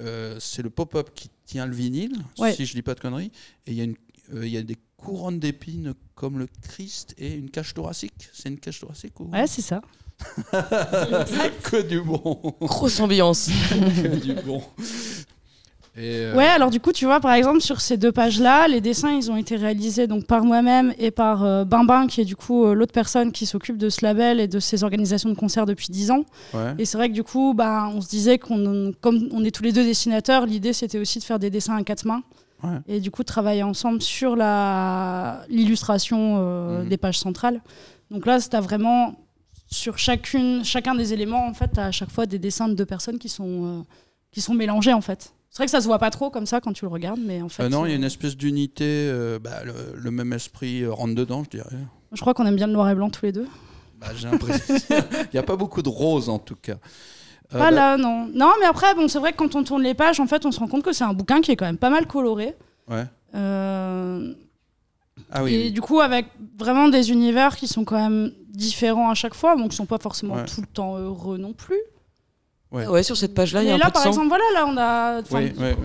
euh, 0.00 0.38
c'est 0.40 0.62
le 0.62 0.70
pop-up 0.70 1.10
qui 1.14 1.30
tient 1.44 1.66
le 1.66 1.74
vinyle, 1.74 2.16
Ouais. 2.38 2.52
si 2.54 2.66
je 2.66 2.74
dis 2.74 2.82
pas 2.82 2.94
de 2.94 3.00
conneries. 3.00 3.30
Et 3.66 3.72
il 3.72 3.74
y 3.76 3.80
a 3.80 3.84
une 3.84 3.94
euh, 4.34 4.44
il 4.44 4.52
y 4.52 4.56
a 4.56 4.62
des 4.64 4.76
couronnes 4.96 5.38
d'épines 5.38 5.94
comme 6.16 6.38
le 6.40 6.48
Christ 6.62 7.14
et 7.18 7.34
une 7.34 7.48
cage 7.50 7.72
thoracique. 7.74 8.28
C'est 8.32 8.48
une 8.48 8.58
cage 8.58 8.80
thoracique 8.80 9.20
ou 9.20 9.26
Ouais, 9.30 9.46
c'est 9.46 9.62
ça. 9.62 9.80
que 11.62 11.82
du 11.82 12.00
bon. 12.00 12.38
Grosse 12.60 13.00
ambiance. 13.00 13.48
que 14.02 14.16
du 14.16 14.34
bon. 14.34 14.62
Et, 15.98 16.26
euh, 16.26 16.34
Ouais, 16.36 16.46
alors 16.46 16.70
du 16.70 16.78
coup, 16.80 16.92
tu 16.92 17.06
vois, 17.06 17.20
par 17.20 17.32
exemple, 17.32 17.60
sur 17.62 17.80
ces 17.80 17.96
deux 17.96 18.12
pages-là, 18.12 18.68
les 18.68 18.80
dessins, 18.82 19.12
ils 19.12 19.30
ont 19.30 19.36
été 19.36 19.56
réalisés 19.56 20.06
donc 20.06 20.26
par 20.26 20.44
moi-même 20.44 20.92
et 20.98 21.10
par 21.10 21.42
euh, 21.44 21.64
Bimbin, 21.64 22.06
qui 22.06 22.20
est 22.20 22.24
du 22.26 22.36
coup 22.36 22.66
euh, 22.66 22.74
l'autre 22.74 22.92
personne 22.92 23.32
qui 23.32 23.46
s'occupe 23.46 23.78
de 23.78 23.88
ce 23.88 24.04
label 24.04 24.38
et 24.40 24.46
de 24.48 24.60
ces 24.60 24.84
organisations 24.84 25.30
de 25.30 25.34
concerts 25.34 25.64
depuis 25.64 25.88
10 25.90 26.10
ans. 26.10 26.24
ouais. 26.52 26.74
Et 26.78 26.84
c'est 26.84 26.98
vrai 26.98 27.08
que 27.08 27.14
du 27.14 27.22
coup, 27.22 27.54
bah, 27.54 27.90
on 27.94 28.00
se 28.02 28.08
disait 28.08 28.38
qu'on, 28.38 28.92
comme 29.00 29.28
on 29.32 29.42
est 29.42 29.50
tous 29.50 29.62
les 29.62 29.72
deux 29.72 29.84
dessinateurs, 29.84 30.44
l'idée 30.44 30.72
c'était 30.74 30.98
aussi 30.98 31.18
de 31.18 31.24
faire 31.24 31.38
des 31.38 31.48
dessins 31.50 31.76
à 31.76 31.82
quatre 31.82 32.04
mains. 32.04 32.22
Ouais. 32.62 32.78
Et 32.88 33.00
du 33.00 33.10
coup, 33.10 33.22
de 33.22 33.26
travailler 33.26 33.62
ensemble 33.62 34.00
sur 34.02 34.34
la, 34.36 35.42
l'illustration 35.48 36.36
euh, 36.40 36.82
Mhm. 36.82 36.88
des 36.88 36.96
pages 36.98 37.18
centrales. 37.18 37.60
Donc 38.10 38.26
là, 38.26 38.38
c'était 38.40 38.60
vraiment 38.60 39.14
sur 39.76 39.98
chacune, 39.98 40.64
chacun 40.64 40.94
des 40.94 41.12
éléments, 41.12 41.46
en 41.46 41.54
fait, 41.54 41.78
à 41.78 41.92
chaque 41.92 42.10
fois 42.10 42.26
des 42.26 42.38
dessins 42.38 42.68
de 42.68 42.74
deux 42.74 42.86
personnes 42.86 43.18
qui 43.18 43.28
sont, 43.28 43.80
euh, 43.80 43.82
qui 44.32 44.40
sont 44.40 44.54
mélangés, 44.54 44.92
en 44.92 45.00
fait. 45.00 45.32
C'est 45.50 45.58
vrai 45.58 45.66
que 45.66 45.70
ça 45.70 45.80
se 45.80 45.86
voit 45.86 45.98
pas 45.98 46.10
trop 46.10 46.30
comme 46.30 46.46
ça 46.46 46.60
quand 46.60 46.72
tu 46.72 46.84
le 46.84 46.90
regardes, 46.90 47.20
mais 47.24 47.40
en 47.40 47.48
fait. 47.48 47.62
Euh, 47.62 47.68
non, 47.68 47.86
il 47.86 47.88
y 47.88 47.92
a 47.92 47.94
euh, 47.94 47.98
une 47.98 48.04
espèce 48.04 48.36
d'unité, 48.36 49.10
bah, 49.42 49.64
le, 49.64 49.74
le 49.94 50.10
même 50.10 50.32
esprit 50.32 50.86
rentre 50.86 51.14
dedans, 51.14 51.44
je 51.44 51.50
dirais. 51.50 51.76
Je 52.12 52.20
crois 52.20 52.34
qu'on 52.34 52.46
aime 52.46 52.56
bien 52.56 52.66
le 52.66 52.72
noir 52.72 52.88
et 52.90 52.94
blanc 52.94 53.10
tous 53.10 53.24
les 53.24 53.32
deux. 53.32 53.46
Bah, 53.98 54.08
j'ai 54.14 54.28
l'impression. 54.28 54.74
Il 54.90 55.28
n'y 55.32 55.38
a 55.38 55.42
pas 55.42 55.56
beaucoup 55.56 55.82
de 55.82 55.88
rose 55.88 56.28
en 56.28 56.38
tout 56.38 56.56
cas. 56.56 56.76
Pas 57.50 57.58
bah, 57.58 57.70
là, 57.70 57.96
non. 57.96 58.28
Non, 58.34 58.52
mais 58.60 58.66
après, 58.66 58.94
bon, 58.94 59.08
c'est 59.08 59.18
vrai 59.18 59.32
que 59.32 59.38
quand 59.38 59.54
on 59.54 59.62
tourne 59.62 59.82
les 59.82 59.94
pages, 59.94 60.20
en 60.20 60.26
fait, 60.26 60.44
on 60.44 60.52
se 60.52 60.58
rend 60.58 60.66
compte 60.66 60.82
que 60.82 60.92
c'est 60.92 61.04
un 61.04 61.14
bouquin 61.14 61.40
qui 61.40 61.52
est 61.52 61.56
quand 61.56 61.66
même 61.66 61.78
pas 61.78 61.90
mal 61.90 62.06
coloré. 62.06 62.54
Ouais. 62.88 63.04
Euh, 63.34 64.34
Ah 65.30 65.42
oui. 65.42 65.54
et 65.54 65.62
oui. 65.64 65.70
du 65.72 65.80
coup, 65.80 66.00
avec 66.00 66.26
vraiment 66.58 66.88
des 66.88 67.10
univers 67.10 67.56
qui 67.56 67.66
sont 67.68 67.84
quand 67.84 67.96
même 67.96 68.32
différents 68.50 69.10
à 69.10 69.14
chaque 69.14 69.34
fois, 69.34 69.56
donc 69.56 69.70
qui 69.70 69.76
sont 69.76 69.86
pas 69.86 69.98
forcément 69.98 70.34
Ouais. 70.34 70.44
tout 70.44 70.60
le 70.60 70.66
temps 70.66 70.96
heureux 70.98 71.38
non 71.38 71.52
plus. 71.52 71.78
Ouais. 72.72 72.84
Ouais, 72.88 73.02
sur 73.04 73.16
cette 73.16 73.32
page-là, 73.32 73.62
il 73.62 73.68
y 73.68 73.70
a 73.70 73.76
un 73.76 73.78
là, 73.78 73.84
peu 73.84 73.90
de 73.90 73.94
par 73.94 74.02
sang. 74.02 74.08
exemple, 74.08 74.28
voilà, 74.28 74.44
là, 74.52 74.66
on 74.66 74.76
a, 74.76 75.22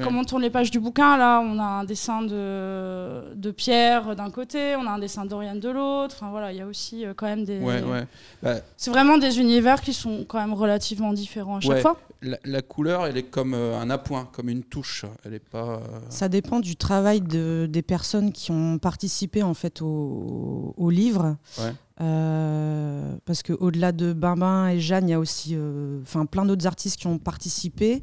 comme 0.04 0.18
on 0.18 0.24
tourne 0.24 0.42
les 0.42 0.50
pages 0.50 0.72
du 0.72 0.80
bouquin, 0.80 1.16
là, 1.16 1.40
on 1.40 1.60
a 1.60 1.64
un 1.64 1.84
dessin 1.84 2.24
de, 2.24 3.36
de 3.36 3.52
Pierre 3.52 4.16
d'un 4.16 4.32
côté, 4.32 4.76
on 4.76 4.88
a 4.88 4.90
un 4.92 5.00
dessin 5.00 5.26
d'Oriane 5.26 5.60
de 5.60 5.70
l'autre. 5.70 6.16
Enfin 6.18 6.32
voilà, 6.32 6.52
il 6.52 6.58
y 6.58 6.62
a 6.62 6.66
aussi 6.66 7.06
euh, 7.06 7.14
quand 7.16 7.28
même 7.28 7.46
des. 7.46 7.60
Ouais, 7.60 7.84
ouais. 7.84 8.06
Bah, 8.42 8.56
C'est 8.78 8.90
vraiment 8.90 9.20
des 9.20 9.40
univers 9.40 9.80
qui 9.82 9.94
sont 9.94 10.26
quand 10.28 10.40
même 10.40 10.54
relativement 10.56 11.14
différents 11.14 11.58
à 11.58 11.60
chaque 11.60 11.72
Ouais. 11.72 11.82
fois. 11.82 11.98
la, 12.24 12.38
la 12.44 12.62
couleur, 12.64 13.06
elle 13.06 13.16
est 13.18 13.24
comme 13.30 13.54
euh, 13.54 13.80
un 13.80 13.90
appoint, 13.92 14.28
comme 14.32 14.50
une 14.50 14.64
touche. 14.64 15.06
Elle 15.24 15.36
est 15.36 15.40
pas. 15.40 15.64
euh, 15.76 15.80
Ça 16.10 16.30
dépend 16.30 16.60
du 16.60 16.76
travail 16.76 17.22
de, 17.22 17.68
des 17.70 17.84
personnes 17.84 18.32
qui 18.32 18.52
ont 18.52 18.80
participé 18.80 19.44
en 19.44 19.54
fait 19.54 19.84
au, 19.84 20.74
au 20.76 20.90
livre. 20.90 21.36
Euh, 22.02 23.16
parce 23.26 23.44
qu'au-delà 23.44 23.92
de 23.92 24.14
Bimbin 24.14 24.70
et 24.70 24.80
Jeanne, 24.80 25.08
il 25.08 25.12
y 25.12 25.14
a 25.14 25.20
aussi 25.20 25.52
euh, 25.54 26.00
enfin, 26.02 26.26
plein 26.26 26.46
d'autres 26.46 26.66
artistes 26.68 26.98
qui 27.00 27.08
ont 27.08 27.18
participé, 27.20 28.02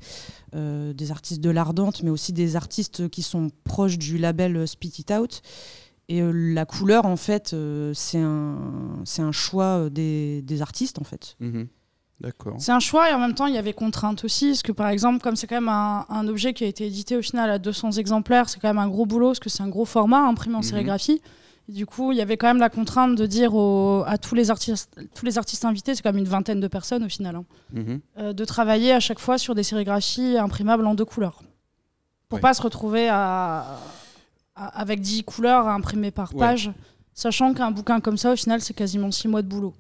euh, 0.55 0.93
des 0.93 1.11
artistes 1.11 1.41
de 1.41 1.51
l'Ardente, 1.51 2.03
mais 2.03 2.11
aussi 2.11 2.33
des 2.33 2.55
artistes 2.57 3.09
qui 3.09 3.23
sont 3.23 3.51
proches 3.65 3.99
du 3.99 4.19
label 4.19 4.67
Spit 4.69 4.93
It 4.99 5.11
Out. 5.11 5.43
Et 6.09 6.23
euh, 6.23 6.31
la 6.33 6.65
couleur, 6.65 7.07
en 7.07 7.17
fait, 7.17 7.53
euh, 7.53 7.93
c'est 7.95 8.19
un, 8.19 9.33
choix 9.33 9.91
des, 9.91 10.43
des 10.43 10.63
artistes, 10.63 10.99
en 11.01 11.05
fait. 11.05 11.37
mhm. 11.41 11.67
D'accord. 12.21 12.57
C'est 12.59 12.73
un 12.73 12.81
choix 12.81 13.09
et 13.09 13.15
en 13.15 13.21
même 13.21 13.35
temps 13.35 13.47
il 13.47 13.55
y 13.55 13.59
avait 13.59 13.73
contrainte 13.73 14.25
aussi, 14.25 14.49
parce 14.49 14.63
que 14.63 14.73
par 14.73 14.89
exemple 14.89 15.23
comme 15.23 15.37
c'est 15.37 15.47
quand 15.47 15.55
même 15.55 15.69
un, 15.69 16.05
un 16.09 16.27
objet 16.27 16.53
qui 16.53 16.65
a 16.65 16.67
été 16.67 16.85
édité 16.85 17.17
au 17.17 17.23
final 17.23 17.49
à 17.49 17.61
200 17.61 17.93
exemplaires, 17.93 18.49
c'est 18.49 18.59
quand 18.59 18.67
même 18.67 18.79
un 18.79 18.89
gros 18.89 19.07
boulot, 19.07 19.29
parce 19.29 19.39
que 19.39 19.49
c'est 19.49 19.63
un 19.63 19.69
gros 19.69 19.85
format 19.85 20.27
imprimé 20.27 20.57
en 20.57 20.59
Mhm. 20.59 20.65
sérigraphie. 20.65 21.23
Du 21.69 21.85
coup 21.85 22.13
il 22.13 22.19
y 22.19 22.23
avait 22.23 22.39
quand 22.39 22.47
même 22.47 22.59
la 22.61 22.71
contrainte 22.71 23.15
de 23.17 23.27
dire 23.27 23.55
aux- 23.55 24.03
à 24.07 24.17
tous 24.17 24.35
les 24.35 24.51
artistes, 24.51 24.99
tous 25.15 25.27
les 25.27 25.37
artistes 25.37 25.67
invités, 25.67 25.95
c'est 25.95 26.03
quand 26.03 26.13
même 26.13 26.23
une 26.23 26.29
vingtaine 26.29 26.61
de 26.61 26.69
personnes 26.69 27.05
au 27.05 27.09
final, 27.11 27.37
hein, 27.37 27.45
Mhm. 27.73 28.01
euh, 28.19 28.33
de 28.33 28.45
travailler 28.47 28.93
à 28.93 29.01
chaque 29.01 29.19
fois 29.19 29.37
sur 29.37 29.55
des 29.55 29.63
sérigraphies 29.63 30.39
imprimables 30.39 30.87
en 30.87 30.95
deux 30.95 31.05
couleurs, 31.05 31.43
pour 32.31 32.37
Ouais. 32.37 32.41
pas 32.41 32.55
se 32.55 32.63
retrouver 32.63 33.09
à, 33.11 33.79
à- 34.57 34.81
avec 34.81 35.01
10 35.01 35.25
couleurs 35.25 35.69
à 35.69 35.75
imprimer 35.75 36.11
par 36.11 36.33
Ouais. 36.35 36.39
page, 36.41 36.71
sachant 37.13 37.53
qu'un 37.53 37.71
bouquin 37.71 38.01
comme 38.01 38.17
ça 38.17 38.33
au 38.33 38.37
final 38.37 38.63
c'est 38.63 38.75
quasiment 38.75 39.11
6 39.11 39.29
mois 39.29 39.43
de 39.43 39.49
boulot. 39.49 39.75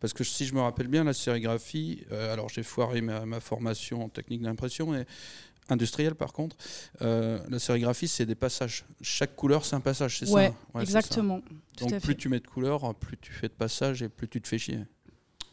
Parce 0.00 0.12
que 0.12 0.22
si 0.22 0.44
je 0.46 0.54
me 0.54 0.60
rappelle 0.60 0.86
bien, 0.86 1.02
la 1.02 1.12
sérigraphie, 1.12 2.04
euh, 2.12 2.32
alors 2.32 2.48
j'ai 2.50 2.62
foiré 2.62 3.00
ma, 3.00 3.24
ma 3.26 3.40
formation 3.40 4.04
en 4.04 4.08
technique 4.08 4.42
d'impression, 4.42 4.86
mais 4.92 5.06
industrielle 5.68 6.14
par 6.14 6.32
contre, 6.32 6.56
euh, 7.02 7.38
la 7.48 7.58
sérigraphie, 7.58 8.08
c'est 8.08 8.26
des 8.26 8.34
passages. 8.34 8.84
Chaque 9.00 9.36
couleur, 9.36 9.64
c'est 9.64 9.76
un 9.76 9.80
passage, 9.80 10.18
c'est 10.18 10.28
Ouais, 10.30 10.48
ça 10.48 10.54
Ouais, 10.74 10.82
exactement. 10.82 11.40
Ça. 11.78 11.84
Donc 11.84 11.90
fait. 11.90 12.00
plus 12.00 12.16
tu 12.16 12.28
mets 12.28 12.40
de 12.40 12.46
couleurs, 12.46 12.94
plus 12.94 13.16
tu 13.18 13.32
fais 13.32 13.48
de 13.48 13.52
passages 13.52 14.02
et 14.02 14.08
plus 14.08 14.28
tu 14.28 14.40
te 14.40 14.48
fais 14.48 14.58
chier. 14.58 14.80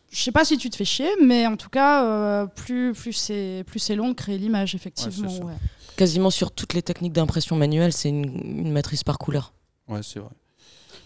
Je 0.09 0.21
sais 0.21 0.31
pas 0.31 0.45
si 0.45 0.57
tu 0.57 0.69
te 0.69 0.75
fais 0.75 0.85
chier, 0.85 1.09
mais 1.21 1.45
en 1.47 1.57
tout 1.57 1.69
cas, 1.69 2.05
euh, 2.05 2.45
plus, 2.45 2.93
plus 2.93 3.13
c'est 3.13 3.63
plus 3.67 3.79
c'est 3.79 3.95
long 3.95 4.09
de 4.09 4.13
créer 4.13 4.37
l'image, 4.37 4.73
effectivement. 4.73 5.27
Ouais. 5.45 5.53
Quasiment 5.97 6.29
sur 6.29 6.51
toutes 6.51 6.73
les 6.73 6.81
techniques 6.81 7.13
d'impression 7.13 7.55
manuelle, 7.57 7.91
c'est 7.91 8.09
une, 8.09 8.25
une 8.43 8.71
matrice 8.71 9.03
par 9.03 9.17
couleur. 9.17 9.53
Ouais, 9.87 10.01
c'est 10.03 10.19
vrai. 10.19 10.31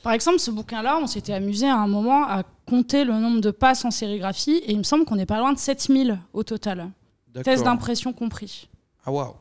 Par 0.04 0.14
exemple, 0.14 0.39
ce 0.39 0.49
bouquin-là, 0.52 0.99
on 1.02 1.08
s'était 1.08 1.34
amusé 1.34 1.68
à 1.68 1.78
un 1.78 1.88
moment 1.88 2.26
à 2.26 2.43
compter 2.66 3.04
le 3.04 3.14
nombre 3.14 3.41
de 3.41 3.52
passes 3.52 3.86
en 3.86 3.91
sérigraphie, 3.91 4.58
et 4.66 4.72
il 4.72 4.78
me 4.78 4.84
semble 4.84 5.06
qu'on 5.06 5.16
n'est 5.16 5.26
pas 5.26 5.39
loin 5.39 5.54
de 5.54 5.60
7000 5.60 6.20
au 6.34 6.43
total, 6.43 6.89
D'accord. 7.28 7.43
thèse 7.43 7.64
d'impression 7.64 8.14
compris. 8.14 8.68
Ah 9.06 9.12
waouh. 9.12 9.34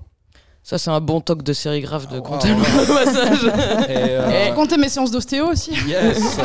Ça, 0.63 0.79
c'est 0.79 0.91
un 0.91 1.01
bon 1.01 1.21
toc 1.21 1.43
de 1.43 1.53
sérigraphe 1.53 2.09
de 2.09 2.19
Ah, 2.19 2.21
compter 2.21 2.53
wow. 2.53 2.59
le 2.59 3.05
passage. 3.05 3.45
Et, 3.89 3.97
euh, 3.97 4.49
Et 4.51 4.55
compter 4.55 4.77
mes 4.77 4.89
séances 4.89 5.11
d'ostéo 5.11 5.47
aussi. 5.49 5.73
Yes. 5.87 6.39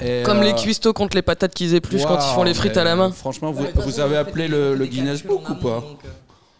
Et, 0.00 0.22
Comme 0.24 0.38
euh, 0.38 0.44
les 0.44 0.54
cuistots 0.54 0.92
contre 0.92 1.16
les 1.16 1.22
patates 1.22 1.52
qu'ils 1.54 1.74
épluchent 1.74 2.06
quand 2.06 2.18
ils 2.18 2.34
font 2.34 2.44
les 2.44 2.54
frites 2.54 2.76
à 2.76 2.84
la 2.84 2.94
main. 2.96 3.10
Franchement, 3.10 3.50
vous, 3.50 3.66
vous 3.74 4.00
avez 4.00 4.16
appelé 4.16 4.46
le, 4.48 4.74
le 4.74 4.86
Guinness 4.86 5.22
Book 5.24 5.48
ou 5.50 5.54
pas? 5.56 5.82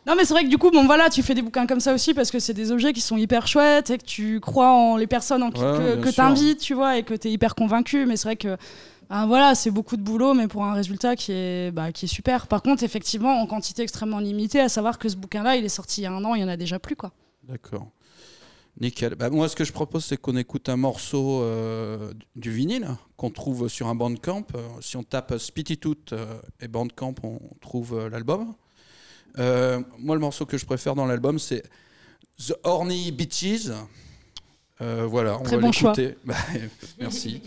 Non, 0.07 0.15
mais 0.17 0.25
c'est 0.25 0.35
vrai 0.35 0.45
que 0.45 0.49
du 0.49 0.59
coup, 0.59 0.71
bon 0.71 0.87
voilà, 0.87 1.09
tu 1.11 1.21
fais 1.25 1.35
des 1.35 1.43
bouquins 1.43 1.67
comme 1.67 1.81
ça 1.81 1.93
aussi 1.93 2.15
parce 2.15 2.31
que 2.31 2.39
c'est 2.39 2.53
des 2.55 2.71
objets 2.71 2.93
qui 2.93 3.01
sont 3.01 3.17
hyper 3.17 3.49
chouettes 3.49 3.91
et 3.91 3.99
que 3.99 4.05
tu 4.05 4.39
crois 4.39 4.71
en 4.71 4.97
les 4.97 5.09
personnes 5.09 5.43
en 5.43 5.51
qui, 5.51 5.61
Ouais, 5.61 5.97
que, 5.97 5.97
que 6.03 6.11
sûr. 6.13 6.23
t'invites, 6.23 6.61
tu 6.61 6.75
vois, 6.75 6.97
et 6.97 7.03
que 7.03 7.15
t'es 7.15 7.29
hyper 7.31 7.57
convaincu. 7.57 8.07
Mais 8.07 8.17
c'est 8.17 8.29
vrai 8.29 8.37
que 8.37 8.57
ben 9.09 9.27
voilà, 9.27 9.55
c'est 9.55 9.71
beaucoup 9.71 9.97
de 9.97 10.03
boulot, 10.03 10.35
mais 10.35 10.49
pour 10.49 10.65
un 10.65 10.75
résultat 10.75 11.17
qui 11.17 11.33
est, 11.33 11.71
bah, 11.71 11.93
qui 11.93 12.07
est 12.07 12.09
super. 12.09 12.47
Par 12.47 12.63
contre, 12.63 12.83
effectivement, 12.83 13.41
en 13.41 13.47
quantité 13.47 13.83
extrêmement 13.83 14.19
limitée, 14.19 14.61
à 14.61 14.69
savoir 14.69 14.99
que 14.99 15.09
ce 15.09 15.17
bouquin-là, 15.17 15.57
il 15.57 15.65
est 15.65 15.69
sorti 15.69 16.01
il 16.01 16.05
y 16.05 16.07
a 16.07 16.13
un 16.13 16.25
an, 16.25 16.35
il 16.35 16.41
y 16.41 16.45
en 16.45 16.49
a 16.49 16.57
déjà 16.57 16.79
plus, 16.79 16.97
quoi. 16.97 17.13
D'accord. 17.45 17.89
Nickel. 18.81 19.15
Bah, 19.15 19.31
moi, 19.31 19.49
ce 19.49 19.57
que 19.57 19.65
je 19.65 19.73
propose, 19.73 20.05
c'est 20.05 20.17
qu'on 20.17 20.37
écoute 20.37 20.69
un 20.69 20.77
morceau 20.77 21.41
euh, 21.43 22.13
du 22.35 22.51
vinyle 22.51 22.89
qu'on 23.17 23.31
trouve 23.31 23.69
sur 23.69 23.87
un 23.87 23.95
Bandcamp. 23.95 24.45
Euh, 24.55 24.69
si 24.81 24.97
on 24.97 25.03
tape 25.03 25.39
Spititoot 25.39 26.13
euh, 26.13 26.27
et 26.61 26.69
Bandcamp, 26.69 27.15
on 27.23 27.39
trouve 27.61 28.09
l'album. 28.09 28.55
Euh, 29.39 29.81
moi, 29.99 30.15
le 30.17 30.21
morceau 30.21 30.47
que 30.47 30.59
je 30.59 30.67
préfère 30.67 30.95
dans 30.95 31.07
l'album, 31.07 31.39
c'est 31.39 31.63
The 32.39 32.55
Horny 32.65 33.13
Beaches. 33.13 33.71
Euh, 34.81 35.07
voilà, 35.07 35.39
on 35.39 35.43
Très 35.43 35.57
va 35.57 35.63
bon 35.63 35.71
l'écouter. 35.71 36.17
Bah, 36.25 36.35
merci. 36.99 37.41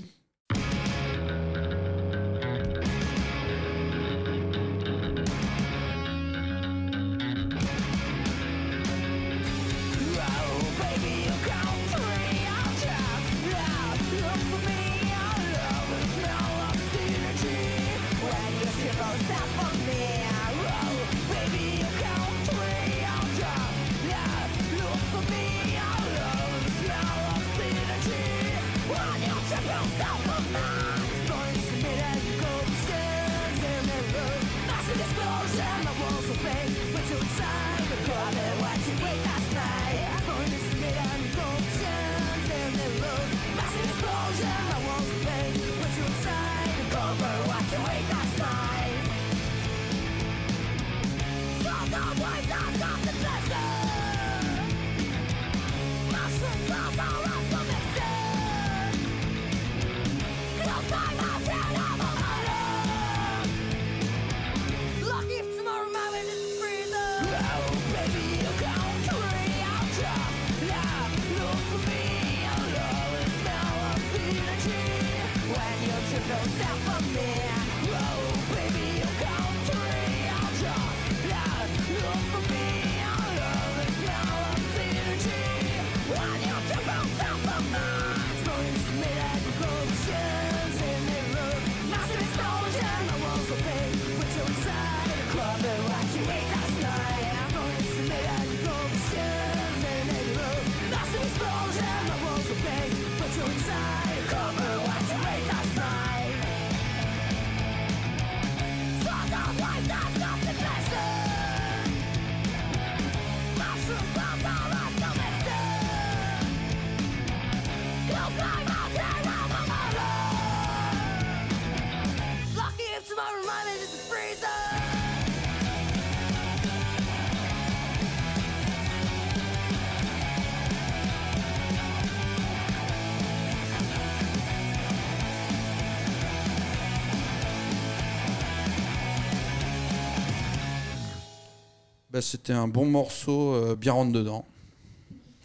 Bah, 142.19 142.23
C'était 142.23 142.51
un 142.51 142.67
bon 142.67 142.85
morceau, 142.85 143.53
euh, 143.53 143.75
bien 143.77 143.93
rentre 143.93 144.11
dedans. 144.11 144.43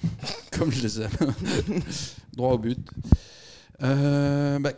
Comme 0.59 0.73
je 0.73 0.83
les 0.83 1.03
aime. 1.03 1.11
Droit 2.37 2.55
au 2.55 2.59
but. 2.59 2.81
Euh, 3.81 4.59
bah, 4.59 4.73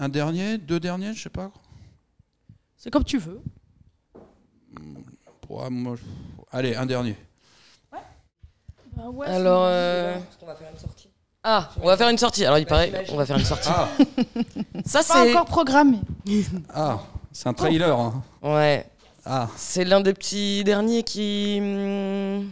un 0.00 0.08
dernier, 0.08 0.58
deux 0.58 0.80
derniers, 0.80 1.14
je 1.14 1.22
sais 1.22 1.28
pas. 1.30 1.52
C'est 2.76 2.90
comme 2.90 3.04
tu 3.04 3.18
veux. 3.18 3.40
Ouais, 5.48 5.70
moi, 5.70 5.94
je- 5.94 6.02
Allez, 6.50 6.74
un 6.74 6.84
dernier. 6.86 7.14
Bah 8.96 9.08
ouais, 9.08 9.26
Alors, 9.28 9.62
euh, 9.66 10.16
On 10.42 10.46
va 10.46 10.56
faire 10.56 10.68
une 10.72 10.78
sortie. 10.80 11.08
ah, 11.44 11.70
on 11.80 11.86
va 11.86 11.96
faire 11.96 12.08
une 12.08 12.18
sortie. 12.18 12.44
Alors, 12.44 12.58
il 12.58 12.64
Bah, 12.64 12.70
paraît, 12.70 13.06
on 13.12 13.16
va 13.16 13.24
faire 13.24 13.38
une 13.38 13.44
sortie. 13.44 13.68
Ah, 13.70 13.88
Ça, 14.84 15.02
c'est 15.02 15.12
pas 15.12 15.22
c'est. 15.24 15.30
encore 15.30 15.44
programmé. 15.46 16.00
ah 16.74 17.04
c'est 17.30 17.48
un 17.48 17.54
trailer. 17.54 17.96
hein. 17.98 18.22
Ouais. 18.42 18.84
Ah. 19.24 19.48
C'est 19.56 19.84
l'un 19.84 20.00
des 20.00 20.14
petits 20.14 20.64
derniers 20.64 21.02
qui, 21.02 21.58
hum, 21.60 22.50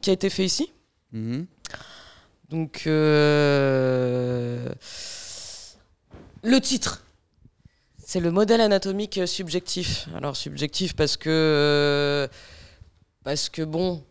qui 0.00 0.10
a 0.10 0.12
été 0.12 0.30
fait 0.30 0.44
ici. 0.44 0.72
Mhm. 1.12 1.46
Donc, 2.48 2.82
euh, 2.86 4.68
le 6.42 6.60
titre, 6.60 7.04
c'est 7.98 8.20
le 8.20 8.30
modèle 8.30 8.60
anatomique 8.60 9.20
subjectif. 9.26 10.06
Alors, 10.14 10.36
subjectif 10.36 10.94
parce 10.94 11.16
que, 11.16 11.30
euh, 11.30 12.28
parce 13.24 13.48
que 13.48 13.62
bon, 13.62 14.04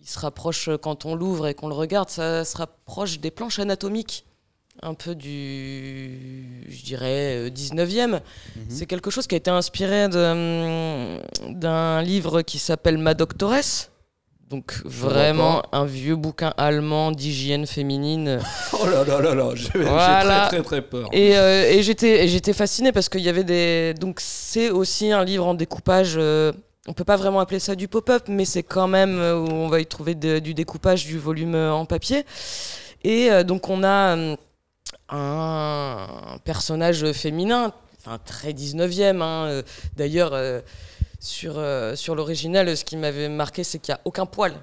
il 0.00 0.08
se 0.08 0.18
rapproche 0.18 0.70
quand 0.82 1.04
on 1.04 1.14
l'ouvre 1.14 1.46
et 1.46 1.54
qu'on 1.54 1.68
le 1.68 1.74
regarde, 1.74 2.08
ça 2.08 2.44
se 2.44 2.56
rapproche 2.56 3.20
des 3.20 3.30
planches 3.30 3.60
anatomiques, 3.60 4.25
un 4.82 4.94
peu 4.94 5.14
du, 5.14 6.64
je 6.68 6.82
dirais, 6.84 7.46
euh, 7.46 7.50
19e. 7.50 8.12
Mhm. 8.12 8.20
C'est 8.68 8.86
quelque 8.86 9.10
chose 9.10 9.26
qui 9.26 9.34
a 9.34 9.38
été 9.38 9.50
inspiré 9.50 10.04
hum, 10.06 11.20
d'un 11.48 12.02
livre 12.02 12.42
qui 12.42 12.58
s'appelle 12.58 12.98
Ma 12.98 13.14
Doctoresse. 13.14 13.90
Donc 14.48 14.80
vraiment 14.84 15.62
un 15.72 15.86
vieux 15.86 16.14
bouquin 16.14 16.54
allemand 16.56 17.10
d'hygiène 17.10 17.66
féminine. 17.66 18.38
Oh 18.80 18.86
là 18.86 19.02
là 19.04 19.20
là 19.20 19.34
là, 19.34 19.50
j'ai 19.54 19.70
Voilà. 19.82 20.46
très 20.48 20.58
très 20.58 20.62
très 20.62 20.82
peur. 20.82 21.08
Et, 21.12 21.36
euh, 21.36 21.68
et 21.68 21.82
j'étais 21.82 22.52
fascinée 22.52 22.92
parce 22.92 23.08
qu'il 23.08 23.22
y 23.22 23.28
avait 23.28 23.42
des 23.42 23.94
donc 23.98 24.18
c'est 24.20 24.70
aussi 24.70 25.10
un 25.10 25.24
livre 25.24 25.46
en 25.46 25.54
découpage. 25.54 26.14
euh, 26.16 26.52
on 26.86 26.92
peut 26.92 27.02
pas 27.04 27.16
vraiment 27.16 27.40
appeler 27.40 27.58
ça 27.58 27.74
du 27.74 27.88
pop-up, 27.88 28.24
mais 28.28 28.44
c'est 28.44 28.62
quand 28.62 28.86
même 28.86 29.18
euh, 29.18 29.36
où 29.36 29.48
on 29.50 29.66
va 29.68 29.80
y 29.80 29.86
trouver 29.86 30.14
de- 30.14 30.38
du 30.38 30.54
découpage 30.54 31.06
du 31.06 31.18
volume 31.18 31.56
euh, 31.56 31.72
en 31.72 31.84
papier. 31.86 32.24
Et 33.02 33.32
euh, 33.32 33.42
donc 33.42 33.68
on 33.68 33.82
a 33.82 34.16
euh, 34.16 34.36
un 35.08 36.38
personnage 36.44 37.10
féminin, 37.12 37.72
enfin 37.98 38.18
très 38.24 38.52
19e. 38.52 39.22
hein, 39.22 39.46
euh, 39.46 39.62
D'ailleurs, 39.96 40.32
euh, 40.34 40.60
sur, 41.20 41.54
euh, 41.58 41.96
sur 41.96 42.14
l'original, 42.14 42.76
ce 42.76 42.84
qui 42.84 42.96
m'avait 42.96 43.28
marqué, 43.28 43.64
c'est 43.64 43.78
qu'il 43.78 43.92
n'y 43.92 43.96
a 43.98 44.00
aucun 44.04 44.26
poil. 44.26 44.54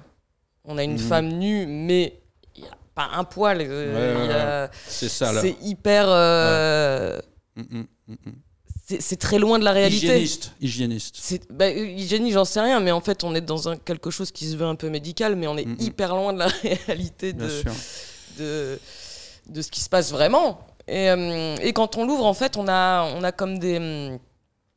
On 0.64 0.78
a 0.78 0.82
une 0.84 0.92
Mhm. 0.92 0.98
femme 0.98 1.28
nue, 1.28 1.66
mais 1.66 2.20
il 2.56 2.62
n'y 2.62 2.68
a 2.68 2.76
pas 2.94 3.10
un 3.14 3.24
poil. 3.24 3.58
euh, 3.60 4.66
Ouais, 4.66 4.70
C'est 4.86 5.08
ça 5.08 5.32
là. 5.32 5.40
c'est 5.40 5.56
hyper. 5.62 6.06
Mm, 7.56 7.62
mm, 7.62 7.84
mm, 8.08 8.16
c'est 9.00 9.18
très 9.18 9.38
loin 9.38 9.58
de 9.58 9.64
la 9.64 9.72
réalité. 9.72 10.06
Hygiéniste. 10.06 10.52
Hygiéniste. 10.60 11.16
C'est- 11.18 11.50
Bah, 11.50 11.68
hygiénie, 11.70 12.32
j'en 12.32 12.44
sais 12.44 12.60
rien, 12.60 12.80
mais 12.80 12.92
en 12.92 13.00
fait, 13.00 13.24
on 13.24 13.34
est 13.34 13.40
dans 13.40 13.68
un, 13.68 13.76
quelque 13.76 14.10
chose 14.10 14.30
qui 14.30 14.46
se 14.48 14.56
veut 14.56 14.66
un 14.66 14.74
peu 14.74 14.90
médical, 14.90 15.36
mais 15.36 15.46
on 15.46 15.56
est 15.56 15.66
hyper 15.80 16.14
loin 16.14 16.32
de 16.32 16.38
la 16.40 16.48
réalité 16.86 17.32
Bien 17.32 17.46
de, 17.46 17.50
sûr. 17.62 17.72
de, 18.38 18.78
de 19.46 19.62
ce 19.62 19.70
qui 19.70 19.80
se 19.80 19.88
passe 19.88 20.10
vraiment. 20.12 20.60
Et, 20.86 21.10
euh, 21.10 21.56
et 21.62 21.72
quand 21.72 21.96
on 21.96 22.06
l'ouvre, 22.06 22.26
en 22.26 22.34
fait, 22.34 22.56
on 22.56 22.68
a, 22.68 23.04
on 23.16 23.22
a 23.24 23.32
comme 23.32 23.58
des. 23.58 23.76
hum, 23.78 24.18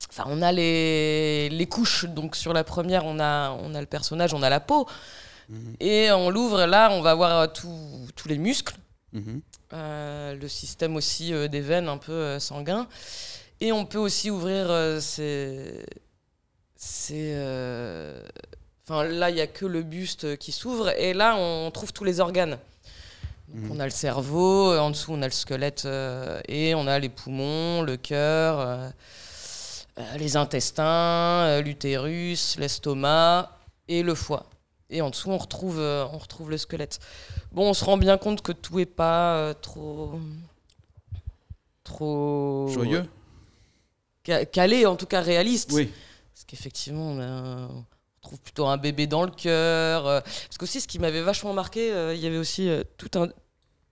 Enfin, 0.09 0.23
on 0.27 0.41
a 0.41 0.51
les, 0.51 1.49
les 1.49 1.65
couches. 1.67 2.05
Donc, 2.05 2.35
sur 2.35 2.53
la 2.53 2.63
première, 2.63 3.05
on 3.05 3.19
a, 3.19 3.51
on 3.61 3.75
a 3.75 3.79
le 3.81 3.85
personnage, 3.87 4.33
on 4.33 4.41
a 4.41 4.49
la 4.49 4.59
peau. 4.59 4.87
Mhm. 5.49 5.75
Et 5.79 6.11
on 6.11 6.29
l'ouvre, 6.29 6.65
là, 6.65 6.89
on 6.91 7.01
va 7.01 7.13
voir 7.13 7.37
euh, 7.41 7.47
tout- 7.47 8.07
tous 8.15 8.27
les 8.27 8.37
muscles. 8.37 8.75
Mhm. 9.13 9.41
Euh, 9.73 10.35
le 10.35 10.47
système 10.47 10.95
aussi 10.95 11.33
euh, 11.33 11.47
des 11.49 11.59
veines 11.61 11.89
un 11.89 11.97
peu 11.97 12.13
euh, 12.13 12.39
sanguin. 12.39 12.87
Et 13.59 13.71
on 13.71 13.85
peut 13.85 13.97
aussi 13.97 14.29
ouvrir 14.31 14.67
ces. 15.01 15.83
ces, 16.75 17.33
Enfin, 18.89 19.03
là, 19.03 19.29
il 19.29 19.35
n'y 19.35 19.41
a 19.41 19.47
que 19.47 19.65
le 19.65 19.81
buste 19.83 20.37
qui 20.37 20.51
s'ouvre. 20.53 20.89
Et 20.97 21.13
là, 21.13 21.35
on 21.37 21.69
trouve 21.71 21.91
tous 21.91 22.05
les 22.05 22.19
organes. 22.21 22.57
Donc, 23.47 23.63
Mhm. 23.63 23.71
On 23.71 23.79
a 23.79 23.85
le 23.85 23.91
cerveau, 23.91 24.71
euh, 24.71 24.79
en 24.79 24.89
dessous, 24.91 25.13
on 25.13 25.21
a 25.21 25.25
le 25.25 25.31
squelette. 25.31 25.83
euh, 25.85 26.41
et 26.47 26.75
on 26.75 26.85
a 26.87 26.99
les 26.99 27.09
poumons, 27.09 27.81
le 27.81 27.95
cœur, 27.97 28.59
euh, 28.59 28.89
les 30.17 30.35
intestins, 30.35 31.61
l'utérus, 31.61 32.57
l'estomac 32.59 33.51
et 33.87 34.03
le 34.03 34.15
foie. 34.15 34.45
et 34.89 35.01
en 35.01 35.09
dessous, 35.09 35.29
on 35.29 35.37
retrouve, 35.37 35.79
on 35.79 36.17
retrouve 36.17 36.49
le 36.49 36.57
squelette. 36.57 36.99
Bon, 37.51 37.69
on 37.69 37.73
se 37.73 37.83
rend 37.83 37.97
bien 37.97 38.17
compte 38.17 38.41
que 38.41 38.53
tout 38.53 38.79
est 38.79 38.85
pas 38.85 39.53
trop. 39.61 40.11
trop. 41.83 42.67
Joyeux? 42.69 43.05
ca- 44.25 44.45
calé, 44.45 44.85
en 44.85 44.95
tout 44.95 45.05
cas 45.05 45.21
réaliste. 45.21 45.71
Oui. 45.73 45.91
Parce 46.33 46.45
qu'effectivement, 46.45 47.09
on, 47.11 47.19
a- 47.19 47.67
on 47.69 47.85
trouve 48.27 48.39
plutôt 48.39 48.67
un 48.67 48.77
bébé 48.77 49.07
dans 49.07 49.23
le 49.23 49.31
cœur. 49.31 50.05
euh, 50.07 50.21
Parce 50.21 50.57
qu'aussi, 50.59 50.81
ce 50.81 50.87
qui 50.87 50.99
m'avait 50.99 51.21
vachement 51.21 51.53
marqué, 51.53 51.91
euh, 51.91 52.13
il 52.13 52.21
y 52.21 52.27
avait 52.27 52.37
aussi 52.37 52.69
euh, 52.69 52.83
tout 52.97 53.09
un, 53.19 53.29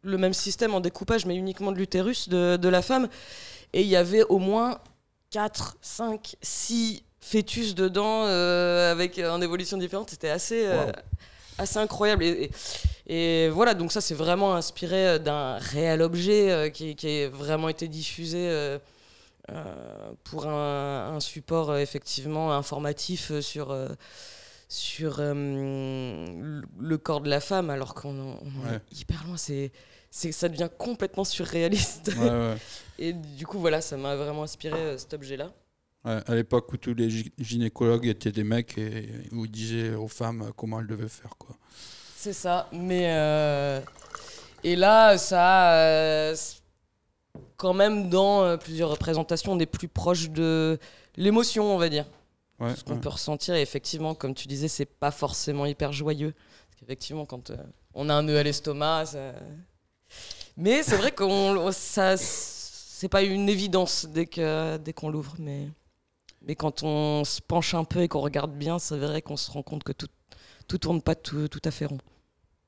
le 0.03 0.17
même 0.17 0.33
système 0.33 0.73
en 0.75 0.79
découpage, 0.81 1.25
mais 1.25 1.36
uniquement 1.36 1.71
de 1.71 1.77
l'utérus 1.77 2.29
de, 2.29 2.57
de 2.57 2.69
la 2.69 2.81
femme. 2.81 3.07
Et 3.73 3.81
il 3.81 3.88
y 3.88 3.95
avait 3.95 4.23
au 4.23 4.38
moins 4.38 4.79
4, 5.31 5.77
5, 5.81 6.36
6 6.41 7.03
fœtus 7.19 7.73
dedans, 7.75 8.25
euh, 8.25 8.91
avec 8.91 9.17
en 9.19 9.41
évolution 9.41 9.77
différente. 9.77 10.09
C'était 10.11 10.29
assez, 10.29 10.65
euh, 10.67 10.91
assez 11.57 11.77
incroyable. 11.79 12.23
Et, 12.23 12.27
et- 12.27 12.51
et 13.07 13.49
voilà, 13.49 13.73
donc 13.75 13.91
ça, 13.91 14.01
c'est 14.01 14.15
vraiment 14.15 14.55
inspiré 14.55 15.19
d'un 15.19 15.57
réel 15.57 16.01
objet 16.01 16.51
euh, 16.51 16.69
qui, 16.69 16.95
qui 16.95 17.21
a 17.23 17.29
vraiment 17.29 17.69
été 17.69 17.88
diffusé. 17.88 18.47
Euh, 19.51 20.11
pour 20.23 20.47
un, 20.47 21.13
un 21.15 21.19
support 21.19 21.69
euh, 21.71 21.77
effectivement 21.79 22.53
informatif 22.53 23.31
euh, 23.31 23.41
sur, 23.41 23.75
sur 24.67 25.17
euh, 25.19 25.33
le- 26.79 26.97
corps 26.97 27.21
de 27.21 27.29
la 27.29 27.39
femme, 27.39 27.69
alors 27.69 27.93
qu'on 27.93 28.17
en- 28.19 28.39
on 28.41 28.65
en 28.67 28.69
Ouais. 28.71 28.79
est 28.91 28.99
hyper 29.01 29.23
loin. 29.25 29.37
C'est, 29.37 29.71
c'est, 30.09 30.31
ça 30.31 30.49
devient 30.49 30.69
complètement 30.77 31.23
surréaliste. 31.25 32.11
Ouais, 32.17 32.29
ouais. 32.29 32.57
Et 32.99 33.13
du 33.13 33.45
coup, 33.45 33.59
voilà, 33.59 33.81
ça 33.81 33.97
m'a 33.97 34.15
vraiment 34.15 34.43
inspiré 34.43 34.79
euh, 34.79 34.97
cet 34.97 35.13
objet-là. 35.13 35.51
À 36.07 36.35
l'époque 36.35 36.71
où 36.71 36.77
tous 36.77 36.93
les 36.93 37.09
gy- 37.09 37.33
gynécologues 37.39 38.05
étaient 38.05 38.31
des 38.31 38.43
mecs 38.43 38.77
et 38.77 39.09
où 39.31 39.45
ils 39.45 39.51
disaient 39.51 39.95
aux 39.95 40.07
femmes 40.07 40.51
comment 40.55 40.79
elles 40.79 40.85
devaient 40.85 41.07
faire. 41.09 41.31
Quoi. 41.39 41.55
C'est 42.15 42.31
ça. 42.33 42.69
Mais 42.71 43.07
euh, 43.11 43.81
et 44.63 44.75
là, 44.75 45.17
ça, 45.17 46.33
quand 47.58 47.74
même 47.74 48.10
dans 48.10 48.43
euh, 48.43 48.58
plusieurs 48.58 48.89
représentations, 48.89 49.51
on 49.53 49.60
est 49.60 49.66
plus 49.66 49.88
proche 49.88 50.30
de 50.30 50.80
l'émotion, 51.16 51.74
on 51.74 51.78
va 51.78 51.89
dire. 51.89 52.06
Ouais, 52.60 52.74
ce 52.76 52.84
qu'on 52.84 52.93
ouais. 52.95 52.99
peut 53.01 53.10
ressentir. 53.10 53.56
Et 53.56 53.62
effectivement, 53.62 54.16
comme 54.16 54.34
tu 54.34 54.47
disais, 54.47 54.68
c'est 54.70 54.86
pas 54.86 55.12
forcément 55.12 55.66
hyper 55.66 55.91
joyeux. 55.91 56.34
Parce 56.70 56.80
qu'effectivement, 56.80 57.26
quand 57.26 57.49
euh, 57.49 57.58
on 57.93 58.10
a 58.10 58.14
un 58.14 58.24
nœud 58.24 58.38
à 58.38 58.43
l'estomac, 58.43 59.08
ça... 59.08 59.34
mais 60.58 60.84
c'est 60.84 60.97
vrai 60.97 61.12
qu'on 61.12 61.58
on- 61.58 61.72
ça, 61.72 62.16
c'est 62.18 63.10
pas 63.10 63.24
une 63.24 63.49
évidence 63.49 64.06
dès 64.06 64.26
que 64.26 64.78
dès 64.78 64.93
qu'on 64.93 65.10
l'ouvre, 65.10 65.36
mais 65.39 65.68
mais 66.47 66.56
quand 66.56 66.84
on 66.84 67.24
se 67.26 67.41
penche 67.41 67.74
un 67.74 67.84
peu 67.84 68.01
et 68.03 68.08
qu'on 68.08 68.22
regarde 68.22 68.53
bien, 68.53 68.80
c'est 68.80 68.97
vrai 68.97 69.22
qu'on 69.22 69.38
se 69.38 69.51
rend 69.51 69.64
compte 69.64 69.84
que 69.84 69.91
tout 69.91 70.08
tout 70.68 70.78
tourne 70.78 71.01
pas 71.01 71.16
tout, 71.16 71.47
tout 71.47 71.62
à 71.66 71.72
fait 71.72 71.86
rond. 71.86 71.99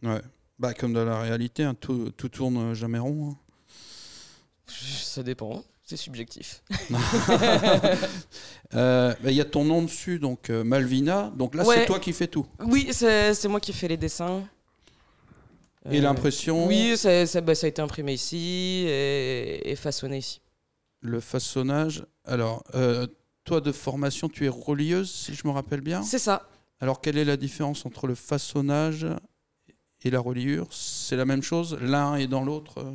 Ouais. 0.04 0.22
Bah, 0.60 0.74
comme 0.74 0.94
dans 0.94 1.06
la 1.06 1.20
réalité, 1.20 1.64
hein, 1.64 1.76
tout, 1.80 2.12
tout 2.18 2.30
tourne 2.30 2.74
jamais 2.74 3.00
rond. 3.00 3.32
hein. 3.32 3.38
Ça 4.68 5.24
dépend, 5.24 5.63
c'est 5.84 5.97
subjectif. 5.97 6.61
Euh, 8.76 9.13
bah, 9.24 9.32
Il 9.32 9.36
y 9.38 9.41
a 9.41 9.45
ton 9.45 9.63
nom 9.63 9.82
dessus, 9.82 10.20
donc 10.20 10.49
euh, 10.49 10.63
Malvina. 10.63 11.32
Donc 11.38 11.55
là, 11.55 11.63
Ouais. 11.65 11.78
c'est 11.78 11.86
toi 11.86 11.99
qui 11.99 12.11
fais 12.11 12.28
tout. 12.28 12.45
Oui, 12.59 12.89
c'est 12.91 13.34
c'est 13.34 13.47
moi 13.47 13.61
qui 13.61 13.72
fais 13.72 13.88
les 13.88 13.95
dessins. 13.95 14.43
Et 15.89 15.99
Euh, 15.99 16.01
l'impression, 16.01 16.68
Oui, 16.68 16.97
ça, 16.97 17.26
ça, 17.26 17.39
bah, 17.39 17.55
ça 17.55 17.65
a 17.65 17.70
été 17.70 17.82
imprimé 17.82 18.13
ici 18.13 18.84
et, 18.89 19.72
et 19.72 19.76
façonné 19.78 20.18
ici. 20.18 20.41
le 20.99 21.22
façonnage. 21.22 22.05
Alors, 22.26 22.63
euh, 22.76 23.07
toi 23.45 23.61
de 23.61 23.72
formation, 23.72 24.28
tu 24.28 24.45
es 24.45 24.49
relieuse, 24.49 25.09
si 25.09 25.34
je 25.34 25.47
me 25.47 25.53
rappelle 25.53 25.80
bien. 25.82 26.03
C'est 26.03 26.20
ça. 26.20 26.49
Alors, 26.82 26.99
quelle 26.99 27.18
est 27.18 27.24
la 27.26 27.38
différence 27.38 27.86
entre 27.86 28.05
le 28.05 28.15
façonnage 28.15 29.07
et 30.03 30.09
la 30.09 30.20
reliure? 30.20 30.68
C'est 30.72 31.15
la 31.15 31.24
même 31.26 31.41
chose? 31.41 31.78
L'un 31.80 32.15
est 32.18 32.28
dans 32.28 32.43
l'autre 32.43 32.80
euh 32.80 32.91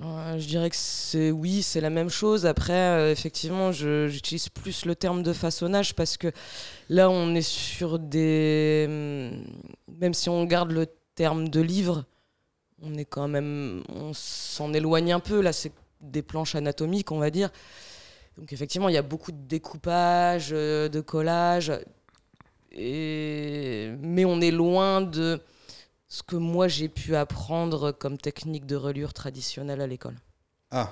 Je 0.00 0.46
dirais 0.46 0.70
que 0.70 0.76
c'est 0.76 1.30
oui, 1.32 1.62
c'est 1.62 1.80
la 1.80 1.90
même 1.90 2.08
chose. 2.08 2.46
Après, 2.46 2.72
euh, 2.72 3.10
effectivement, 3.10 3.72
j'utilise 3.72 4.48
plus 4.48 4.84
le 4.84 4.94
terme 4.94 5.22
de 5.22 5.32
façonnage 5.32 5.94
parce 5.94 6.16
que 6.16 6.30
là, 6.88 7.10
on 7.10 7.34
est 7.34 7.42
sur 7.42 7.98
des. 7.98 8.86
hum, 8.88 9.44
Même 10.00 10.14
si 10.14 10.28
on 10.28 10.44
garde 10.44 10.70
le 10.70 10.86
terme 11.16 11.48
de 11.48 11.60
livre, 11.60 12.04
on 12.82 12.94
est 12.96 13.04
quand 13.04 13.28
même. 13.28 13.82
On 13.88 14.12
s'en 14.14 14.72
éloigne 14.72 15.12
un 15.12 15.20
peu. 15.20 15.40
Là, 15.40 15.52
c'est 15.52 15.72
des 16.00 16.22
planches 16.22 16.54
anatomiques, 16.54 17.10
on 17.10 17.18
va 17.18 17.30
dire. 17.30 17.50
Donc, 18.36 18.52
effectivement, 18.52 18.88
il 18.88 18.94
y 18.94 18.98
a 18.98 19.02
beaucoup 19.02 19.32
de 19.32 19.46
découpage, 19.48 20.50
euh, 20.52 20.88
de 20.88 21.00
collage. 21.00 21.72
Et... 22.72 23.92
Mais 24.00 24.24
on 24.24 24.40
est 24.40 24.50
loin 24.52 25.00
de 25.00 25.40
ce 26.08 26.22
que 26.22 26.36
moi 26.36 26.68
j'ai 26.68 26.88
pu 26.88 27.14
apprendre 27.16 27.92
comme 27.92 28.18
technique 28.18 28.66
de 28.66 28.76
reliure 28.76 29.12
traditionnelle 29.12 29.80
à 29.80 29.86
l'école. 29.86 30.16
Ah. 30.70 30.90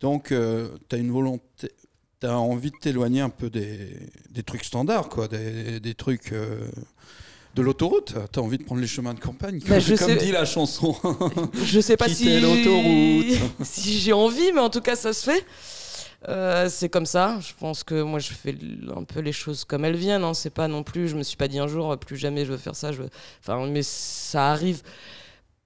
Donc, 0.00 0.28
tu 0.28 0.34
as 0.96 0.98
une 0.98 1.10
volonté, 1.10 1.70
tu 2.20 2.26
as 2.26 2.38
envie 2.38 2.70
de 2.70 2.76
t'éloigner 2.76 3.20
un 3.20 3.30
peu 3.30 3.48
des, 3.50 3.96
des 4.30 4.42
trucs 4.42 4.64
standards, 4.64 5.08
quoi, 5.08 5.28
des, 5.28 5.80
des 5.80 5.94
trucs 5.94 6.32
euh, 6.32 6.68
de 7.54 7.62
l'autoroute. 7.62 8.14
Tu 8.32 8.38
as 8.38 8.42
envie 8.42 8.58
de 8.58 8.64
prendre 8.64 8.80
les 8.82 8.86
chemins 8.86 9.14
de 9.14 9.20
campagne, 9.20 9.60
Bah, 9.60 9.80
comme, 9.80 9.96
comme 9.96 10.08
sais- 10.08 10.16
dit 10.16 10.32
la 10.32 10.44
chanson. 10.44 10.94
Je 11.64 11.80
sais 11.80 11.96
pas 11.96 12.08
si 12.08 12.38
l'autoroute. 12.40 13.38
si 13.62 13.98
j'ai 14.00 14.12
envie, 14.12 14.52
mais 14.52 14.60
en 14.60 14.70
tout 14.70 14.80
cas 14.82 14.96
ça 14.96 15.12
se 15.14 15.30
fait. 15.30 15.46
Euh, 16.28 16.68
c'est 16.68 16.88
comme 16.88 17.06
ça. 17.06 17.38
Je 17.40 17.52
pense 17.58 17.84
que 17.84 18.00
moi 18.02 18.18
je 18.18 18.32
fais 18.32 18.56
un 18.96 19.04
peu 19.04 19.20
les 19.20 19.32
choses 19.32 19.64
comme 19.64 19.84
elles 19.84 19.96
viennent. 19.96 20.24
Hein. 20.24 20.34
C'est 20.34 20.50
pas 20.50 20.68
non 20.68 20.82
plus. 20.82 21.08
Je 21.08 21.16
me 21.16 21.22
suis 21.22 21.36
pas 21.36 21.48
dit 21.48 21.58
un 21.58 21.66
jour 21.68 21.96
plus 21.98 22.16
jamais 22.16 22.44
je 22.44 22.52
veux 22.52 22.58
faire 22.58 22.76
ça. 22.76 22.92
Je 22.92 23.02
veux... 23.02 23.10
Enfin, 23.40 23.66
mais 23.66 23.82
ça 23.82 24.50
arrive 24.52 24.82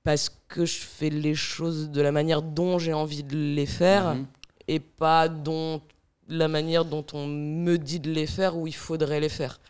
parce 0.05 0.31
que 0.49 0.65
je 0.65 0.79
fais 0.79 1.11
les 1.11 1.35
choses 1.35 1.91
de 1.91 2.01
la 2.01 2.13
manière 2.13 2.43
dont 2.43 2.79
j'ai 2.79 2.93
envie 2.93 3.23
de 3.23 3.37
les 3.37 3.67
faire 3.67 4.15
Mhm. 4.15 4.27
et 4.69 4.81
pas 4.81 5.29
dont 5.29 5.81
la 6.29 6.49
manière 6.49 6.85
dont 6.85 7.05
on 7.15 7.27
me 7.27 7.77
dit 7.77 8.01
de 8.01 8.11
les 8.11 8.27
faire 8.27 8.57
ou 8.57 8.67
il 8.67 8.75
faudrait 8.75 9.21
les 9.21 9.29
faire. 9.29 9.61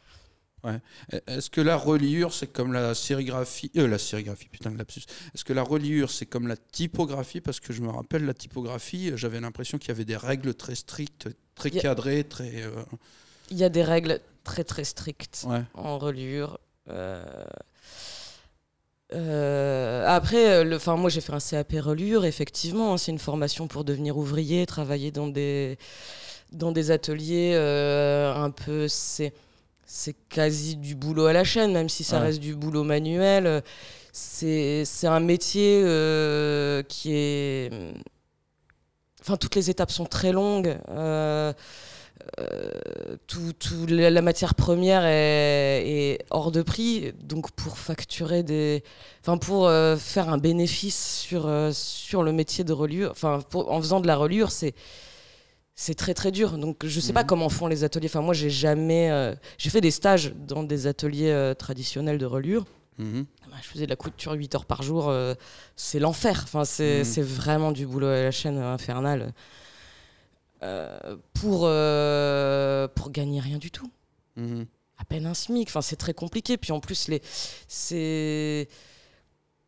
Est-ce 1.26 1.50
que 1.50 1.60
la 1.60 1.76
reliure, 1.76 2.32
c'est 2.34 2.48
comme 2.48 2.72
la 2.72 2.94
sérigraphie 2.94 3.70
euh, 3.76 3.86
La 3.86 3.98
sérigraphie, 3.98 4.48
putain 4.48 4.70
de 4.70 4.78
lapsus. 4.78 5.02
Est-ce 5.34 5.44
que 5.44 5.52
la 5.52 5.62
reliure, 5.62 6.10
c'est 6.10 6.26
comme 6.26 6.48
la 6.48 6.56
typographie? 6.56 7.40
Parce 7.40 7.60
que 7.60 7.72
je 7.72 7.80
me 7.82 7.88
rappelle, 7.90 8.24
la 8.24 8.34
typographie, 8.34 9.12
j'avais 9.16 9.40
l'impression 9.40 9.78
qu'il 9.78 9.88
y 9.88 9.92
avait 9.92 10.04
des 10.04 10.16
règles 10.16 10.54
très 10.54 10.74
strictes, 10.74 11.28
très 11.54 11.76
a- 11.76 11.80
cadrées, 11.80 12.24
très. 12.24 12.62
euh, 12.62 12.70
Il 13.50 13.56
y 13.58 13.64
a 13.64 13.68
des 13.68 13.84
règles 13.84 14.20
très 14.44 14.64
très 14.64 14.84
strictes. 14.84 15.44
Ouais. 15.46 15.62
en 15.74 15.98
reliure. 15.98 16.58
Euh, 16.90 17.22
euh, 19.14 20.04
après, 20.06 20.50
euh, 20.50 20.64
le, 20.64 20.76
enfin, 20.76 20.96
moi 20.96 21.08
j'ai 21.08 21.20
fait 21.22 21.32
un 21.32 21.38
CAP 21.40 21.72
reliure, 21.80 22.24
effectivement, 22.26 22.92
hein, 22.92 22.98
c'est 22.98 23.10
une 23.10 23.18
formation 23.18 23.66
pour 23.66 23.84
devenir 23.84 24.18
ouvrier, 24.18 24.66
travailler 24.66 25.10
dans 25.10 25.28
des, 25.28 25.78
dans 26.52 26.72
des 26.72 26.90
ateliers 26.90 27.52
euh, 27.54 28.34
un 28.34 28.50
peu. 28.50 28.86
C'est, 28.88 29.32
c'est 29.90 30.14
quasi 30.28 30.76
du 30.76 30.94
boulot 30.94 31.26
à 31.26 31.32
la 31.32 31.44
chaîne, 31.44 31.72
même 31.72 31.88
si 31.88 32.04
ça 32.04 32.18
Ouais. 32.18 32.26
reste 32.26 32.40
du 32.40 32.54
boulot 32.54 32.84
manuel. 32.84 33.46
euh, 33.46 33.60
C'est, 34.12 34.84
un 35.06 35.20
métier 35.20 35.80
euh, 35.84 36.82
qui 36.82 37.12
est. 37.14 37.70
Enfin, 39.20 39.36
toutes 39.36 39.54
les 39.54 39.70
étapes 39.70 39.90
sont 39.90 40.06
très 40.06 40.32
longues. 40.32 40.78
euh, 40.90 41.52
euh, 42.40 43.16
tout, 43.26 43.52
tout- 43.58 43.86
la 43.88 44.22
matière 44.22 44.54
première 44.54 45.04
est, 45.06 45.82
est 45.86 46.18
hors 46.30 46.50
de 46.52 46.62
prix, 46.62 47.12
donc 47.22 47.52
pour 47.52 47.78
facturer 47.78 48.42
des, 48.42 48.82
enfin 49.22 49.38
pour 49.38 49.70
faire 49.98 50.28
un 50.28 50.38
bénéfice 50.38 51.20
sur 51.22 51.48
sur 51.72 52.22
le 52.24 52.32
métier 52.32 52.64
de 52.64 52.72
reliure, 52.72 53.12
enfin 53.12 53.40
en 53.54 53.80
faisant 53.80 54.00
de 54.00 54.06
la 54.08 54.16
reliure, 54.16 54.50
c'est 54.50 54.74
c'est 55.80 55.94
très 55.94 56.12
très 56.12 56.32
dur. 56.32 56.58
Donc 56.58 56.84
je 56.84 56.98
sais 56.98 57.12
pas 57.12 57.22
Mhm. 57.22 57.28
comment 57.28 57.48
font 57.48 57.68
les 57.68 57.84
ateliers. 57.84 58.08
Enfin 58.08 58.20
moi 58.20 58.34
j'ai 58.34 58.50
jamais, 58.50 59.12
euh, 59.12 59.32
j'ai 59.58 59.70
fait 59.70 59.80
des 59.80 59.92
stages 59.92 60.34
dans 60.34 60.64
des 60.64 60.88
ateliers 60.88 61.30
euh, 61.30 61.54
traditionnels 61.54 62.18
de 62.18 62.26
reliure. 62.26 62.64
mhm. 62.98 63.24
Bah, 63.48 63.56
Je 63.62 63.68
faisais 63.68 63.84
de 63.84 63.90
la 63.90 63.94
couture 63.96 64.32
8 64.32 64.54
heures 64.56 64.66
par 64.66 64.82
jour, 64.82 65.08
euh, 65.08 65.34
c'est 65.76 66.00
l'enfer. 66.00 66.40
Enfin, 66.42 66.64
c'est 66.64 67.04
c'est 67.04 67.22
vraiment 67.22 67.70
du 67.70 67.86
boulot 67.86 68.08
à 68.08 68.22
la 68.22 68.30
chaîne 68.32 68.58
infernale. 68.58 69.32
Pour, 71.34 71.60
pour 72.96 73.10
gagner 73.12 73.40
rien 73.40 73.58
du 73.58 73.70
tout. 73.70 73.88
Mhm. 74.36 74.66
À 75.00 75.04
peine 75.04 75.26
un 75.26 75.34
SMIC. 75.34 75.68
Enfin, 75.68 75.80
c'est 75.80 75.94
très 75.96 76.12
compliqué. 76.14 76.56
Puis 76.56 76.72
en 76.72 76.80
plus, 76.80 77.06
les, 77.06 77.22
c'est, 77.68 78.68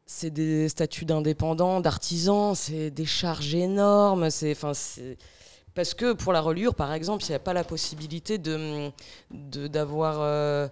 c'est 0.07 0.31
des 0.31 0.69
statuts 0.69 1.05
d'indépendants, 1.05 1.81
d'artisans, 1.81 2.57
c'est 2.57 2.91
des 2.91 3.07
charges 3.07 3.55
énormes. 3.55 4.29
C'est, 4.31 4.51
enfin, 4.51 4.75
c'est... 4.75 5.17
Parce 5.75 5.95
que 5.95 6.13
pour 6.13 6.33
la 6.33 6.41
reliure, 6.41 6.75
par 6.75 6.93
exemple, 6.93 7.25
il 7.25 7.29
n'y 7.29 7.37
a 7.37 7.41
pas 7.41 7.53
la 7.53 7.65
possibilité 7.65 8.39
de, 8.39 8.91
d'avoir. 9.31 10.21
euh, 10.21 10.69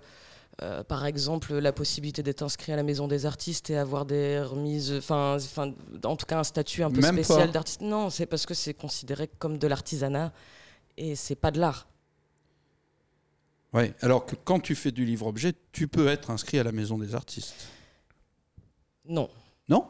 euh, 0.61 0.83
par 0.83 1.07
exemple, 1.07 1.55
la 1.55 1.73
possibilité 1.73 2.25
d'être 2.25 2.43
inscrit 2.43 2.73
à 2.73 2.77
la 2.77 2.83
maison 2.83 3.07
des 3.07 3.27
artistes 3.27 3.71
et 3.71 3.77
avoir 3.77 4.05
des 4.05 4.41
remises, 4.41 4.93
enfin, 4.93 5.39
en 6.05 6.17
tout 6.17 6.27
cas 6.27 6.41
un 6.41 6.45
statut 6.45 6.83
un 6.83 6.91
peu 6.91 7.01
Même 7.01 7.15
spécial 7.15 7.53
d'artiste. 7.53 7.81
Non, 7.81 8.11
c'est 8.11 8.27
parce 8.27 8.45
que 8.45 8.55
c'est 8.55 8.75
considéré 8.75 9.29
comme 9.39 9.59
de 9.59 9.67
l'artisanat 9.69 10.33
et 10.97 11.15
c'est 11.15 11.37
pas 11.37 11.53
de 11.53 11.61
l'art. 11.61 11.87
Ouais. 13.73 13.95
Alors 14.01 14.27
que 14.27 14.35
quand 14.35 14.59
tu 14.59 14.75
fais 14.75 14.91
du 14.91 15.05
livre-objet, 15.05 15.53
tu 15.71 15.87
peux 15.87 16.09
être 16.09 16.31
inscrit 16.31 16.59
à 16.59 16.65
la 16.65 16.73
maison 16.73 16.99
des 16.99 17.15
artistes. 17.15 17.69
Non. 19.05 19.31
Non? 19.69 19.87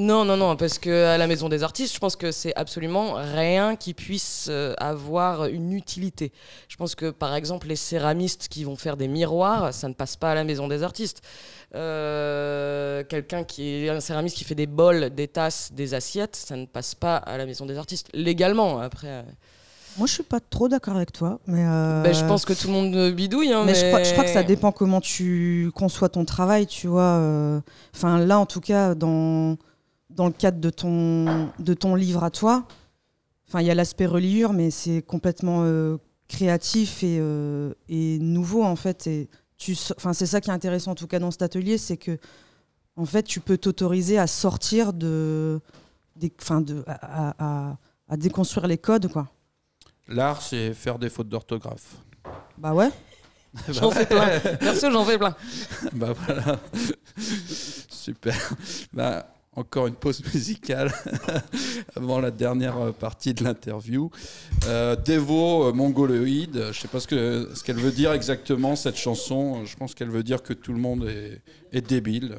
Non, 0.00 0.24
non, 0.24 0.36
non, 0.36 0.54
parce 0.54 0.78
que 0.78 1.06
à 1.06 1.18
la 1.18 1.26
Maison 1.26 1.48
des 1.48 1.64
Artistes, 1.64 1.92
je 1.92 1.98
pense 1.98 2.14
que 2.14 2.30
c'est 2.30 2.54
absolument 2.54 3.14
rien 3.14 3.74
qui 3.74 3.94
puisse 3.94 4.46
euh, 4.48 4.72
avoir 4.78 5.46
une 5.46 5.72
utilité. 5.72 6.30
Je 6.68 6.76
pense 6.76 6.94
que, 6.94 7.10
par 7.10 7.34
exemple, 7.34 7.66
les 7.66 7.74
céramistes 7.74 8.46
qui 8.48 8.62
vont 8.62 8.76
faire 8.76 8.96
des 8.96 9.08
miroirs, 9.08 9.74
ça 9.74 9.88
ne 9.88 9.94
passe 9.94 10.14
pas 10.14 10.30
à 10.30 10.34
la 10.36 10.44
Maison 10.44 10.68
des 10.68 10.84
Artistes. 10.84 11.20
Euh, 11.74 13.02
Quelqu'un 13.08 13.42
qui 13.42 13.84
est 13.86 13.88
un 13.88 13.98
céramiste 13.98 14.36
qui 14.36 14.44
fait 14.44 14.54
des 14.54 14.68
bols, 14.68 15.10
des 15.10 15.26
tasses, 15.26 15.70
des 15.72 15.94
assiettes, 15.94 16.36
ça 16.36 16.54
ne 16.54 16.66
passe 16.66 16.94
pas 16.94 17.16
à 17.16 17.36
la 17.36 17.44
Maison 17.46 17.66
des 17.66 17.76
Artistes. 17.76 18.08
Légalement, 18.14 18.78
après. 18.78 19.08
euh, 19.08 19.22
Moi, 19.96 20.06
je 20.06 20.12
suis 20.12 20.22
pas 20.22 20.38
trop 20.38 20.68
d'accord 20.68 20.94
avec 20.96 21.10
toi, 21.12 21.40
mais. 21.48 21.64
euh, 21.66 22.02
ben, 22.04 22.14
je 22.14 22.24
pense 22.24 22.44
que 22.44 22.52
tout 22.52 22.68
le 22.68 22.72
monde 22.72 23.10
bidouille. 23.14 23.52
hein, 23.52 23.64
mais, 23.66 23.72
mais 23.72 23.74
Je, 23.74 23.86
crois, 23.88 24.02
je 24.04 24.12
crois 24.12 24.22
que 24.24 24.30
ça 24.30 24.44
dépend 24.44 24.70
comment 24.70 25.00
tu 25.00 25.72
conçois 25.74 26.08
ton 26.08 26.24
travail, 26.24 26.66
tu 26.68 26.86
vois. 26.86 27.60
Enfin, 27.96 28.18
là, 28.18 28.38
en 28.38 28.46
tout 28.46 28.60
cas, 28.60 28.94
dans, 28.94 29.56
dans 30.18 30.26
le 30.26 30.32
cadre 30.32 30.58
de 30.60 30.68
ton, 30.70 31.48
de 31.60 31.74
ton 31.74 31.94
livre 31.94 32.24
à 32.24 32.30
toi, 32.30 32.64
enfin, 33.48 33.60
il 33.60 33.66
y 33.68 33.70
a 33.70 33.74
l'aspect 33.76 34.04
reliure, 34.06 34.52
mais 34.52 34.72
c'est 34.72 35.00
complètement 35.00 35.60
euh, 35.62 35.96
créatif 36.26 37.04
et, 37.04 37.18
euh, 37.20 37.72
et 37.88 38.18
nouveau, 38.18 38.64
en 38.64 38.74
fait. 38.74 39.06
Et 39.06 39.28
tu, 39.56 39.76
enfin, 39.96 40.12
c'est 40.12 40.26
ça 40.26 40.40
qui 40.40 40.50
est 40.50 40.52
intéressant, 40.52 40.90
en 40.90 40.94
tout 40.96 41.06
cas, 41.06 41.20
dans 41.20 41.30
cet 41.30 41.42
atelier, 41.42 41.78
c'est 41.78 41.96
que, 41.96 42.18
en 42.96 43.06
fait, 43.06 43.22
tu 43.22 43.38
peux 43.38 43.56
t'autoriser 43.58 44.18
à 44.18 44.26
sortir 44.26 44.92
de. 44.92 45.60
Des, 46.16 46.32
de 46.62 46.82
à, 46.88 47.34
à- 47.70 47.76
à 48.08 48.16
déconstruire 48.16 48.66
les 48.66 48.78
codes, 48.78 49.06
quoi. 49.12 49.28
L'art, 50.08 50.42
c'est 50.42 50.74
faire 50.74 50.98
des 50.98 51.10
fautes 51.10 51.28
d'orthographe. 51.28 51.94
Bah 52.56 52.74
ouais. 52.74 52.90
J'en 53.68 53.92
fais 53.92 54.04
plein. 54.06 54.40
Perso, 54.58 54.90
j'en 54.90 55.04
fais 55.04 55.16
plein. 55.18 55.36
bah 55.92 56.12
voilà. 56.12 56.58
Super. 57.88 58.34
Bah, 58.92 59.26
encore 59.58 59.86
une 59.86 59.94
pause 59.94 60.22
musicale 60.32 60.92
avant 61.96 62.20
la 62.20 62.30
dernière 62.30 62.92
partie 62.94 63.34
de 63.34 63.44
l'interview. 63.44 64.10
Euh, 64.66 64.96
Devo 64.96 65.68
euh, 65.68 65.72
mongoloïde, 65.72 66.68
je 66.72 66.80
sais 66.80 66.88
pas 66.88 67.00
ce 67.00 67.08
que 67.08 67.50
ce 67.54 67.62
qu'elle 67.64 67.76
veut 67.76 67.92
dire 67.92 68.12
exactement 68.12 68.76
cette 68.76 68.96
chanson. 68.96 69.64
Je 69.64 69.76
pense 69.76 69.94
qu'elle 69.94 70.10
veut 70.10 70.22
dire 70.22 70.42
que 70.42 70.52
tout 70.52 70.72
le 70.72 70.80
monde 70.80 71.10
est 71.72 71.86
débile. 71.86 72.36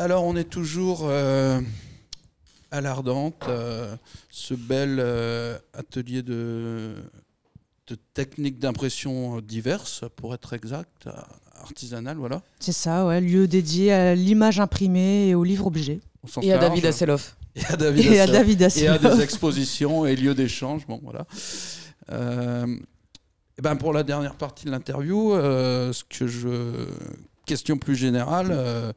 Alors, 0.00 0.24
on 0.24 0.34
est 0.34 0.48
toujours 0.48 1.00
euh, 1.02 1.60
à 2.70 2.80
l'Ardente, 2.80 3.44
euh, 3.48 3.94
ce 4.30 4.54
bel 4.54 4.96
euh, 4.98 5.58
atelier 5.74 6.22
de, 6.22 6.94
de 7.86 7.98
techniques 8.14 8.58
d'impression 8.58 9.42
diverses, 9.42 10.04
pour 10.16 10.32
être 10.32 10.54
exact, 10.54 11.06
artisanales, 11.54 12.16
voilà. 12.16 12.40
C'est 12.60 12.72
ça, 12.72 13.04
ouais, 13.04 13.20
lieu 13.20 13.46
dédié 13.46 13.92
à 13.92 14.14
l'image 14.14 14.58
imprimée 14.58 15.28
et 15.28 15.34
au 15.34 15.44
livre 15.44 15.66
objet. 15.66 16.00
au 16.22 16.28
sens 16.28 16.42
Et 16.46 16.50
à 16.50 16.56
large. 16.56 16.70
David 16.70 16.86
Hasselhoff. 16.86 17.36
Et 17.54 17.66
à 17.66 17.76
David 17.76 18.04
Et 18.10 18.20
à. 18.20 18.26
David 18.26 18.62
et 18.62 18.86
à 18.88 18.96
des 18.96 19.20
expositions 19.20 20.06
et 20.06 20.16
lieux 20.16 20.34
d'échange. 20.34 20.86
Bon, 20.86 20.98
voilà. 21.04 21.26
Euh, 22.10 22.66
et 23.58 23.60
ben 23.60 23.76
pour 23.76 23.92
la 23.92 24.02
dernière 24.02 24.36
partie 24.36 24.64
de 24.64 24.70
l'interview, 24.70 25.34
euh, 25.34 25.92
ce 25.92 26.04
que 26.04 26.26
je 26.26 26.86
question 27.44 27.76
plus 27.76 27.96
générale, 27.96 28.94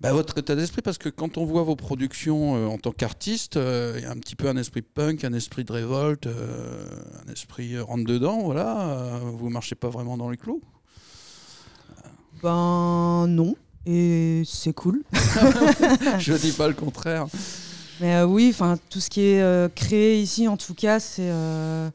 ben, 0.00 0.12
votre 0.12 0.36
état 0.38 0.54
d'esprit, 0.54 0.82
parce 0.82 0.98
que 0.98 1.08
quand 1.08 1.38
on 1.38 1.44
voit 1.44 1.62
vos 1.62 1.76
productions 1.76 2.56
euh, 2.56 2.66
en 2.66 2.78
tant 2.78 2.92
qu'artiste, 2.92 3.56
euh, 3.56 3.94
il 3.96 4.02
y 4.02 4.06
a 4.06 4.10
un 4.10 4.18
petit 4.18 4.36
peu 4.36 4.48
un 4.48 4.56
esprit 4.56 4.82
punk, 4.82 5.24
un 5.24 5.32
esprit 5.32 5.64
de 5.64 5.72
révolte, 5.72 6.26
euh, 6.26 6.86
un 7.26 7.32
esprit 7.32 7.74
euh, 7.74 7.84
rentre 7.84 8.04
dedans, 8.04 8.42
voilà. 8.42 9.20
vous 9.22 9.48
marchez 9.48 9.74
pas 9.74 9.88
vraiment 9.88 10.16
dans 10.16 10.30
les 10.30 10.36
clous? 10.36 10.62
Ben 12.42 13.26
non, 13.28 13.56
et 13.86 14.42
c'est 14.46 14.74
cool. 14.74 15.02
je 16.18 16.34
dis 16.34 16.52
pas 16.52 16.68
le 16.68 16.74
contraire. 16.74 17.26
Mais 18.00 18.16
euh, 18.16 18.26
oui, 18.26 18.50
enfin 18.52 18.78
tout 18.90 19.00
ce 19.00 19.08
qui 19.08 19.20
est 19.20 19.42
euh, 19.42 19.68
créé 19.68 20.20
ici, 20.20 20.48
en 20.48 20.56
tout 20.56 20.74
cas, 20.74 21.00
c'est 21.00 21.30
euh, 21.30 21.88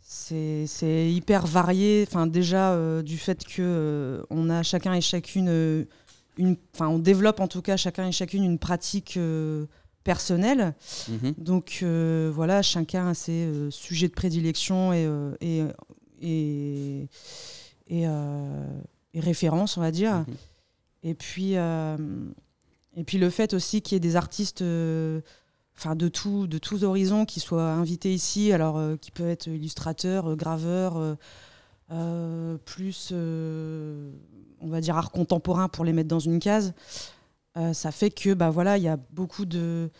c'est 0.00 1.10
hyper 1.10 1.46
varié. 1.46 2.04
Enfin 2.08 2.26
déjà 2.26 2.76
du 3.02 3.16
fait 3.16 3.44
que 3.44 4.24
on 4.30 4.50
a 4.50 4.62
chacun 4.62 4.92
et 4.94 5.00
chacune 5.00 5.86
une, 6.36 6.56
on 6.80 6.98
développe 6.98 7.40
en 7.40 7.48
tout 7.48 7.62
cas 7.62 7.76
chacun 7.76 8.08
et 8.08 8.12
chacune 8.12 8.44
une 8.44 8.58
pratique 8.58 9.16
euh, 9.16 9.66
personnelle. 10.04 10.74
Mhm. 11.08 11.34
Donc 11.38 11.80
euh, 11.82 12.30
voilà, 12.34 12.62
chacun 12.62 13.08
a 13.08 13.14
ses 13.14 13.46
euh, 13.46 13.70
sujets 13.70 14.08
de 14.08 14.14
prédilection 14.14 14.92
et 14.92 15.08
et 15.40 15.62
et, 16.22 17.08
et, 17.88 18.02
et 18.02 19.20
références, 19.20 19.76
on 19.76 19.80
va 19.80 19.90
dire. 19.90 20.14
Mhm. 20.14 20.34
Et 21.06 21.14
puis, 21.14 21.52
euh, 21.54 21.96
et 22.96 23.04
puis 23.04 23.18
le 23.18 23.30
fait 23.30 23.54
aussi 23.54 23.80
qu'il 23.80 23.94
y 23.94 23.96
ait 23.96 24.00
des 24.00 24.16
artistes 24.16 24.62
euh, 24.62 25.20
de, 25.94 26.08
tout, 26.08 26.48
de 26.48 26.58
tous 26.58 26.82
horizons 26.82 27.24
qui 27.24 27.38
soient 27.38 27.70
invités 27.70 28.12
ici, 28.12 28.52
alors 28.52 28.76
euh, 28.76 28.96
qui 28.96 29.12
peuvent 29.12 29.28
être 29.28 29.46
illustrateurs, 29.46 30.34
graveurs, 30.34 31.16
plus, 32.64 33.10
euh, 33.12 34.10
on 34.60 34.68
va 34.68 34.80
dire, 34.80 34.96
art 34.96 35.10
contemporain 35.10 35.68
pour 35.68 35.84
les 35.84 35.92
mettre 35.92 36.08
dans 36.08 36.18
une 36.18 36.38
case, 36.40 36.74
euh, 37.56 37.72
ça 37.72 37.90
fait 37.92 38.10
que 38.10 38.34
bah, 38.34 38.50
voilà, 38.50 38.76
il 38.76 38.82
y 38.82 38.88
a 38.88 38.98
beaucoup 39.12 39.44
de, 39.44 39.90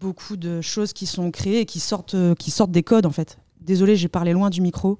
beaucoup 0.00 0.36
de 0.36 0.60
choses 0.60 0.92
qui 0.92 1.06
sont 1.06 1.30
créées 1.30 1.60
et 1.60 1.66
qui 1.66 1.80
sortent, 1.80 2.14
euh, 2.14 2.34
qui 2.34 2.50
sortent 2.50 2.70
des 2.72 2.82
codes 2.82 3.06
en 3.06 3.10
fait. 3.12 3.38
Désolée, 3.60 3.96
j'ai 3.96 4.08
parlé 4.08 4.32
loin 4.32 4.50
du 4.50 4.60
micro. 4.60 4.98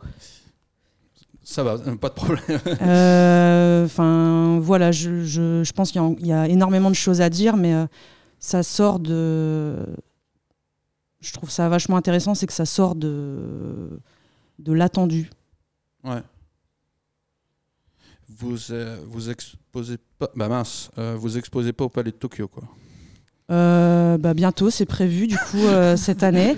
Ça 1.42 1.62
va, 1.64 1.74
euh, 1.86 1.96
pas 1.96 2.08
de 2.10 2.14
problème. 2.14 2.60
Euh, 2.82 3.84
Enfin, 3.86 4.58
voilà, 4.60 4.92
je, 4.92 5.24
je- 5.24 5.62
je 5.64 5.72
pense 5.72 5.90
qu'il 5.92 6.00
y, 6.02 6.04
a- 6.04 6.14
il 6.18 6.26
y 6.26 6.32
a 6.32 6.46
énormément 6.48 6.90
de 6.90 6.94
choses 6.94 7.20
à 7.20 7.30
dire, 7.30 7.56
mais 7.56 7.72
euh, 7.74 7.86
ça 8.38 8.62
sort 8.62 8.98
de. 9.00 9.76
Je 11.20 11.32
trouve 11.32 11.50
ça 11.50 11.68
vachement 11.68 11.96
intéressant, 11.96 12.34
c'est 12.34 12.46
que 12.46 12.52
ça 12.52 12.66
sort 12.66 12.94
de, 12.94 13.98
de 14.58 14.72
l'attendu. 14.72 15.30
Ouais. 16.08 16.22
Vous, 18.38 18.56
euh, 18.70 18.98
vous 19.06 19.30
exposez 19.30 19.96
pas. 20.18 20.30
Bah 20.36 20.48
mince, 20.48 20.90
euh, 20.98 21.16
vous 21.18 21.38
exposez 21.38 21.72
pas 21.72 21.84
au 21.84 21.88
Palais 21.88 22.10
de 22.10 22.16
Tokyo, 22.16 22.48
quoi. 22.48 22.64
Euh, 23.50 24.18
bah, 24.18 24.34
bientôt, 24.34 24.68
c'est 24.68 24.84
prévu, 24.84 25.26
du 25.26 25.36
coup, 25.36 25.64
euh, 25.64 25.96
cette 25.98 26.22
année. 26.22 26.56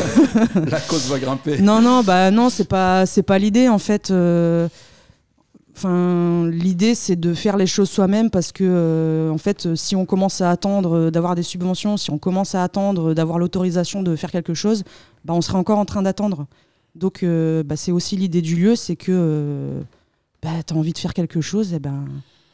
La 0.54 0.80
côte 0.80 1.02
va 1.02 1.18
grimper. 1.18 1.60
Non, 1.60 1.80
non, 1.80 2.02
bah 2.02 2.30
non, 2.30 2.50
c'est 2.50 2.68
pas, 2.68 3.06
c'est 3.06 3.22
pas 3.22 3.38
l'idée 3.38 3.68
en 3.68 3.78
fait. 3.78 4.10
Enfin, 5.76 6.48
l'idée 6.50 6.94
c'est 6.94 7.16
de 7.16 7.34
faire 7.34 7.56
les 7.56 7.66
choses 7.66 7.90
soi-même 7.90 8.30
parce 8.30 8.52
que 8.52 8.64
euh, 8.64 9.30
en 9.30 9.38
fait, 9.38 9.74
si 9.74 9.96
on 9.96 10.06
commence 10.06 10.40
à 10.40 10.50
attendre 10.50 11.10
d'avoir 11.10 11.34
des 11.34 11.42
subventions, 11.42 11.96
si 11.96 12.10
on 12.12 12.18
commence 12.18 12.54
à 12.54 12.62
attendre 12.62 13.12
d'avoir 13.12 13.38
l'autorisation 13.38 14.02
de 14.02 14.14
faire 14.14 14.30
quelque 14.30 14.54
chose, 14.54 14.84
bah 15.24 15.34
on 15.34 15.40
sera 15.40 15.58
encore 15.58 15.78
en 15.78 15.84
train 15.84 16.02
d'attendre. 16.02 16.46
Donc, 16.94 17.22
euh, 17.22 17.62
bah, 17.62 17.76
c'est 17.76 17.92
aussi 17.92 18.16
l'idée 18.16 18.42
du 18.42 18.56
lieu, 18.56 18.76
c'est 18.76 18.96
que 18.96 19.12
euh, 19.12 19.80
bah, 20.42 20.62
t'as 20.64 20.74
envie 20.74 20.92
de 20.92 20.98
faire 20.98 21.14
quelque 21.14 21.40
chose, 21.40 21.72
et 21.74 21.78
ben, 21.78 22.04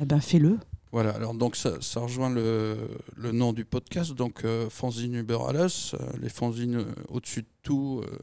eh 0.00 0.04
ben 0.04 0.20
fais-le. 0.20 0.58
Voilà, 0.92 1.10
alors 1.10 1.34
donc 1.34 1.54
ça, 1.54 1.74
ça 1.80 2.00
rejoint 2.00 2.30
le, 2.30 2.76
le 3.16 3.32
nom 3.32 3.52
du 3.52 3.64
podcast, 3.64 4.12
donc 4.12 4.44
euh, 4.44 4.68
Fanzine 4.70 5.14
Uber 5.14 5.38
alles, 5.48 5.68
euh, 5.94 5.98
les 6.20 6.28
fanzines 6.28 6.76
euh, 6.76 6.84
au-dessus 7.08 7.42
de 7.42 7.46
tout, 7.62 8.02
euh, 8.02 8.16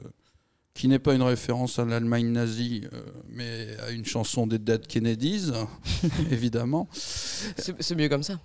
qui 0.73 0.89
n'est 0.89 0.99
pas 0.99 1.13
une 1.13 1.21
référence 1.21 1.79
à 1.79 1.85
l'Allemagne 1.85 2.27
nazie, 2.29 2.81
euh, 2.91 3.01
mais 3.29 3.67
à 3.87 3.91
une 3.91 4.03
chanson 4.05 4.47
des 4.47 4.59
Dead 4.59 4.85
Kennedys, 4.85 5.51
évidemment. 6.31 6.89
C'est 6.91 7.81
c'est 7.81 7.95
mieux 7.95 8.09
comme 8.09 8.23
ça. 8.23 8.39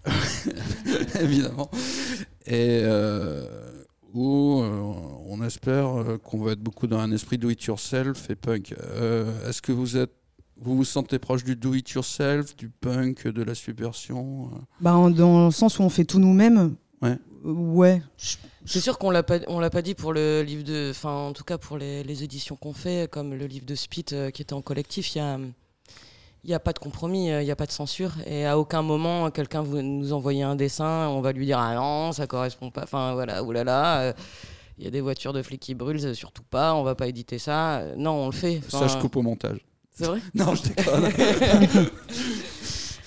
évidemment. 1.20 1.68
Et 2.46 2.80
euh, 2.84 3.81
où 4.14 4.60
euh, 4.60 4.80
on 5.26 5.42
espère 5.42 5.86
euh, 5.98 6.18
qu'on 6.18 6.42
va 6.42 6.52
être 6.52 6.60
beaucoup 6.60 6.86
dans 6.86 6.98
un 6.98 7.10
esprit 7.12 7.38
do-it-yourself 7.38 8.28
et 8.30 8.34
punk. 8.36 8.74
Euh, 8.80 9.48
Est-ce 9.48 9.62
que 9.62 9.72
vous 9.72 9.96
êtes, 9.96 10.12
vous 10.60 10.76
vous 10.76 10.84
sentez 10.84 11.18
proche 11.18 11.44
du 11.44 11.56
do-it-yourself, 11.56 12.56
du 12.56 12.68
punk, 12.68 13.26
de 13.26 13.42
la 13.42 13.54
subversion 13.54 14.50
Bah, 14.80 14.92
dans 15.10 15.46
le 15.46 15.50
sens 15.52 15.78
où 15.78 15.82
on 15.82 15.88
fait 15.88 16.04
tout 16.04 16.18
nous-mêmes. 16.18 16.76
Ouais. 17.00 17.18
Ouais. 17.44 18.02
Je- 18.18 18.36
C'est 18.64 18.80
sûr 18.80 18.96
qu'on 18.98 19.10
l'a 19.10 19.24
pas, 19.24 19.40
on 19.48 19.58
l'a 19.58 19.70
pas 19.70 19.82
dit 19.82 19.94
pour 19.94 20.12
le 20.12 20.42
livre 20.42 20.62
de, 20.62 20.90
enfin 20.92 21.10
en 21.12 21.32
tout 21.32 21.42
cas 21.42 21.58
pour 21.58 21.78
les, 21.78 22.04
les 22.04 22.22
éditions 22.22 22.54
qu'on 22.54 22.72
fait, 22.72 23.10
comme 23.10 23.34
le 23.34 23.46
livre 23.46 23.66
de 23.66 23.74
Spit 23.74 24.04
euh, 24.12 24.30
qui 24.30 24.42
était 24.42 24.52
en 24.52 24.62
collectif, 24.62 25.16
il 25.16 25.18
y 25.18 25.20
a, 25.20 25.40
il 26.44 26.50
y 26.50 26.54
a 26.54 26.60
pas 26.60 26.72
de 26.72 26.78
compromis, 26.78 27.30
euh, 27.30 27.42
il 27.42 27.46
y 27.46 27.50
a 27.50 27.56
pas 27.56 27.66
de 27.66 27.72
censure, 27.72 28.12
et 28.26 28.46
à 28.46 28.58
aucun 28.58 28.82
moment 28.82 29.30
quelqu'un 29.30 29.62
vous 29.62 29.80
nous 29.80 30.12
envoyer 30.12 30.42
un 30.42 30.56
dessin, 30.56 31.08
on 31.08 31.20
va 31.20 31.32
lui 31.32 31.46
dire 31.46 31.58
ah 31.58 31.74
non 31.74 32.12
ça 32.12 32.26
correspond 32.26 32.70
pas, 32.70 32.82
enfin 32.82 33.14
voilà 33.14 33.42
oulala, 33.44 34.00
euh, 34.00 34.12
il 34.78 34.84
y 34.84 34.86
a 34.88 34.90
des 34.90 35.00
voitures 35.00 35.32
de 35.32 35.42
flics 35.42 35.60
qui 35.60 35.74
brûlent, 35.74 36.04
euh, 36.04 36.14
surtout 36.14 36.42
pas, 36.42 36.74
on 36.74 36.82
va 36.82 36.94
pas 36.94 37.06
éditer 37.06 37.38
ça, 37.38 37.82
non 37.96 38.12
on 38.12 38.26
le 38.26 38.32
fait. 38.32 38.60
Ça, 38.68 38.86
je 38.88 38.96
coupe 38.98 39.16
au 39.16 39.22
montage. 39.22 39.58
C'est 39.94 40.06
vrai? 40.06 40.20
Non, 40.34 40.54
je 40.54 40.62
déconne. 40.62 41.10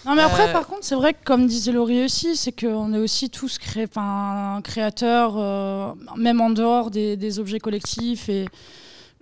Non, 0.06 0.14
mais 0.14 0.22
après, 0.22 0.50
Euh, 0.50 0.54
par 0.54 0.68
contre, 0.68 0.84
c'est 0.84 0.94
vrai 0.96 1.14
que 1.14 1.24
comme 1.24 1.48
disait 1.48 1.72
Laurie 1.72 2.04
aussi, 2.06 2.36
c'est 2.36 2.52
qu'on 2.52 2.94
est 2.94 3.00
aussi 3.00 3.32
tous 3.32 3.58
cré... 3.58 3.86
enfin, 3.90 4.62
créateurs, 4.64 5.34
euh, 5.36 5.94
même 6.16 6.42
en 6.42 6.52
dehors 6.52 6.92
des, 6.92 7.18
des 7.18 7.40
objets 7.40 7.60
collectifs 7.60 8.30
et 8.30 8.46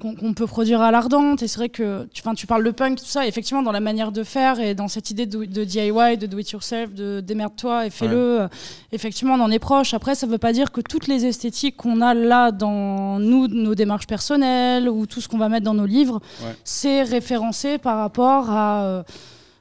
qu'on 0.01 0.33
peut 0.33 0.47
produire 0.47 0.81
à 0.81 0.91
l'ardente. 0.91 1.41
Et 1.43 1.47
c'est 1.47 1.57
vrai 1.57 1.69
que 1.69 2.07
tu, 2.13 2.21
tu 2.35 2.47
parles 2.47 2.63
de 2.63 2.71
punk, 2.71 2.97
tout 2.99 3.05
ça, 3.05 3.25
et 3.25 3.27
effectivement, 3.29 3.61
dans 3.63 3.71
la 3.71 3.79
manière 3.79 4.11
de 4.11 4.23
faire 4.23 4.59
et 4.59 4.75
dans 4.75 4.87
cette 4.87 5.11
idée 5.11 5.25
de, 5.25 5.45
de 5.45 5.63
DIY, 5.63 6.17
de 6.17 6.25
do 6.25 6.37
it 6.39 6.49
yourself, 6.51 6.93
de 6.93 7.21
démerde-toi 7.21 7.85
et 7.85 7.89
fais-le, 7.89 8.41
euh, 8.41 8.47
effectivement, 8.91 9.35
on 9.35 9.39
en 9.39 9.49
est 9.51 9.59
proche. 9.59 9.93
Après, 9.93 10.15
ça 10.15 10.27
ne 10.27 10.31
veut 10.31 10.37
pas 10.37 10.51
dire 10.51 10.71
que 10.71 10.81
toutes 10.81 11.07
les 11.07 11.25
esthétiques 11.25 11.77
qu'on 11.77 12.01
a 12.01 12.13
là 12.13 12.51
dans 12.51 13.19
nous, 13.19 13.47
nos 13.47 13.75
démarches 13.75 14.07
personnelles 14.07 14.89
ou 14.89 15.05
tout 15.05 15.21
ce 15.21 15.27
qu'on 15.29 15.37
va 15.37 15.47
mettre 15.49 15.63
dans 15.65 15.73
nos 15.73 15.85
livres, 15.85 16.19
Ouais. 16.43 16.55
c'est 16.63 17.03
référencé 17.03 17.77
par 17.77 17.97
rapport 17.97 18.49
à. 18.49 18.83
euh, 18.83 19.03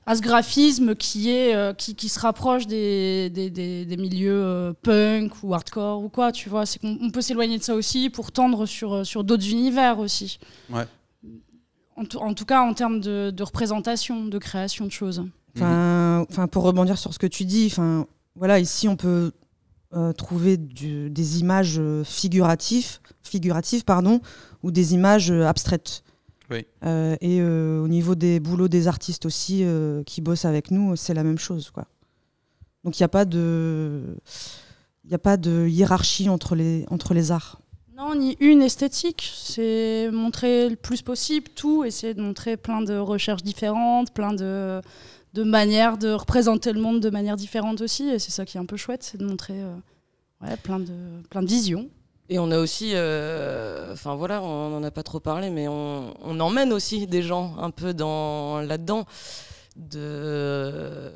à 0.04 0.16
ce 0.16 0.20
graphisme 0.20 0.94
qui, 0.96 1.30
est, 1.30 1.54
euh, 1.54 1.72
qui, 1.74 1.94
qui 1.94 2.08
se 2.08 2.18
rapproche 2.18 2.66
des, 2.66 3.30
des, 3.30 3.50
des- 3.50 3.84
des 3.84 3.96
milieux 3.96 4.42
euh, 4.42 4.72
punk 4.82 5.32
ou 5.42 5.54
hardcore 5.54 6.02
ou 6.02 6.08
quoi, 6.08 6.32
tu 6.32 6.48
vois. 6.48 6.66
C'est 6.66 6.80
qu'on 6.80 6.98
on 7.00 7.10
peut 7.10 7.20
s'éloigner 7.22 7.58
de 7.58 7.62
ça 7.62 7.74
aussi 7.74 8.10
pour 8.10 8.32
tendre 8.32 8.66
sur, 8.66 8.92
euh, 8.94 9.04
sur 9.04 9.22
d'autres 9.22 9.48
univers 9.48 9.98
aussi. 10.00 10.38
Ouais. 10.70 10.86
En, 11.96 12.04
tout- 12.04 12.18
en 12.18 12.34
tout 12.34 12.44
cas, 12.44 12.62
en 12.62 12.74
termes 12.74 13.00
de, 13.00 13.30
de 13.30 13.42
représentation, 13.42 14.24
de 14.26 14.38
création 14.38 14.86
de 14.86 14.90
choses. 14.90 15.24
Enfin, 15.56 16.24
enfin, 16.30 16.48
pour 16.48 16.64
rebondir 16.64 16.98
sur 16.98 17.12
ce 17.12 17.18
que 17.18 17.26
tu 17.26 17.44
dis, 17.44 17.66
enfin, 17.70 18.06
voilà, 18.34 18.58
ici 18.58 18.88
on 18.88 18.96
peut 18.96 19.32
euh, 19.94 20.12
trouver 20.14 20.56
du- 20.56 21.10
des 21.10 21.40
images 21.40 21.80
figuratives, 22.04 22.98
figuratives 23.22 23.84
pardon, 23.84 24.20
ou 24.62 24.70
des 24.70 24.94
images 24.94 25.30
euh, 25.30 25.46
abstraites. 25.46 26.02
Oui. 26.52 26.66
Euh, 26.84 27.16
et 27.20 27.40
euh, 27.40 27.82
au 27.82 27.88
niveau 27.88 28.14
des 28.14 28.38
boulots 28.40 28.68
des 28.68 28.86
artistes 28.86 29.26
aussi 29.26 29.64
euh, 29.64 30.02
qui 30.04 30.20
bossent 30.20 30.44
avec 30.44 30.70
nous, 30.70 30.96
c'est 30.96 31.14
la 31.14 31.24
même 31.24 31.38
chose, 31.38 31.70
quoi. 31.70 31.86
Donc 32.84 32.98
il 32.98 33.02
n'y 33.02 33.06
a 33.06 33.08
pas 33.08 33.24
de, 33.24 34.16
il 35.04 35.14
a 35.14 35.18
pas 35.18 35.36
de 35.36 35.66
hiérarchie 35.68 36.28
entre 36.28 36.54
les 36.54 36.84
entre 36.90 37.14
les 37.14 37.30
arts. 37.30 37.60
Non, 37.96 38.16
ni 38.16 38.36
une 38.40 38.62
esthétique. 38.62 39.30
C'est 39.34 40.10
montrer 40.10 40.68
le 40.68 40.76
plus 40.76 41.02
possible 41.02 41.48
tout, 41.54 41.84
essayer 41.84 42.14
de 42.14 42.20
montrer 42.20 42.56
plein 42.56 42.82
de 42.82 42.96
recherches 42.96 43.44
différentes, 43.44 44.12
plein 44.12 44.32
de, 44.32 44.80
de 45.34 45.42
manières 45.44 45.98
de 45.98 46.12
représenter 46.12 46.72
le 46.72 46.80
monde 46.80 47.00
de 47.00 47.10
manière 47.10 47.36
différente 47.36 47.80
aussi. 47.80 48.08
Et 48.08 48.18
c'est 48.18 48.32
ça 48.32 48.44
qui 48.44 48.56
est 48.56 48.60
un 48.60 48.66
peu 48.66 48.76
chouette, 48.76 49.02
c'est 49.04 49.18
de 49.18 49.26
montrer 49.26 49.62
euh, 49.62 49.74
ouais, 50.42 50.56
plein, 50.56 50.80
de, 50.80 50.92
plein 51.30 51.42
de 51.42 51.46
visions. 51.46 51.88
Et 52.32 52.38
on 52.38 52.50
a 52.50 52.58
aussi, 52.58 52.92
euh, 52.94 53.92
enfin 53.92 54.14
voilà, 54.14 54.40
on 54.40 54.70
n'en 54.70 54.82
a 54.82 54.90
pas 54.90 55.02
trop 55.02 55.20
parlé, 55.20 55.50
mais 55.50 55.68
on, 55.68 56.40
emmène 56.40 56.72
aussi 56.72 57.06
des 57.06 57.22
gens 57.22 57.54
un 57.58 57.70
peu 57.70 57.92
dans 57.92 58.62
là-dedans. 58.62 59.04
de, 59.76 61.12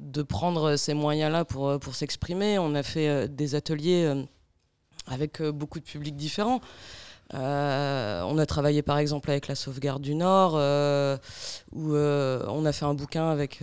de 0.00 0.22
prendre 0.22 0.74
ces 0.74 0.94
moyens-là 0.94 1.44
pour, 1.44 1.78
pour 1.78 1.94
s'exprimer. 1.94 2.58
On 2.58 2.74
a 2.74 2.82
fait 2.82 3.08
euh, 3.08 3.28
des 3.28 3.54
ateliers 3.54 4.04
euh, 4.04 4.24
avec 5.06 5.40
beaucoup 5.42 5.78
de 5.78 5.84
publics 5.84 6.16
différents. 6.16 6.60
On 7.32 8.38
a 8.38 8.46
travaillé 8.46 8.82
par 8.82 8.98
exemple 8.98 9.30
avec 9.30 9.46
la 9.46 9.54
sauvegarde 9.54 10.02
du 10.02 10.16
Nord, 10.16 10.54
où 11.72 11.94
on 11.94 12.64
a 12.64 12.72
fait 12.72 12.84
un 12.84 12.94
bouquin 12.94 13.28
avec, 13.30 13.62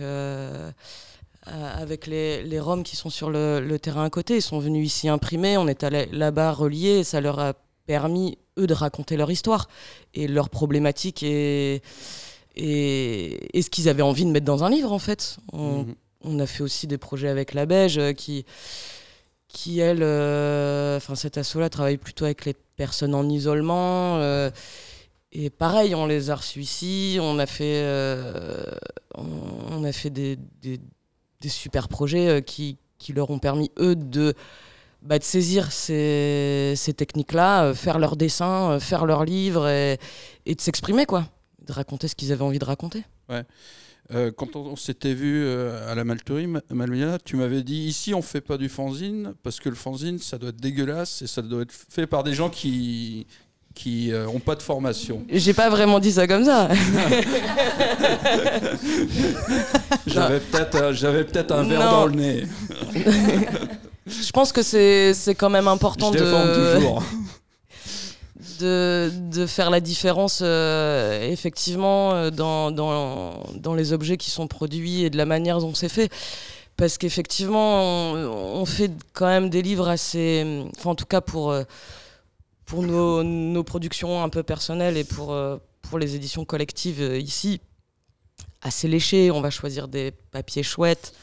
euh, 1.48 1.50
euh, 1.52 1.82
avec 1.82 2.06
les, 2.06 2.42
les 2.42 2.60
Roms 2.60 2.82
qui 2.82 2.96
sont 2.96 3.10
sur 3.10 3.30
le, 3.30 3.60
le 3.60 3.78
terrain 3.78 4.04
à 4.04 4.10
côté. 4.10 4.36
Ils 4.36 4.42
sont 4.42 4.58
venus 4.58 4.86
ici 4.86 5.08
imprimer, 5.08 5.56
on 5.56 5.68
est 5.68 5.84
allé 5.84 6.06
là-bas 6.12 6.52
reliés, 6.52 6.98
et 7.00 7.04
ça 7.04 7.20
leur 7.20 7.38
a 7.38 7.54
permis, 7.86 8.36
eux, 8.58 8.66
de 8.66 8.74
raconter 8.74 9.16
leur 9.16 9.30
histoire 9.30 9.68
et 10.14 10.26
leurs 10.26 10.50
problématiques 10.50 11.22
et, 11.22 11.82
et, 12.56 13.56
et 13.58 13.62
ce 13.62 13.70
qu'ils 13.70 13.88
avaient 13.88 14.02
envie 14.02 14.24
de 14.24 14.30
mettre 14.30 14.46
dans 14.46 14.64
un 14.64 14.70
livre 14.70 14.92
en 14.92 14.98
fait. 14.98 15.38
On, 15.52 15.84
Mhm. 15.84 15.94
on 16.24 16.38
a 16.40 16.46
fait 16.46 16.62
aussi 16.62 16.86
des 16.86 16.98
projets 16.98 17.28
avec 17.28 17.54
la 17.54 17.66
Beige 17.66 17.98
euh, 17.98 18.12
qui, 18.12 18.44
qui 19.48 19.78
elle, 19.78 20.02
euh, 20.02 20.96
enfin 20.96 21.14
cet 21.14 21.38
asso-là 21.38 21.68
travaille 21.70 21.98
plutôt 21.98 22.24
avec 22.24 22.44
les 22.44 22.54
personnes 22.76 23.14
en 23.14 23.28
isolement. 23.28 24.18
euh, 24.18 24.50
et 25.32 25.50
pareil, 25.50 25.94
on 25.94 26.06
les 26.06 26.30
a 26.30 26.36
reçus 26.36 26.60
ici, 26.60 27.18
on 27.20 27.38
a 27.38 27.46
fait, 27.46 27.82
euh, 27.84 28.64
on, 29.14 29.24
on 29.70 29.84
a 29.84 29.92
fait 29.92 30.08
des, 30.10 30.36
des, 30.62 30.80
super 31.50 31.88
projets 31.88 32.28
euh, 32.28 32.40
qui, 32.40 32.78
qui 32.98 33.12
leur 33.12 33.30
ont 33.30 33.38
permis, 33.38 33.70
eux, 33.78 33.96
de, 33.96 34.34
bah, 35.02 35.18
de 35.18 35.24
saisir 35.24 35.72
ces, 35.72 36.74
ces 36.76 36.94
techniques-là, 36.94 37.64
euh, 37.64 37.74
faire 37.74 37.98
leurs 37.98 38.16
dessins, 38.16 38.72
euh, 38.72 38.80
faire 38.80 39.06
leurs 39.06 39.24
livres 39.24 39.68
et, 39.68 39.98
de 40.46 40.60
s'exprimer, 40.60 41.06
quoi. 41.06 41.26
De 41.66 41.72
raconter 41.72 42.08
ce 42.08 42.14
qu'ils 42.14 42.32
avaient 42.32 42.42
envie 42.42 42.58
de 42.58 42.64
raconter. 42.64 43.04
Euh, 44.12 44.30
quand 44.30 44.54
on, 44.54 44.76
s'était 44.76 45.14
vu 45.14 45.48
à 45.48 45.94
la 45.96 46.04
Malterie, 46.04 46.46
Ma- 46.46 46.62
Malvina, 46.70 47.18
tu 47.18 47.34
m'avais 47.34 47.64
dit 47.64 47.88
ici 47.88 48.14
on 48.14 48.22
fait 48.22 48.40
pas 48.40 48.56
du 48.56 48.68
fanzine 48.68 49.34
parce 49.42 49.58
que 49.58 49.68
le 49.68 49.74
fanzine 49.74 50.20
ça 50.20 50.38
doit 50.38 50.50
être 50.50 50.60
dégueulasse 50.60 51.22
et 51.22 51.26
ça 51.26 51.42
doit 51.42 51.62
être 51.62 51.72
fait 51.72 52.06
par 52.06 52.22
des 52.22 52.32
gens 52.32 52.48
qui 52.48 53.26
qui 53.76 54.10
euh, 54.12 54.26
ont 54.26 54.40
pas 54.40 54.56
de 54.56 54.62
formation. 54.62 55.22
J'ai 55.30 55.52
pas 55.52 55.68
vraiment 55.68 56.00
dit 56.00 56.10
ça 56.10 56.26
comme 56.26 56.44
ça. 56.44 56.68
J'avais 60.06 60.40
peut-être 60.40 60.74
euh, 60.76 60.92
j'avais 60.92 61.24
peut-être 61.24 61.52
un 61.52 61.62
verre 61.62 61.80
Non. 61.80 61.90
dans 61.90 62.06
le 62.06 62.12
nez. 62.12 62.42
Je 64.06 64.30
pense 64.32 64.50
que 64.52 64.62
c'est 64.62 65.12
c'est 65.14 65.34
quand 65.34 65.50
même 65.50 65.68
important 65.68 66.12
Je 66.12 66.18
de, 66.18 66.74
toujours. 66.74 67.02
de, 68.60 69.10
de 69.30 69.46
faire 69.46 69.68
la 69.70 69.80
différence 69.80 70.40
euh, 70.42 71.30
effectivement 71.30 72.12
euh, 72.14 72.30
dans, 72.30 72.70
dans, 72.70 73.42
dans 73.54 73.74
les 73.74 73.92
objets 73.92 74.16
qui 74.16 74.30
sont 74.30 74.46
produits 74.46 75.04
et 75.04 75.10
de 75.10 75.18
la 75.18 75.26
manière 75.26 75.58
dont 75.60 75.74
c'est 75.74 75.88
fait. 75.90 76.10
Parce 76.78 76.98
qu'effectivement, 76.98 78.12
on, 78.12 78.60
on 78.60 78.64
fait 78.66 78.90
quand 79.14 79.26
même 79.26 79.48
des 79.48 79.62
livres 79.62 79.88
assez. 79.88 80.62
Enfin, 80.76 80.90
en 80.90 80.94
tout 80.94 81.06
cas, 81.06 81.22
pour, 81.22 81.50
euh, 81.50 81.62
pour 82.66 82.82
nos, 82.82 83.22
nos 83.22 83.64
productions 83.64 84.22
un 84.22 84.28
peu 84.28 84.42
personnelles 84.42 84.96
et 84.96 85.04
pour, 85.04 85.32
euh, 85.32 85.56
pour 85.82 85.98
les 85.98 86.16
éditions 86.16 86.44
collectives 86.44 87.00
euh, 87.00 87.18
ici, 87.18 87.60
assez 88.60 88.88
léchés. 88.88 89.30
On 89.30 89.40
va 89.40 89.50
choisir 89.50 89.88
des 89.88 90.12
papiers 90.32 90.64
chouettes. 90.64 91.14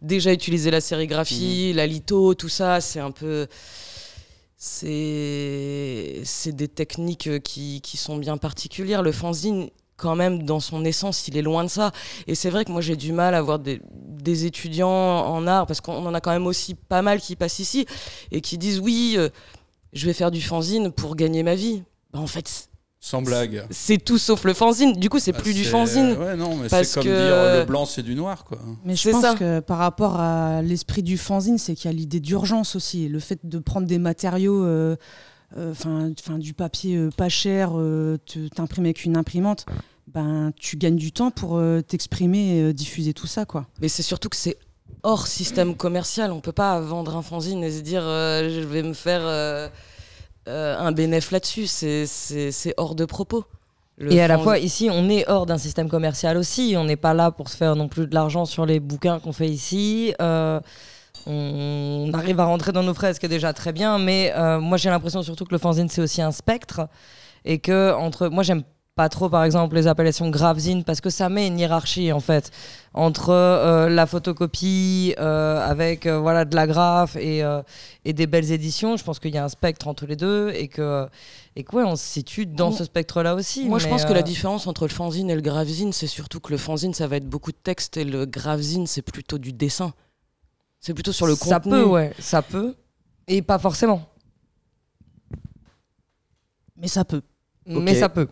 Déjà 0.00 0.32
utiliser 0.32 0.70
la 0.70 0.80
sérigraphie, 0.80 1.72
la 1.74 1.86
litho, 1.86 2.34
tout 2.34 2.48
ça, 2.48 2.80
c'est 2.80 3.00
un 3.00 3.10
peu. 3.10 3.46
C'est 4.56 6.22
des 6.46 6.68
techniques 6.68 7.26
euh, 7.26 7.38
qui, 7.40 7.80
qui 7.82 7.96
sont 7.96 8.16
bien 8.16 8.36
particulières. 8.36 9.02
Le 9.02 9.10
fanzine, 9.10 9.70
quand 9.96 10.14
même, 10.14 10.44
dans 10.44 10.60
son 10.60 10.84
essence, 10.84 11.26
il 11.26 11.36
est 11.36 11.42
loin 11.42 11.64
de 11.64 11.68
ça. 11.68 11.92
Et 12.28 12.36
c'est 12.36 12.50
vrai 12.50 12.64
que 12.64 12.70
moi, 12.70 12.80
j'ai 12.80 12.96
du 12.96 13.12
mal 13.12 13.34
à 13.34 13.42
voir 13.42 13.58
des, 13.58 13.80
des 13.92 14.44
étudiants 14.46 14.88
en 14.88 15.46
art, 15.48 15.66
parce 15.66 15.80
qu'on 15.80 16.06
en 16.06 16.14
a 16.14 16.20
quand 16.20 16.32
même 16.32 16.46
aussi 16.46 16.74
pas 16.74 17.02
mal 17.02 17.20
qui 17.20 17.34
passent 17.34 17.58
ici, 17.58 17.86
et 18.30 18.40
qui 18.40 18.58
disent 18.58 18.78
oui, 18.78 19.14
euh, 19.16 19.28
je 19.92 20.06
vais 20.06 20.12
faire 20.12 20.30
du 20.30 20.40
fanzine 20.40 20.90
pour 20.92 21.16
gagner 21.16 21.42
ma 21.42 21.54
vie. 21.54 21.82
Bah, 22.12 22.18
en 22.20 22.26
fait, 22.26 22.68
Sans 23.00 23.20
blague. 23.22 23.64
c'est 23.70 23.98
tout 23.98 24.18
sauf 24.18 24.44
le 24.44 24.54
fanzine. 24.54 24.92
Du 24.94 25.08
coup, 25.08 25.18
c'est 25.18 25.34
Ah, 25.34 25.40
plus 25.40 25.54
du 25.54 25.64
fanzine. 25.64 26.12
Ouais, 26.12 26.36
non, 26.36 26.56
mais 26.56 26.68
c'est 26.68 26.94
comme 26.94 27.04
que- 27.04 27.08
dire 27.08 27.60
le 27.60 27.64
blanc 27.64 27.84
c'est 27.84 28.02
du 28.02 28.14
noir 28.14 28.44
quoi. 28.44 28.58
Mais 28.84 28.94
je 28.96 29.02
C'est 29.02 29.10
pense 29.12 29.22
ça. 29.22 29.34
que 29.34 29.60
par 29.60 29.78
rapport 29.78 30.20
à 30.20 30.62
l'esprit 30.62 31.02
du 31.02 31.18
fanzine, 31.18 31.58
c'est 31.58 31.74
qu'il 31.74 31.90
y 31.90 31.94
a 31.94 31.96
l'idée 31.96 32.20
d'urgence 32.20 32.76
aussi. 32.76 33.08
Le 33.08 33.18
fait 33.18 33.40
de 33.44 33.58
prendre 33.58 33.86
des 33.86 33.98
matériaux, 33.98 34.64
euh, 34.64 34.96
euh, 35.56 35.74
du 36.38 36.54
papier 36.54 36.96
euh, 36.96 37.10
pas 37.16 37.28
cher, 37.28 37.72
euh, 37.74 38.18
te- 38.24 38.48
t'imprimer 38.48 38.88
avec 38.88 39.04
une 39.04 39.16
imprimante, 39.16 39.66
ben, 40.06 40.52
tu 40.58 40.76
gagnes 40.76 40.96
du 40.96 41.12
temps 41.12 41.30
pour 41.30 41.56
euh, 41.56 41.80
t'exprimer 41.82 42.58
et 42.58 42.62
euh, 42.62 42.72
diffuser 42.72 43.12
tout 43.14 43.26
ça. 43.26 43.44
quoi. 43.44 43.66
Mais 43.80 43.88
c'est 43.88 44.02
surtout 44.02 44.28
que 44.28 44.36
c'est 44.36 44.56
hors 45.02 45.26
système 45.26 45.76
commercial. 45.76 46.32
On 46.32 46.40
peut 46.40 46.52
pas 46.52 46.80
vendre 46.80 47.16
un 47.16 47.22
fanzine 47.22 47.62
et 47.64 47.70
se 47.70 47.80
dire 47.80 48.02
euh, 48.04 48.48
je 48.50 48.60
vais 48.60 48.82
me 48.82 48.92
faire 48.94 49.20
euh, 49.22 49.68
euh, 50.48 50.78
un 50.78 50.92
bénéfice 50.92 51.30
là-dessus. 51.30 51.66
C'est- 51.66 52.74
hors 52.76 52.94
de 52.94 53.04
propos. 53.04 53.44
Le 53.98 54.12
Et 54.12 54.22
à 54.22 54.28
la 54.28 54.38
fois, 54.38 54.58
ici, 54.58 54.88
on 54.90 55.08
est 55.10 55.28
hors 55.28 55.46
d'un 55.46 55.58
système 55.58 55.88
commercial 55.88 56.36
aussi. 56.36 56.74
On 56.76 56.84
n'est 56.84 56.96
pas 56.96 57.14
là 57.14 57.30
pour 57.30 57.48
se 57.48 57.56
faire 57.56 57.76
non 57.76 57.88
plus 57.88 58.06
de 58.06 58.14
l'argent 58.14 58.46
sur 58.46 58.64
les 58.66 58.80
bouquins 58.80 59.20
qu'on 59.20 59.32
fait 59.32 59.48
ici. 59.48 60.14
On 61.26 62.10
arrive 62.14 62.40
à 62.40 62.46
rentrer 62.46 62.72
dans 62.72 62.82
nos 62.82 62.94
frais, 62.94 63.14
ce 63.14 63.20
qui 63.20 63.26
est 63.26 63.28
déjà 63.28 63.52
très 63.52 63.72
bien. 63.72 63.98
Mais 63.98 64.32
moi, 64.60 64.78
j'ai 64.78 64.88
l'impression 64.90 65.22
surtout 65.22 65.44
que 65.44 65.52
le 65.52 65.58
fanzine, 65.58 65.88
c'est 65.88 66.00
aussi 66.00 66.22
un 66.22 66.32
spectre. 66.32 66.88
Et 67.44 67.58
que, 67.58 67.92
entre. 67.92 68.28
Moi, 68.28 68.42
j'aime 68.42 68.62
pas 68.94 69.08
trop, 69.08 69.30
par 69.30 69.42
exemple, 69.44 69.74
les 69.74 69.86
appellations 69.86 70.28
gravzine 70.28 70.84
parce 70.84 71.00
que 71.00 71.08
ça 71.08 71.28
met 71.30 71.46
une 71.46 71.58
hiérarchie, 71.58 72.12
en 72.12 72.20
fait, 72.20 72.50
entre 72.92 73.30
euh, 73.30 73.88
la 73.88 74.04
photocopie 74.06 75.14
euh, 75.18 75.66
avec 75.66 76.04
euh, 76.04 76.18
voilà, 76.18 76.44
de 76.44 76.54
la 76.54 76.66
graphe 76.66 77.16
et, 77.16 77.42
euh, 77.42 77.62
et 78.04 78.12
des 78.12 78.26
belles 78.26 78.52
éditions. 78.52 78.98
Je 78.98 79.04
pense 79.04 79.18
qu'il 79.18 79.34
y 79.34 79.38
a 79.38 79.44
un 79.44 79.48
spectre 79.48 79.88
entre 79.88 80.04
les 80.06 80.16
deux 80.16 80.50
et 80.54 80.68
que. 80.68 81.06
Et 81.56 81.64
que 81.64 81.76
ouais, 81.76 81.84
on 81.84 81.96
se 81.96 82.04
situe 82.04 82.46
dans 82.46 82.70
ce 82.72 82.84
spectre-là 82.84 83.34
aussi. 83.34 83.66
Moi, 83.66 83.78
je 83.78 83.88
pense 83.88 84.04
que 84.04 84.12
la 84.12 84.22
différence 84.22 84.66
entre 84.66 84.84
le 84.84 84.90
fanzine 84.92 85.30
et 85.30 85.34
le 85.34 85.42
gravzine, 85.42 85.92
c'est 85.92 86.06
surtout 86.06 86.40
que 86.40 86.50
le 86.50 86.58
fanzine, 86.58 86.94
ça 86.94 87.06
va 87.06 87.16
être 87.16 87.28
beaucoup 87.28 87.52
de 87.52 87.58
texte 87.62 87.96
et 87.96 88.04
le 88.04 88.24
gravzine, 88.26 88.86
c'est 88.86 89.02
plutôt 89.02 89.38
du 89.38 89.52
dessin. 89.52 89.92
C'est 90.80 90.94
plutôt 90.94 91.12
sur 91.12 91.26
le 91.26 91.34
ça 91.34 91.56
contenu. 91.60 91.72
peut, 91.72 91.84
ouais, 91.84 92.12
ça 92.18 92.42
peut. 92.42 92.74
Et 93.26 93.40
pas 93.42 93.58
forcément. 93.58 94.02
Mais 96.76 96.88
ça 96.88 97.04
peut, 97.04 97.22
Mais 97.66 97.94
ça 97.94 98.08
peut. 98.08 98.28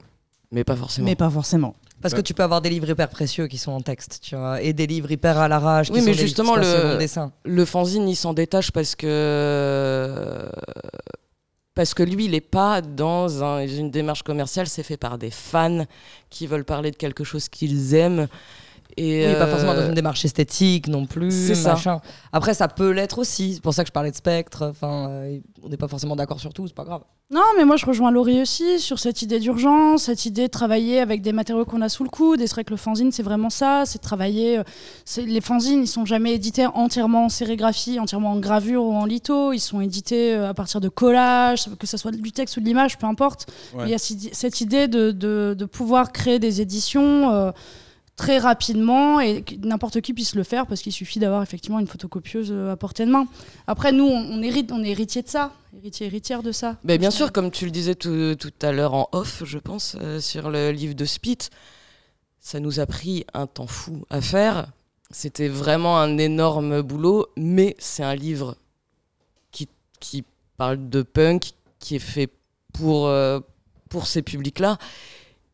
Mais 0.53 0.64
pas 0.64 0.74
forcément. 0.76 1.05
mais 1.07 1.14
pas 1.16 1.30
forcément. 1.30 1.74
Parce 2.03 2.14
que 2.14 2.20
tu 2.22 2.32
peux 2.34 2.42
avoir 2.42 2.61
des 2.62 2.70
livres 2.70 2.88
hyper 2.88 3.09
précieux 3.09 3.46
qui 3.46 3.59
sont 3.59 3.72
en 3.72 3.82
texte, 3.82 4.20
tu 4.22 4.34
vois, 4.34 4.62
et 4.62 4.72
des 4.72 4.86
livres 4.86 5.11
hyper 5.12 5.36
à 5.38 5.48
l'arrache. 5.48 5.88
qui 5.88 5.92
Oui, 5.92 5.98
sont 6.01 6.07
mais 6.07 6.12
des 6.12 6.18
justement, 6.18 6.57
le- 6.57 6.92
le 6.92 6.96
dessin. 6.98 7.30
le 7.44 7.64
fanzine, 7.66 8.09
il 8.09 8.16
s'en 8.16 8.32
détache 8.32 8.70
parce 8.72 8.96
que 8.96 10.48
parce 11.74 11.94
que 11.94 12.03
lui, 12.03 12.24
il 12.26 12.32
n'est 12.32 12.40
pas 12.40 12.80
dans 12.82 13.42
un- 13.44 13.64
une 13.66 13.90
démarche 13.90 14.22
commerciale. 14.22 14.66
C'est 14.66 14.82
fait 14.82 14.96
par 14.96 15.18
des 15.18 15.30
fans 15.30 15.86
qui 16.28 16.46
veulent 16.46 16.64
parler 16.64 16.90
de 16.90 16.96
quelque 16.96 17.22
chose 17.24 17.48
qu'ils 17.48 17.94
aiment. 17.94 18.26
Et 19.03 19.26
Oui, 19.28 19.32
pas 19.34 19.44
euh, 19.44 19.46
forcément 19.51 19.74
dans 19.74 19.86
une 19.86 19.94
démarche 19.94 20.24
esthétique 20.26 20.86
non 20.88 21.07
plus. 21.07 21.30
c'est 21.30 21.55
ça. 21.55 21.74
Après, 22.32 22.53
ça 22.53 22.68
peut 22.68 22.90
l'être 22.90 23.18
aussi. 23.18 23.55
C'est 23.55 23.62
pour 23.62 23.72
ça 23.72 23.82
que 23.82 23.88
je 23.88 23.92
parlais 23.92 24.11
de 24.11 24.16
spectre. 24.16 24.66
Enfin, 24.70 25.09
euh, 25.09 25.38
on 25.62 25.68
n'est 25.70 25.76
pas 25.78 25.88
forcément 25.88 26.16
d'accord 26.16 26.38
sur 26.38 26.53
tout, 26.53 26.66
c'est 26.66 26.74
pas 26.74 26.84
grave. 26.84 27.01
Non, 27.32 27.42
mais 27.57 27.64
moi 27.64 27.76
je 27.76 27.86
rejoins 27.86 28.11
Laurie 28.11 28.42
aussi 28.42 28.80
sur 28.80 28.98
cette 28.98 29.22
idée 29.22 29.38
d'urgence, 29.38 30.02
cette 30.02 30.27
idée 30.27 30.43
de 30.48 30.51
travailler 30.51 30.98
avec 30.98 31.22
des 31.22 31.32
matériaux 31.32 31.64
qu'on 31.64 31.81
a 31.81 31.89
sous 31.89 32.02
le 32.02 32.10
coude. 32.10 32.40
Et 32.40 32.48
c'est 32.48 32.55
vrai 32.55 32.64
que 32.64 32.72
le 32.72 32.77
fanzine, 32.77 33.12
c'est 33.12 33.22
vraiment 33.22 33.51
ça, 33.51 33.85
c'est 33.86 33.98
de 33.98 34.02
travailler. 34.02 34.59
euh, 34.59 34.62
c'est- 35.05 35.22
les 35.22 35.40
fanzines, 35.40 35.82
ils 35.82 35.86
sont 35.86 36.05
jamais 36.05 36.32
édités 36.35 36.66
entièrement 36.66 37.27
en 37.27 37.28
sérigraphie, 37.28 38.01
entièrement 38.01 38.32
en 38.32 38.40
gravure 38.40 38.85
ou 38.85 38.93
en 38.94 39.05
litho. 39.05 39.52
Ils 39.52 39.60
sont 39.60 39.81
édités 39.81 40.35
euh, 40.35 40.48
à 40.51 40.55
partir 40.55 40.81
de 40.81 40.89
collages, 40.89 41.66
que 41.78 41.86
ce 41.86 41.97
soit 41.97 42.10
du 42.10 42.32
texte 42.32 42.56
ou 42.56 42.60
de 42.60 42.64
l'image, 42.66 42.98
peu 42.98 43.06
importe. 43.06 43.47
Ouais. 43.74 43.85
Il 43.86 43.90
y 43.90 43.94
a 43.94 43.98
cette 43.98 44.60
idée 44.60 44.89
de, 44.89 45.12
de- 45.12 45.55
de 45.56 45.64
pouvoir 45.66 46.10
créer 46.12 46.40
des 46.40 46.60
éditions. 46.60 47.31
euh, 47.32 47.52
très 48.20 48.36
rapidement 48.38 49.18
et 49.18 49.40
que 49.40 49.55
n'importe 49.66 50.02
qui 50.02 50.12
puisse 50.12 50.34
le 50.34 50.42
faire 50.42 50.66
parce 50.66 50.82
qu'il 50.82 50.92
suffit 50.92 51.18
d'avoir 51.18 51.42
effectivement 51.42 51.78
une 51.78 51.86
photocopieuse 51.86 52.51
euh, 52.52 52.70
à 52.70 52.76
portée 52.76 53.06
de 53.06 53.10
main. 53.10 53.26
Après, 53.66 53.92
nous, 53.92 54.05
on, 54.05 54.34
on 54.34 54.42
hérite, 54.42 54.72
on 54.72 54.84
est 54.84 54.90
héritier 54.90 55.22
de 55.22 55.28
ça, 55.28 55.55
héritier, 55.74 56.06
héritière 56.06 56.42
de 56.42 56.52
ça. 56.52 56.76
Ben, 56.84 56.98
bien 56.98 57.10
sûr, 57.10 57.32
comme 57.32 57.51
tu 57.51 57.64
le 57.64 57.70
disais 57.70 57.94
tout, 57.94 58.34
tout 58.38 58.52
à 58.60 58.72
l'heure 58.72 58.92
en 58.92 59.09
off, 59.12 59.42
je 59.47 59.56
pense, 59.56 59.97
euh, 60.02 60.20
sur 60.20 60.51
le 60.51 60.70
livre 60.70 60.94
de 60.94 61.06
Spit, 61.06 61.38
ça 62.40 62.60
nous 62.60 62.78
a 62.78 62.84
pris 62.84 63.24
un 63.32 63.47
temps 63.47 63.66
fou 63.66 64.05
à 64.10 64.20
faire. 64.20 64.68
C'était 65.10 65.48
vraiment 65.48 65.98
un 65.98 66.18
énorme 66.18 66.82
boulot, 66.82 67.26
mais 67.38 67.74
c'est 67.78 68.02
un 68.02 68.14
livre 68.14 68.55
qui, 69.51 69.66
qui 69.98 70.24
parle 70.59 70.90
de 70.90 71.01
punk, 71.01 71.52
qui 71.78 71.97
est 71.97 71.98
fait 71.98 72.28
pour, 72.74 73.06
euh, 73.06 73.40
pour 73.88 74.06
ces 74.06 74.20
publics-là. 74.20 74.76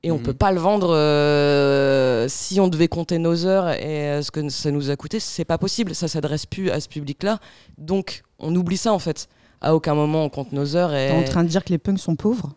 Et 0.06 0.12
on 0.12 0.18
Mhm. 0.18 0.22
peut 0.22 0.34
pas 0.34 0.52
le 0.52 0.60
vendre 0.60 0.94
euh, 0.94 2.26
si 2.28 2.60
on 2.60 2.68
devait 2.68 2.86
compter 2.86 3.18
nos 3.18 3.44
heures 3.44 3.70
et 3.70 4.08
euh, 4.10 4.22
ce 4.22 4.30
que 4.30 4.48
ça 4.50 4.70
nous 4.70 4.88
a 4.90 4.94
coûté, 4.96 5.18
c'est 5.18 5.44
pas 5.44 5.58
possible. 5.58 5.96
Ça 5.96 6.06
s'adresse 6.06 6.46
plus 6.46 6.70
à 6.70 6.78
ce 6.78 6.88
public-là. 6.88 7.40
Donc 7.76 8.22
on 8.38 8.54
oublie 8.54 8.76
ça 8.76 8.92
en 8.92 9.00
fait. 9.00 9.28
À 9.60 9.74
aucun 9.74 9.94
moment 9.94 10.24
on 10.24 10.28
compte 10.28 10.52
nos 10.52 10.76
heures 10.76 10.94
et. 10.94 11.08
T'es 11.08 11.14
en 11.14 11.24
train 11.24 11.42
de 11.42 11.48
dire 11.48 11.64
que 11.64 11.70
les 11.70 11.78
punks 11.78 11.98
sont 11.98 12.14
pauvres? 12.14 12.52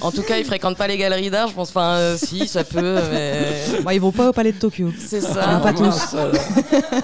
En 0.00 0.10
tout 0.10 0.22
cas, 0.22 0.38
ils 0.38 0.44
fréquentent 0.44 0.76
pas 0.76 0.86
les 0.88 0.96
galeries 0.98 1.30
d'art, 1.30 1.48
je 1.48 1.54
pense. 1.54 1.68
Enfin, 1.70 1.96
euh, 1.96 2.16
si, 2.16 2.46
ça 2.48 2.64
peut, 2.64 2.98
mais 3.12 3.80
Bon, 3.82 3.90
ils 3.90 4.00
vont 4.00 4.12
pas 4.12 4.28
au 4.30 4.32
palais 4.32 4.52
de 4.52 4.58
Tokyo. 4.58 4.90
c'est 4.98 5.24
Ah, 5.24 5.32
ça. 5.34 5.60
pas 5.62 5.72
tous. 5.72 5.92
Ça, 5.92 6.32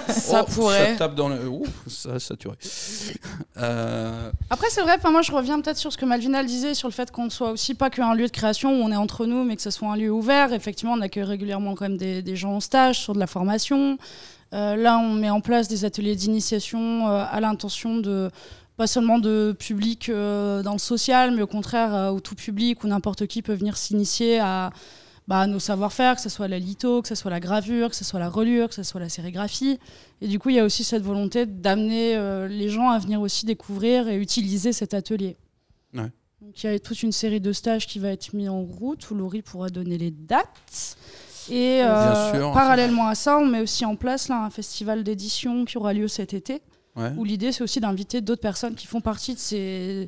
Ça 0.09 0.45
Oh, 0.47 0.51
pourrait. 0.51 0.91
Ça 0.93 0.97
tape 0.99 1.15
dans 1.15 1.29
le. 1.29 1.47
Ouf, 1.47 1.67
ça 1.87 2.13
a 2.15 2.19
saturé. 2.19 2.55
Euh, 3.57 4.29
Après, 4.49 4.67
c'est 4.69 4.81
vrai, 4.81 4.95
enfin, 4.97 5.11
moi 5.11 5.21
je 5.21 5.31
reviens 5.31 5.59
peut-être 5.61 5.77
sur 5.77 5.91
ce 5.91 5.97
que 5.97 6.05
Malvina 6.05 6.43
disait, 6.43 6.73
sur 6.73 6.87
le 6.87 6.93
fait 6.93 7.11
qu'on 7.11 7.29
soit 7.29 7.51
aussi 7.51 7.73
pas 7.75 7.89
qu'un 7.89 8.13
lieu 8.13 8.25
de 8.27 8.31
création 8.31 8.71
où 8.71 8.83
on 8.83 8.91
est 8.91 8.95
entre 8.95 9.25
nous, 9.25 9.43
mais 9.43 9.55
que 9.55 9.61
ce 9.61 9.71
soit 9.71 9.89
un 9.89 9.95
lieu 9.95 10.11
ouvert. 10.11 10.53
Effectivement, 10.53 10.93
on 10.93 11.01
accueille 11.01 11.23
régulièrement 11.23 11.75
quand 11.75 11.85
même 11.85 11.97
des, 11.97 12.21
des 12.21 12.35
gens 12.35 12.53
en 12.55 12.59
stage 12.59 12.99
sur 12.99 13.13
de 13.13 13.19
la 13.19 13.27
formation. 13.27 13.97
Euh, 14.53 14.75
là, 14.75 14.97
on 14.97 15.13
met 15.13 15.29
en 15.29 15.39
place 15.39 15.69
des 15.69 15.85
ateliers 15.85 16.15
d'initiation 16.15 17.07
euh, 17.07 17.23
à 17.29 17.39
l'intention 17.39 17.97
de 17.97 18.29
pas 18.81 18.87
seulement 18.87 19.19
de 19.19 19.55
public 19.59 20.09
euh, 20.09 20.63
dans 20.63 20.73
le 20.73 20.79
social, 20.79 21.35
mais 21.35 21.43
au 21.43 21.47
contraire 21.47 21.93
euh, 21.93 22.11
où 22.13 22.19
tout 22.19 22.33
public 22.33 22.83
ou 22.83 22.87
n'importe 22.87 23.27
qui 23.27 23.43
peut 23.43 23.53
venir 23.53 23.77
s'initier 23.77 24.39
à, 24.39 24.71
bah, 25.27 25.41
à 25.41 25.45
nos 25.45 25.59
savoir-faire, 25.59 26.15
que 26.15 26.21
ce 26.21 26.29
soit 26.29 26.47
la 26.47 26.57
litho, 26.57 27.03
que 27.03 27.07
ce 27.07 27.13
soit 27.13 27.29
la 27.29 27.39
gravure, 27.39 27.91
que 27.91 27.95
ce 27.95 28.03
soit 28.03 28.19
la 28.19 28.27
reliure, 28.27 28.69
que 28.69 28.73
ce 28.73 28.81
soit 28.81 28.99
la 28.99 29.07
sérigraphie. 29.07 29.77
Et 30.19 30.27
du 30.27 30.39
coup, 30.39 30.49
il 30.49 30.55
y 30.55 30.59
a 30.59 30.65
aussi 30.65 30.83
cette 30.83 31.03
volonté 31.03 31.45
d'amener 31.45 32.15
euh, 32.15 32.47
les 32.47 32.69
gens 32.69 32.89
à 32.89 32.97
venir 32.97 33.21
aussi 33.21 33.45
découvrir 33.45 34.07
et 34.07 34.17
utiliser 34.17 34.73
cet 34.73 34.95
atelier. 34.95 35.37
Ouais. 35.93 36.09
Donc 36.41 36.63
il 36.63 36.71
y 36.71 36.73
a 36.73 36.79
toute 36.79 37.03
une 37.03 37.11
série 37.11 37.39
de 37.39 37.53
stages 37.53 37.85
qui 37.85 37.99
va 37.99 38.09
être 38.09 38.33
mis 38.33 38.49
en 38.49 38.63
route 38.63 39.11
où 39.11 39.13
Laurie 39.13 39.43
pourra 39.43 39.69
donner 39.69 39.99
les 39.99 40.09
dates. 40.09 40.97
Et 41.51 41.81
sûr. 42.33 42.51
parallèlement 42.51 43.09
à 43.09 43.13
ça, 43.13 43.37
on 43.37 43.45
met 43.45 43.61
aussi 43.61 43.85
en 43.85 43.95
place 43.95 44.27
là, 44.27 44.43
un 44.43 44.49
festival 44.49 45.03
d'édition 45.03 45.65
qui 45.65 45.77
aura 45.77 45.93
lieu 45.93 46.07
cet 46.07 46.33
été, 46.33 46.63
ouais. 46.95 47.11
où 47.17 47.23
l'idée 47.23 47.51
c'est 47.51 47.63
aussi 47.63 47.79
d'inviter 47.79 48.21
d'autres 48.21 48.41
personnes 48.41 48.75
qui 48.75 48.87
font 48.87 49.01
partie 49.01 49.33
de 49.33 49.39
ces, 49.39 50.07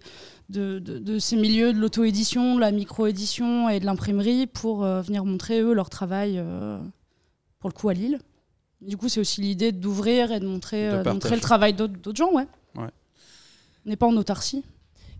de, 0.49 0.79
de- 0.79 0.97
de 0.99 1.19
ces 1.19 1.35
milieux 1.35 1.73
de 1.73 1.79
l'auto-édition, 1.79 2.55
de 2.55 2.59
la 2.59 2.71
micro-édition 2.71 3.69
et 3.69 3.79
de 3.79 3.85
l'imprimerie 3.85 4.47
pour 4.47 4.83
euh, 4.83 5.01
venir 5.01 5.25
montrer 5.25 5.61
eux 5.61 5.73
leur 5.73 5.89
travail 5.89 6.35
euh, 6.37 6.79
pour 7.59 7.69
le 7.69 7.73
coup 7.73 7.89
à 7.89 7.93
Lille. 7.93 8.19
Du 8.81 8.97
coup, 8.97 9.07
c'est 9.07 9.21
aussi 9.21 9.39
l'idée 9.39 9.71
d'ouvrir 9.71 10.31
et 10.33 10.39
de 10.41 10.45
montrer, 10.47 10.89
De 10.89 10.95
euh, 10.95 11.03
de 11.03 11.09
montrer 11.11 11.35
le 11.35 11.41
travail 11.41 11.73
d'autres 11.73 11.93
d'autres 12.01 12.17
gens, 12.17 12.33
ouais. 12.33 12.47
Ouais. 12.75 12.89
On 13.85 13.89
n'est 13.89 13.95
pas 13.95 14.07
en 14.07 14.15
autarcie. 14.17 14.63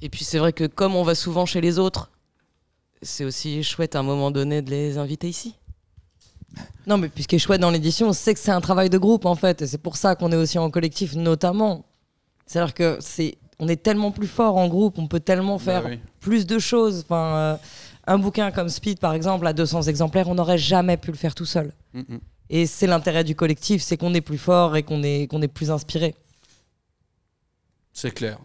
Et 0.02 0.10
puis 0.10 0.26
c'est 0.26 0.38
vrai 0.38 0.52
que 0.52 0.66
comme 0.66 0.96
on 0.96 1.04
va 1.04 1.16
souvent 1.16 1.46
chez 1.46 1.62
les 1.62 1.80
autres, 1.80 2.12
c'est 3.02 3.24
aussi 3.24 3.64
chouette 3.64 3.96
à 3.96 4.00
un 4.00 4.04
moment 4.04 4.32
donné 4.32 4.62
de 4.62 4.70
les 4.70 4.98
inviter 4.98 5.30
ici. 5.30 5.56
Non, 6.86 6.98
mais 6.98 7.10
puis 7.10 7.24
ce 7.24 7.28
qui 7.28 7.36
est 7.36 7.40
chouette 7.40 7.62
dans 7.62 7.72
l'édition, 7.72 8.14
c'est 8.14 8.34
que 8.34 8.40
c'est 8.40 8.52
un 8.52 8.62
travail 8.62 8.90
de 8.90 8.98
groupe 8.98 9.26
en 9.26 9.36
fait, 9.36 9.62
et 9.62 9.68
c'est 9.68 9.78
pour 9.78 9.98
ça 9.98 10.16
qu'on 10.16 10.32
est 10.32 10.36
aussi 10.36 10.58
en 10.60 10.70
collectif, 10.70 11.16
notamment. 11.16 11.86
C'est-à-dire 12.46 12.74
que 12.74 12.98
c'est, 13.00 13.38
on 13.60 13.68
est 13.68 13.82
tellement 13.82 14.12
plus 14.12 14.28
fort 14.28 14.58
en 14.58 14.68
groupe, 14.68 14.98
on 15.00 15.08
peut 15.08 15.20
tellement 15.22 15.58
faire 15.60 15.84
Bah 15.84 15.90
oui. 15.92 16.00
plus 16.20 16.46
de 16.46 16.60
choses. 16.60 17.02
Enfin, 17.06 17.36
euh, 17.36 17.56
un 18.06 18.18
bouquin 18.18 18.52
comme 18.52 18.70
Speed, 18.70 19.00
par 19.00 19.14
exemple, 19.14 19.48
à 19.48 19.54
200 19.54 19.84
exemplaires, 19.84 20.28
on 20.28 20.36
n'aurait 20.36 20.58
jamais 20.58 20.98
pu 20.98 21.12
le 21.12 21.18
faire 21.18 21.34
tout 21.36 21.46
seul. 21.46 21.72
Mm, 21.94 22.00
mm. 22.00 22.20
Et 22.50 22.66
c'est 22.68 22.88
l'intérêt 22.88 23.24
du 23.24 23.36
collectif, 23.36 23.82
c'est 23.82 23.96
qu'on 23.98 24.14
est 24.14 24.22
plus 24.22 24.38
fort 24.38 24.76
et 24.76 24.84
qu'on 24.84 25.02
est, 25.04 25.28
qu'on 25.28 25.42
est 25.42 25.48
plus 25.48 25.72
inspiré. 25.72 26.14
C'est 27.94 28.12
clair. 28.12 28.40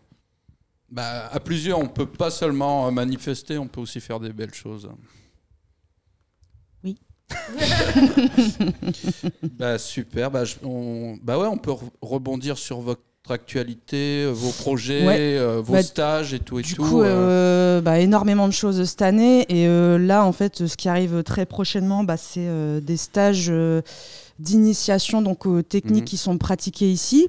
Bah, 0.91 1.29
à 1.31 1.41
plusieurs, 1.41 1.79
on 1.79 1.89
peut 1.89 2.07
pas 2.07 2.31
seulement 2.31 2.87
euh, 2.87 2.91
manifester, 2.91 3.59
on 3.59 3.67
peut 3.67 3.81
aussi 3.81 4.01
faire 4.01 4.21
des 4.21 4.33
belles 4.33 4.55
choses. 4.55 4.89
Bah, 9.59 9.79
super. 9.79 10.31
Bah, 10.31 10.45
je- 10.45 10.57
on, 10.63 11.17
bah 11.23 11.39
ouais, 11.39 11.47
on 11.47 11.57
peut 11.59 11.71
re- 11.73 11.91
rebondir 12.03 12.59
sur 12.59 12.81
votre 12.81 13.01
actualité, 13.31 14.25
euh, 14.25 14.31
vos 14.33 14.51
projets, 14.53 15.07
Ouais. 15.07 15.17
euh, 15.37 15.61
vos 15.61 15.75
Bah, 15.75 15.83
stages 15.83 16.33
et 16.33 16.39
tout 16.39 16.59
et 16.59 16.63
Du 16.63 16.75
tout. 16.75 16.83
coup, 16.83 17.03
euh. 17.03 17.07
euh, 17.07 17.81
bah, 17.81 17.99
énormément 17.99 18.47
de 18.49 18.53
choses 18.53 18.83
cette 18.85 19.03
année. 19.03 19.43
Et 19.49 19.67
euh, 19.67 19.99
là, 19.99 20.25
en 20.25 20.33
fait, 20.33 20.67
ce 20.67 20.77
qui 20.77 20.89
arrive 20.89 21.23
très 21.23 21.45
prochainement, 21.45 22.05
bah, 22.05 22.17
c'est 22.17 22.47
euh, 22.47 22.81
des 22.81 22.97
stages 22.97 23.49
euh, 23.51 23.83
d'initiation 24.39 25.21
donc 25.21 25.45
aux 25.47 25.63
techniques 25.63 26.03
Mhm. 26.05 26.09
qui 26.09 26.17
sont 26.17 26.39
pratiquées 26.39 26.91
ici. 26.91 27.29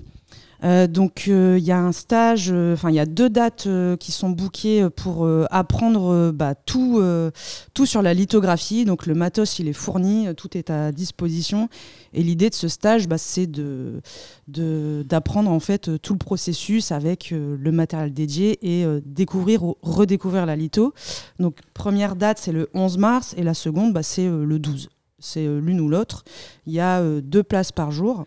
Euh, 0.63 0.87
donc, 0.87 1.25
euh, 1.27 1.57
il 1.57 1.63
y 1.63 1.71
a 1.71 1.79
un 1.79 1.91
stage, 1.91 2.49
euh, 2.51 2.73
enfin, 2.73 2.89
il 2.89 2.95
y 2.95 2.99
a 2.99 3.05
deux 3.05 3.29
dates 3.29 3.67
euh, 3.67 3.95
qui 3.95 4.11
sont 4.11 4.29
bookées 4.29 4.83
euh, 4.83 4.89
pour 4.89 5.25
euh, 5.25 5.45
apprendre 5.51 6.11
euh, 6.11 6.31
bah, 6.33 6.53
tout, 6.53 6.99
euh, 6.99 7.31
tout 7.73 7.85
sur 7.85 8.01
la 8.01 8.13
lithographie. 8.13 8.83
Donc, 8.83 9.05
le 9.05 9.13
matos, 9.13 9.59
il 9.59 9.67
est 9.67 9.73
fourni, 9.73 10.27
euh, 10.27 10.33
tout 10.33 10.57
est 10.57 10.69
à 10.69 10.91
disposition. 10.91 11.69
Et 12.13 12.23
l'idée 12.23 12.49
de 12.49 12.55
ce 12.55 12.67
stage, 12.67 13.07
bah, 13.07 13.17
c'est 13.17 13.47
de, 13.47 14.01
d'apprendre 14.47 15.51
en 15.51 15.59
fait 15.59 15.89
euh, 15.89 15.97
tout 15.97 16.13
le 16.13 16.19
processus 16.19 16.91
avec 16.91 17.31
euh, 17.31 17.55
le 17.59 17.71
matériel 17.71 18.13
dédié 18.13 18.57
et 18.61 18.85
euh, 18.85 18.99
découvrir 19.05 19.63
ou 19.63 19.77
redécouvrir 19.81 20.45
la 20.45 20.55
litho. 20.55 20.93
Donc 21.39 21.57
première 21.73 22.15
date 22.15 22.39
c'est 22.39 22.51
le 22.51 22.69
11 22.73 22.97
mars 22.97 23.35
et 23.37 23.43
la 23.43 23.53
seconde 23.53 23.93
bah, 23.93 24.03
c'est 24.03 24.27
euh, 24.27 24.43
le 24.43 24.59
12. 24.59 24.89
C'est 25.19 25.45
euh, 25.45 25.59
l'une 25.59 25.79
ou 25.81 25.89
l'autre. 25.89 26.23
Il 26.65 26.73
y 26.73 26.79
a 26.79 26.99
euh, 26.99 27.21
deux 27.21 27.43
places 27.43 27.71
par 27.71 27.91
jour. 27.91 28.25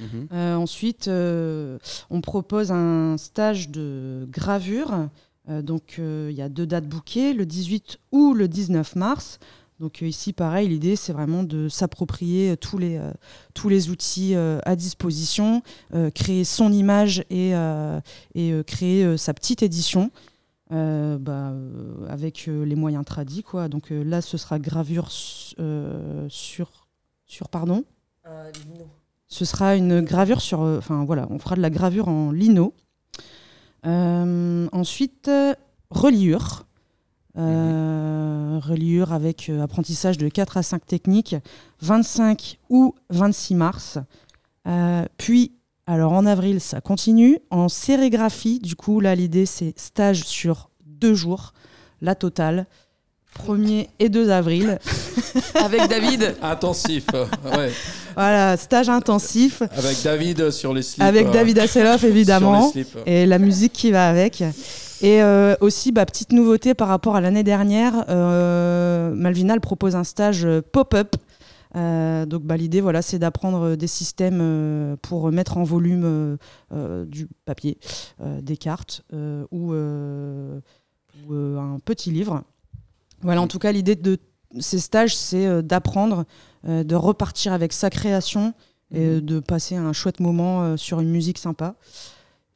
Mhm. 0.00 0.28
Euh, 0.32 0.54
ensuite, 0.56 1.08
euh, 1.08 1.78
on 2.10 2.20
propose 2.20 2.70
un 2.72 3.16
stage 3.18 3.68
de 3.70 4.26
gravure. 4.30 5.08
Euh, 5.48 5.62
donc, 5.62 5.96
euh, 5.98 6.28
il 6.30 6.36
y 6.36 6.42
a 6.42 6.48
deux 6.48 6.66
dates 6.66 6.86
bookées, 6.86 7.32
le 7.34 7.46
18 7.46 7.98
ou 8.12 8.32
le 8.34 8.48
19 8.48 8.94
mars. 8.96 9.38
Donc, 9.80 10.02
euh, 10.02 10.06
ici, 10.06 10.32
pareil, 10.32 10.68
l'idée, 10.68 10.94
c'est 10.94 11.12
vraiment 11.12 11.42
de 11.42 11.68
s'approprier 11.68 12.52
euh, 12.52 12.56
tous 12.56 12.78
les, 12.78 12.98
euh, 12.98 13.10
tous 13.54 13.68
les 13.68 13.90
outils 13.90 14.36
euh, 14.36 14.60
à 14.64 14.76
disposition, 14.76 15.62
euh, 15.94 16.10
créer 16.10 16.44
son 16.44 16.72
image 16.72 17.24
et, 17.30 17.56
euh, 17.56 18.00
et 18.36 18.52
euh, 18.52 18.62
créer 18.62 19.04
euh, 19.04 19.16
sa 19.16 19.34
petite 19.34 19.62
édition. 19.62 20.10
euh, 20.70 21.18
bah, 21.18 21.50
euh, 21.50 22.06
avec 22.08 22.46
euh, 22.48 22.64
les 22.64 22.76
moyens 22.76 23.04
tradis 23.04 23.42
quoi 23.42 23.68
donc 23.68 23.92
euh, 23.92 24.02
là 24.04 24.22
ce 24.22 24.38
sera 24.38 24.58
gravure 24.58 25.10
su- 25.10 25.54
euh, 25.58 26.26
sur 26.30 26.86
sur 27.26 27.50
pardon? 27.50 27.84
Ce 29.32 29.46
sera 29.46 29.76
une 29.76 30.02
gravure 30.02 30.42
sur. 30.42 30.60
euh, 30.62 30.76
Enfin 30.78 31.04
voilà, 31.04 31.26
on 31.30 31.38
fera 31.38 31.56
de 31.56 31.62
la 31.62 31.70
gravure 31.70 32.08
en 32.08 32.30
lino. 32.32 32.74
Euh, 33.86 34.68
ensuite, 34.72 35.30
reliure. 35.90 36.66
Euh, 37.38 38.60
Reliure 38.62 39.14
avec 39.14 39.48
euh, 39.48 39.62
apprentissage 39.62 40.18
de 40.18 40.28
4 40.28 40.58
à 40.58 40.62
5 40.62 40.84
techniques, 40.86 41.34
25 41.80 42.58
ou 42.68 42.94
26 43.08 43.54
mars. 43.54 43.98
Puis, 45.16 45.52
alors 45.86 46.12
en 46.12 46.26
avril, 46.26 46.60
ça 46.60 46.82
continue. 46.82 47.38
En 47.50 47.70
sérigraphie, 47.70 48.58
du 48.60 48.76
coup, 48.76 49.00
là, 49.00 49.14
l'idée, 49.14 49.46
c'est 49.46 49.76
stage 49.78 50.24
sur 50.24 50.68
deux 50.84 51.14
jours, 51.14 51.54
la 52.02 52.14
totale. 52.14 52.66
1er 53.46 53.88
et 53.98 54.10
2 54.10 54.28
avril. 54.30 54.78
Avec 55.54 55.88
David, 55.88 56.36
Intensif. 56.42 57.06
ouais. 57.12 57.70
Voilà, 58.14 58.56
stage 58.56 58.88
intensif. 58.88 59.62
Avec 59.76 60.02
David 60.02 60.50
sur 60.50 60.74
les 60.74 60.82
slips. 60.82 61.02
Avec 61.02 61.26
euh, 61.28 61.32
David 61.32 61.58
les 61.58 62.06
évidemment. 62.06 62.70
slips. 62.70 62.98
Et 63.06 63.26
la 63.26 63.38
musique 63.38 63.72
qui 63.72 63.90
va 63.90 64.08
avec. 64.08 64.42
Et 65.02 65.20
euh, 65.22 65.56
aussi, 65.60 65.90
bah, 65.92 66.06
petite 66.06 66.32
nouveauté 66.32 66.74
par 66.74 66.88
rapport 66.88 67.16
à 67.16 67.20
l'année 67.20 67.42
dernière, 67.42 68.04
euh, 68.08 69.12
Malvina 69.14 69.54
elle 69.54 69.60
propose 69.60 69.96
un 69.96 70.04
stage 70.04 70.44
euh, 70.44 70.60
pop-up. 70.62 71.16
Euh, 71.74 72.26
donc 72.26 72.42
bah, 72.42 72.56
l'idée, 72.56 72.80
voilà, 72.80 73.02
c'est 73.02 73.18
d'apprendre 73.18 73.74
des 73.76 73.86
systèmes 73.86 74.38
euh, 74.40 74.96
pour 75.02 75.32
mettre 75.32 75.56
en 75.56 75.64
volume 75.64 76.36
euh, 76.72 77.04
du 77.06 77.26
papier, 77.46 77.78
euh, 78.20 78.40
des 78.42 78.56
cartes 78.56 79.02
euh, 79.12 79.44
ou, 79.50 79.72
euh, 79.72 80.60
ou, 81.26 81.34
euh, 81.34 81.58
un 81.58 81.78
petit 81.84 82.10
livre. 82.10 82.42
Voilà, 83.22 83.40
en 83.40 83.46
tout 83.46 83.58
cas, 83.58 83.72
l'idée 83.72 83.96
de 83.96 84.18
ces 84.60 84.78
stages, 84.78 85.16
c'est 85.16 85.46
euh, 85.46 85.62
d'apprendre, 85.62 86.24
euh, 86.68 86.84
de 86.84 86.94
repartir 86.94 87.52
avec 87.52 87.72
sa 87.72 87.90
création 87.90 88.54
et 88.94 89.00
euh, 89.00 89.20
de 89.20 89.40
passer 89.40 89.76
un 89.76 89.92
chouette 89.92 90.20
moment 90.20 90.76
sur 90.76 91.00
une 91.00 91.10
musique 91.10 91.38
sympa. 91.38 91.74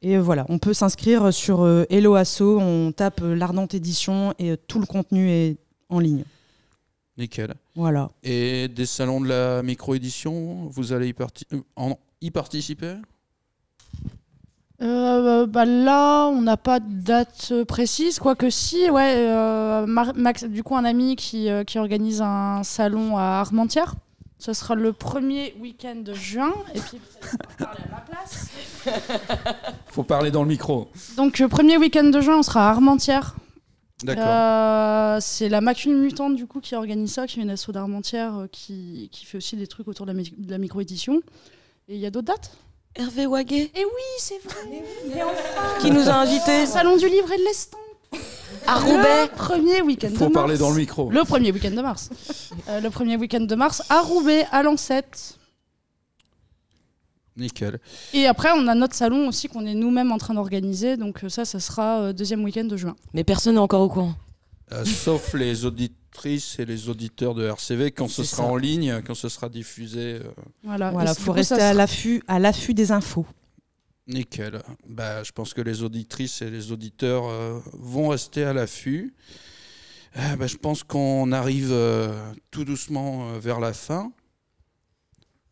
Et 0.03 0.17
voilà, 0.17 0.45
on 0.49 0.59
peut 0.59 0.73
s'inscrire 0.75 1.33
sur 1.33 1.67
Hello 1.89 2.13
Asso, 2.13 2.41
on 2.59 2.91
tape 2.91 3.21
l'Ardente 3.23 3.73
Édition 3.73 4.33
et 4.37 4.55
tout 4.67 4.79
le 4.79 4.85
contenu 4.85 5.31
est 5.31 5.57
en 5.89 5.99
ligne. 5.99 6.23
Nickel. 7.17 7.55
Voilà. 7.75 8.11
Et 8.23 8.67
des 8.67 8.85
salons 8.85 9.19
de 9.21 9.27
la 9.29 9.63
micro-édition, 9.63 10.67
vous 10.69 10.93
allez 10.93 11.07
y, 11.07 11.13
parti- 11.13 11.47
en- 11.75 11.97
y 12.21 12.29
participer? 12.29 12.93
Euh, 14.81 15.47
bah 15.47 15.65
là, 15.65 16.27
on 16.27 16.41
n'a 16.41 16.55
pas 16.57 16.79
de 16.79 16.85
date 17.01 17.49
euh, 17.51 17.65
précise, 17.65 18.19
quoique 18.19 18.49
si, 18.51 18.89
ouais. 18.91 19.13
euh, 19.17 19.85
Max, 19.87 20.43
du 20.43 20.61
coup, 20.63 20.75
un 20.75 20.85
ami 20.85 21.15
qui, 21.15 21.49
euh, 21.49 21.63
qui 21.63 21.79
organise 21.79 22.21
un 22.21 22.61
salon 22.63 23.17
à 23.17 23.23
Armentières. 23.41 23.95
Ce 24.39 24.53
sera 24.53 24.75
le 24.75 24.93
premier 24.93 25.55
week-end 25.59 25.95
de 25.95 26.13
juin. 26.13 26.53
Et 26.75 26.79
puis, 26.79 26.99
parler 27.57 27.79
à 27.85 27.91
ma 27.91 28.01
place. 28.01 28.49
Faut 29.87 30.03
parler 30.03 30.29
dans 30.29 30.43
le 30.43 30.49
micro. 30.49 30.89
Donc, 31.15 31.41
euh, 31.41 31.47
premier 31.47 31.77
week-end 31.77 32.03
de 32.03 32.21
juin, 32.21 32.37
on 32.37 32.43
sera 32.43 32.67
à 32.67 32.69
Armentières. 32.69 33.35
D'accord. 34.03 35.19
C'est 35.23 35.49
la 35.49 35.59
Macule 35.59 35.95
Mutante, 35.97 36.35
du 36.35 36.45
coup, 36.45 36.59
qui 36.59 36.75
organise 36.75 37.13
ça, 37.13 37.25
qui 37.25 37.39
est 37.39 37.43
une 37.43 37.49
asso 37.49 37.71
d'Armentières, 37.71 38.45
qui, 38.51 39.09
qui 39.11 39.25
fait 39.25 39.37
aussi 39.39 39.55
des 39.55 39.65
trucs 39.65 39.87
autour 39.87 40.05
de 40.05 40.11
la, 40.11 40.17
mi- 40.19 40.35
la 40.47 40.59
micro-édition. 40.59 41.19
Et 41.89 41.95
il 41.95 41.99
y 41.99 42.05
a 42.05 42.11
d'autres 42.11 42.27
dates? 42.27 42.51
Hervé 42.97 43.25
Waguet, 43.27 43.71
Et 43.75 43.85
oui, 43.85 43.91
c'est 44.19 44.41
vrai 44.43 44.55
qui 45.81 45.91
nous 45.91 46.09
a 46.09 46.13
invités. 46.13 46.65
Salon 46.65 46.97
du 46.97 47.07
livre 47.07 47.31
et 47.31 47.37
de 47.37 47.43
l'estampe 47.43 47.79
À 48.65 48.75
Roubaix 48.79 49.25
Le 49.25 49.35
premier 49.35 49.81
week-end 49.81 50.09
de 50.09 50.15
Faut 50.15 50.23
mars. 50.25 50.33
parler 50.33 50.57
dans 50.57 50.71
le 50.71 50.77
micro. 50.77 51.09
Le 51.11 51.23
premier 51.23 51.51
week-end 51.51 51.71
de 51.71 51.81
mars. 51.81 52.09
Euh, 52.69 52.81
le 52.81 52.89
premier 52.89 53.15
week-end 53.17 53.41
de 53.41 53.55
mars 53.55 53.83
à 53.89 54.01
Roubaix, 54.01 54.45
à 54.51 54.63
Lancette. 54.63 55.37
Nickel. 57.37 57.79
Et 58.13 58.25
après, 58.25 58.49
on 58.55 58.67
a 58.67 58.73
notre 58.75 58.95
salon 58.95 59.27
aussi 59.27 59.47
qu'on 59.47 59.65
est 59.65 59.75
nous-mêmes 59.75 60.11
en 60.11 60.17
train 60.17 60.33
d'organiser. 60.33 60.97
Donc 60.97 61.23
euh, 61.23 61.29
ça, 61.29 61.45
ça 61.45 61.59
sera 61.59 61.99
euh, 61.99 62.13
deuxième 62.13 62.43
week-end 62.43 62.63
de 62.65 62.75
juin. 62.75 62.95
Mais 63.13 63.23
personne 63.23 63.53
n'est 63.55 63.61
encore 63.61 63.81
au 63.81 63.89
courant. 63.89 64.13
Euh, 64.73 64.83
sauf 64.83 65.33
les 65.33 65.63
auditrices 65.65 66.59
et 66.59 66.65
les 66.65 66.89
auditeurs 66.89 67.33
de 67.35 67.45
RCV 67.47 67.91
quand 67.91 68.07
ce 68.09 68.23
sera 68.23 68.43
ça. 68.43 68.49
en 68.49 68.55
ligne, 68.57 69.01
quand 69.05 69.15
ce 69.15 69.29
sera 69.29 69.47
diffusé. 69.49 70.15
euh, 70.15 70.31
Voilà, 70.63 70.91
Voilà, 70.91 71.11
Et 71.11 71.15
faut 71.15 71.31
rester 71.31 71.61
à 71.61 71.73
l'affût, 71.73 72.21
à 72.27 72.37
l'affût 72.39 72.73
des 72.73 72.91
infos. 72.91 73.25
Nickel. 74.07 74.61
Bah, 74.87 75.23
je 75.23 75.31
pense 75.31 75.53
que 75.53 75.61
les 75.61 75.83
auditrices 75.83 76.41
et 76.41 76.49
les 76.49 76.71
auditeurs 76.71 77.25
euh, 77.27 77.59
vont 77.73 78.09
rester 78.09 78.43
à 78.43 78.53
l'affût. 78.53 79.13
Euh, 80.17 80.35
bah, 80.37 80.47
je 80.47 80.55
pense 80.57 80.83
qu'on 80.83 81.31
arrive 81.31 81.69
euh, 81.71 82.09
tout 82.51 82.63
doucement 82.65 83.29
euh, 83.29 83.39
vers 83.39 83.59
la 83.59 83.73
fin. 83.73 84.11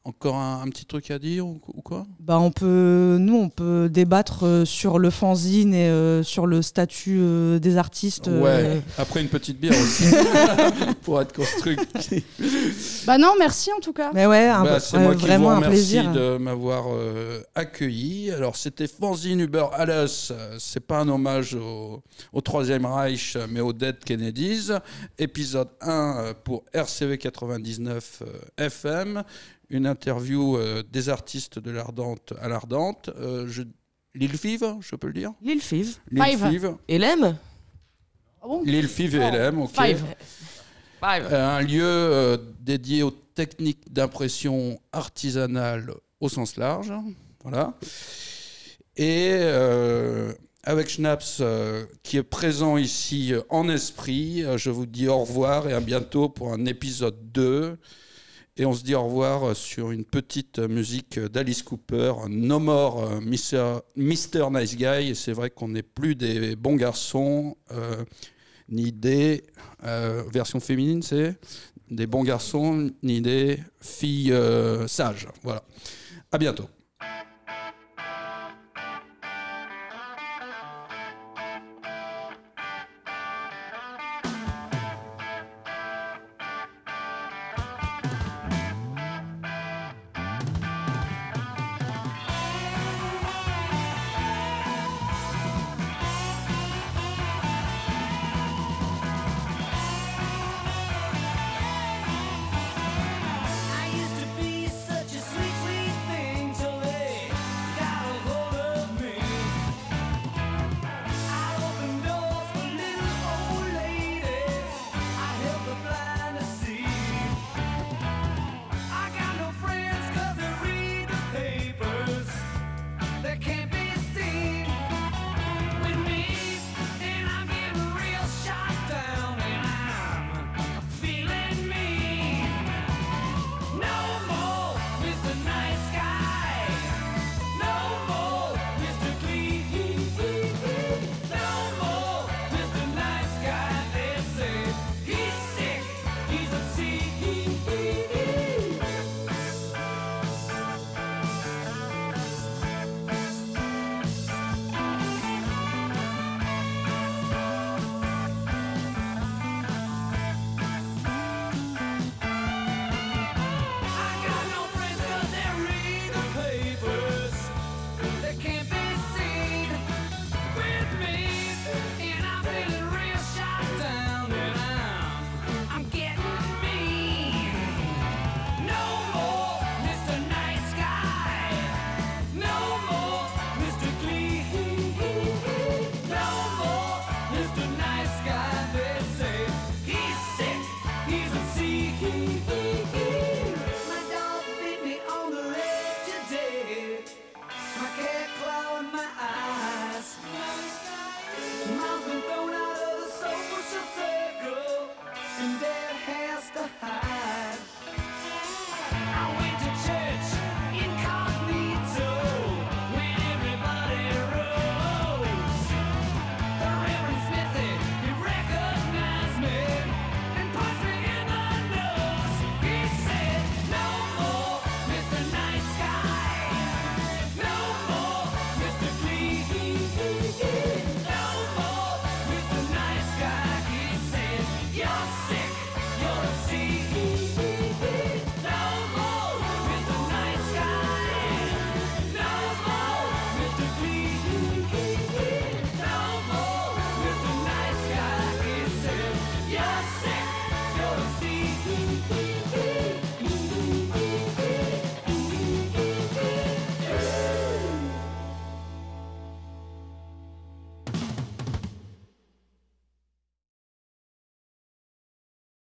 Encore 0.07 0.36
un, 0.36 0.61
un 0.61 0.69
petit 0.69 0.86
truc 0.86 1.10
à 1.10 1.18
dire 1.18 1.48
ou, 1.48 1.60
ou 1.73 1.82
quoi? 1.82 2.06
Bah, 2.19 2.38
on 2.40 2.52
peut, 2.52 3.18
nous, 3.19 3.36
on 3.38 3.49
peut 3.49 3.90
débattre 3.91 4.45
euh, 4.45 4.64
sur 4.64 4.99
le 4.99 5.10
fanzine 5.10 5.73
et 5.73 5.90
euh, 5.90 6.22
sur 6.22 6.45
le 6.45 6.61
statut 6.61 7.18
euh, 7.19 7.57
des 7.57 7.77
artistes. 7.77 8.27
euh, 8.27 8.40
Ouais, 8.44 8.82
après 8.99 9.22
une 9.23 9.30
petite 9.30 9.60
bière 9.60 9.73
aussi, 9.73 10.06
pour 11.02 11.19
être 11.22 11.34
constructif. 11.36 12.23
Bah 13.07 13.18
non, 13.19 13.34
merci 13.38 13.72
en 13.72 13.80
tout 13.80 13.94
cas. 13.94 14.11
Mais 14.14 14.26
ouais, 14.27 14.48
un- 14.48 14.64
Bah, 14.64 14.80
c'est 14.80 14.98
moi 14.99 15.15
qui 15.15 15.22
vraiment 15.26 15.45
vous 15.49 15.52
un 15.52 15.56
remercie 15.57 15.76
plaisir. 15.76 16.11
de 16.11 16.38
m'avoir 16.38 16.86
euh, 16.91 17.41
accueilli. 17.56 18.32
Alors, 18.32 18.56
c'était 18.56 18.88
Fanzine 18.88 19.40
Uber 19.40 19.65
Alles. 19.73 20.07
C'est 20.60 20.80
pas 20.86 20.99
un 20.99 21.10
hommage 21.10 21.56
au, 21.56 22.02
au 22.34 22.41
Troisième 22.41 22.86
Reich, 22.86 23.38
mais 23.49 23.60
aux 23.60 23.73
Dead 23.73 23.98
Kennedys. 24.03 24.69
Épisode 25.18 25.69
1 25.82 26.15
euh, 26.18 26.34
pour 26.44 26.64
RCV 26.73 27.18
99 27.18 28.23
euh, 28.23 28.65
FM. 28.65 29.23
Une 29.69 29.87
interview 29.87 30.57
euh, 30.57 30.83
des 30.91 31.09
artistes 31.09 31.57
de 31.59 31.71
l'Ardente 31.71 32.33
à 32.41 32.47
l'Ardente. 32.47 33.09
Euh, 33.17 33.47
je- 33.47 33.63
L'île 34.13 34.35
Vive, 34.35 34.75
je 34.79 34.95
peux 34.95 35.07
le 35.07 35.13
dire 35.13 35.33
Lille 35.41 35.59
Five. 35.61 35.97
L'île 36.09 36.37
Five. 36.37 36.75
Hélène 36.87 37.37
Ah 38.41 38.47
bon? 38.47 38.61
L'île 38.63 38.85
Vive 38.87 39.15
et 39.15 39.19
LM, 39.31 39.59
ok. 39.61 39.71
Five. 39.71 40.03
Five. 41.01 41.27
Euh, 41.31 41.57
un 41.57 41.61
lieu 41.61 41.83
euh, 41.83 42.37
dédié 42.61 43.03
aux 43.03 43.11
techniques 43.11 43.91
d'impression 43.91 44.79
artisanale 44.93 45.93
au 46.21 46.29
sens 46.29 46.55
large. 46.55 46.93
Voilà. 47.43 47.73
Et 48.95 49.31
euh, 49.33 50.31
avec 50.63 50.87
Schnaps, 50.89 51.39
euh, 51.41 51.85
qui 52.01 52.15
est 52.17 52.23
présent 52.23 52.77
ici 52.77 53.33
euh, 53.33 53.41
en 53.49 53.67
esprit, 53.67 54.43
euh, 54.43 54.57
je 54.57 54.69
vous 54.69 54.85
dis 54.85 55.07
au 55.09 55.19
revoir 55.19 55.67
et 55.67 55.73
à 55.73 55.81
bientôt 55.81 56.29
pour 56.29 56.53
un 56.53 56.65
épisode 56.65 57.17
2. 57.33 57.77
Et 58.57 58.65
on 58.65 58.73
se 58.73 58.84
dit 58.84 58.95
au 58.95 59.03
revoir 59.03 59.44
euh, 59.44 59.53
sur 59.53 59.91
une 59.91 60.06
petite 60.06 60.60
euh, 60.60 60.68
musique 60.69 61.19
d'Alice 61.19 61.61
Cooper, 61.61 62.14
No 62.30 62.60
More 62.60 63.03
euh, 63.03 63.19
Mr. 63.19 63.80
Mr. 63.98 64.49
Nice 64.49 64.77
Guy. 64.77 65.14
C'est 65.14 65.34
vrai 65.34 65.49
qu'on 65.49 65.68
n'est 65.68 65.84
plus 65.84 66.15
des 66.15 66.56
bons 66.56 66.76
garçons, 66.76 67.57
ni 68.69 68.91
des. 68.94 69.44
euh, 69.84 70.23
version 70.34 70.60
féminine, 70.61 71.02
c'est 71.03 71.36
des 71.91 72.07
bons 72.07 72.23
garçons, 72.23 72.91
ni 73.03 73.22
des 73.22 73.60
filles 73.82 74.34
sages. 74.88 75.27
Voilà. 75.44 75.64
À 76.32 76.38
bientôt. 76.38 76.68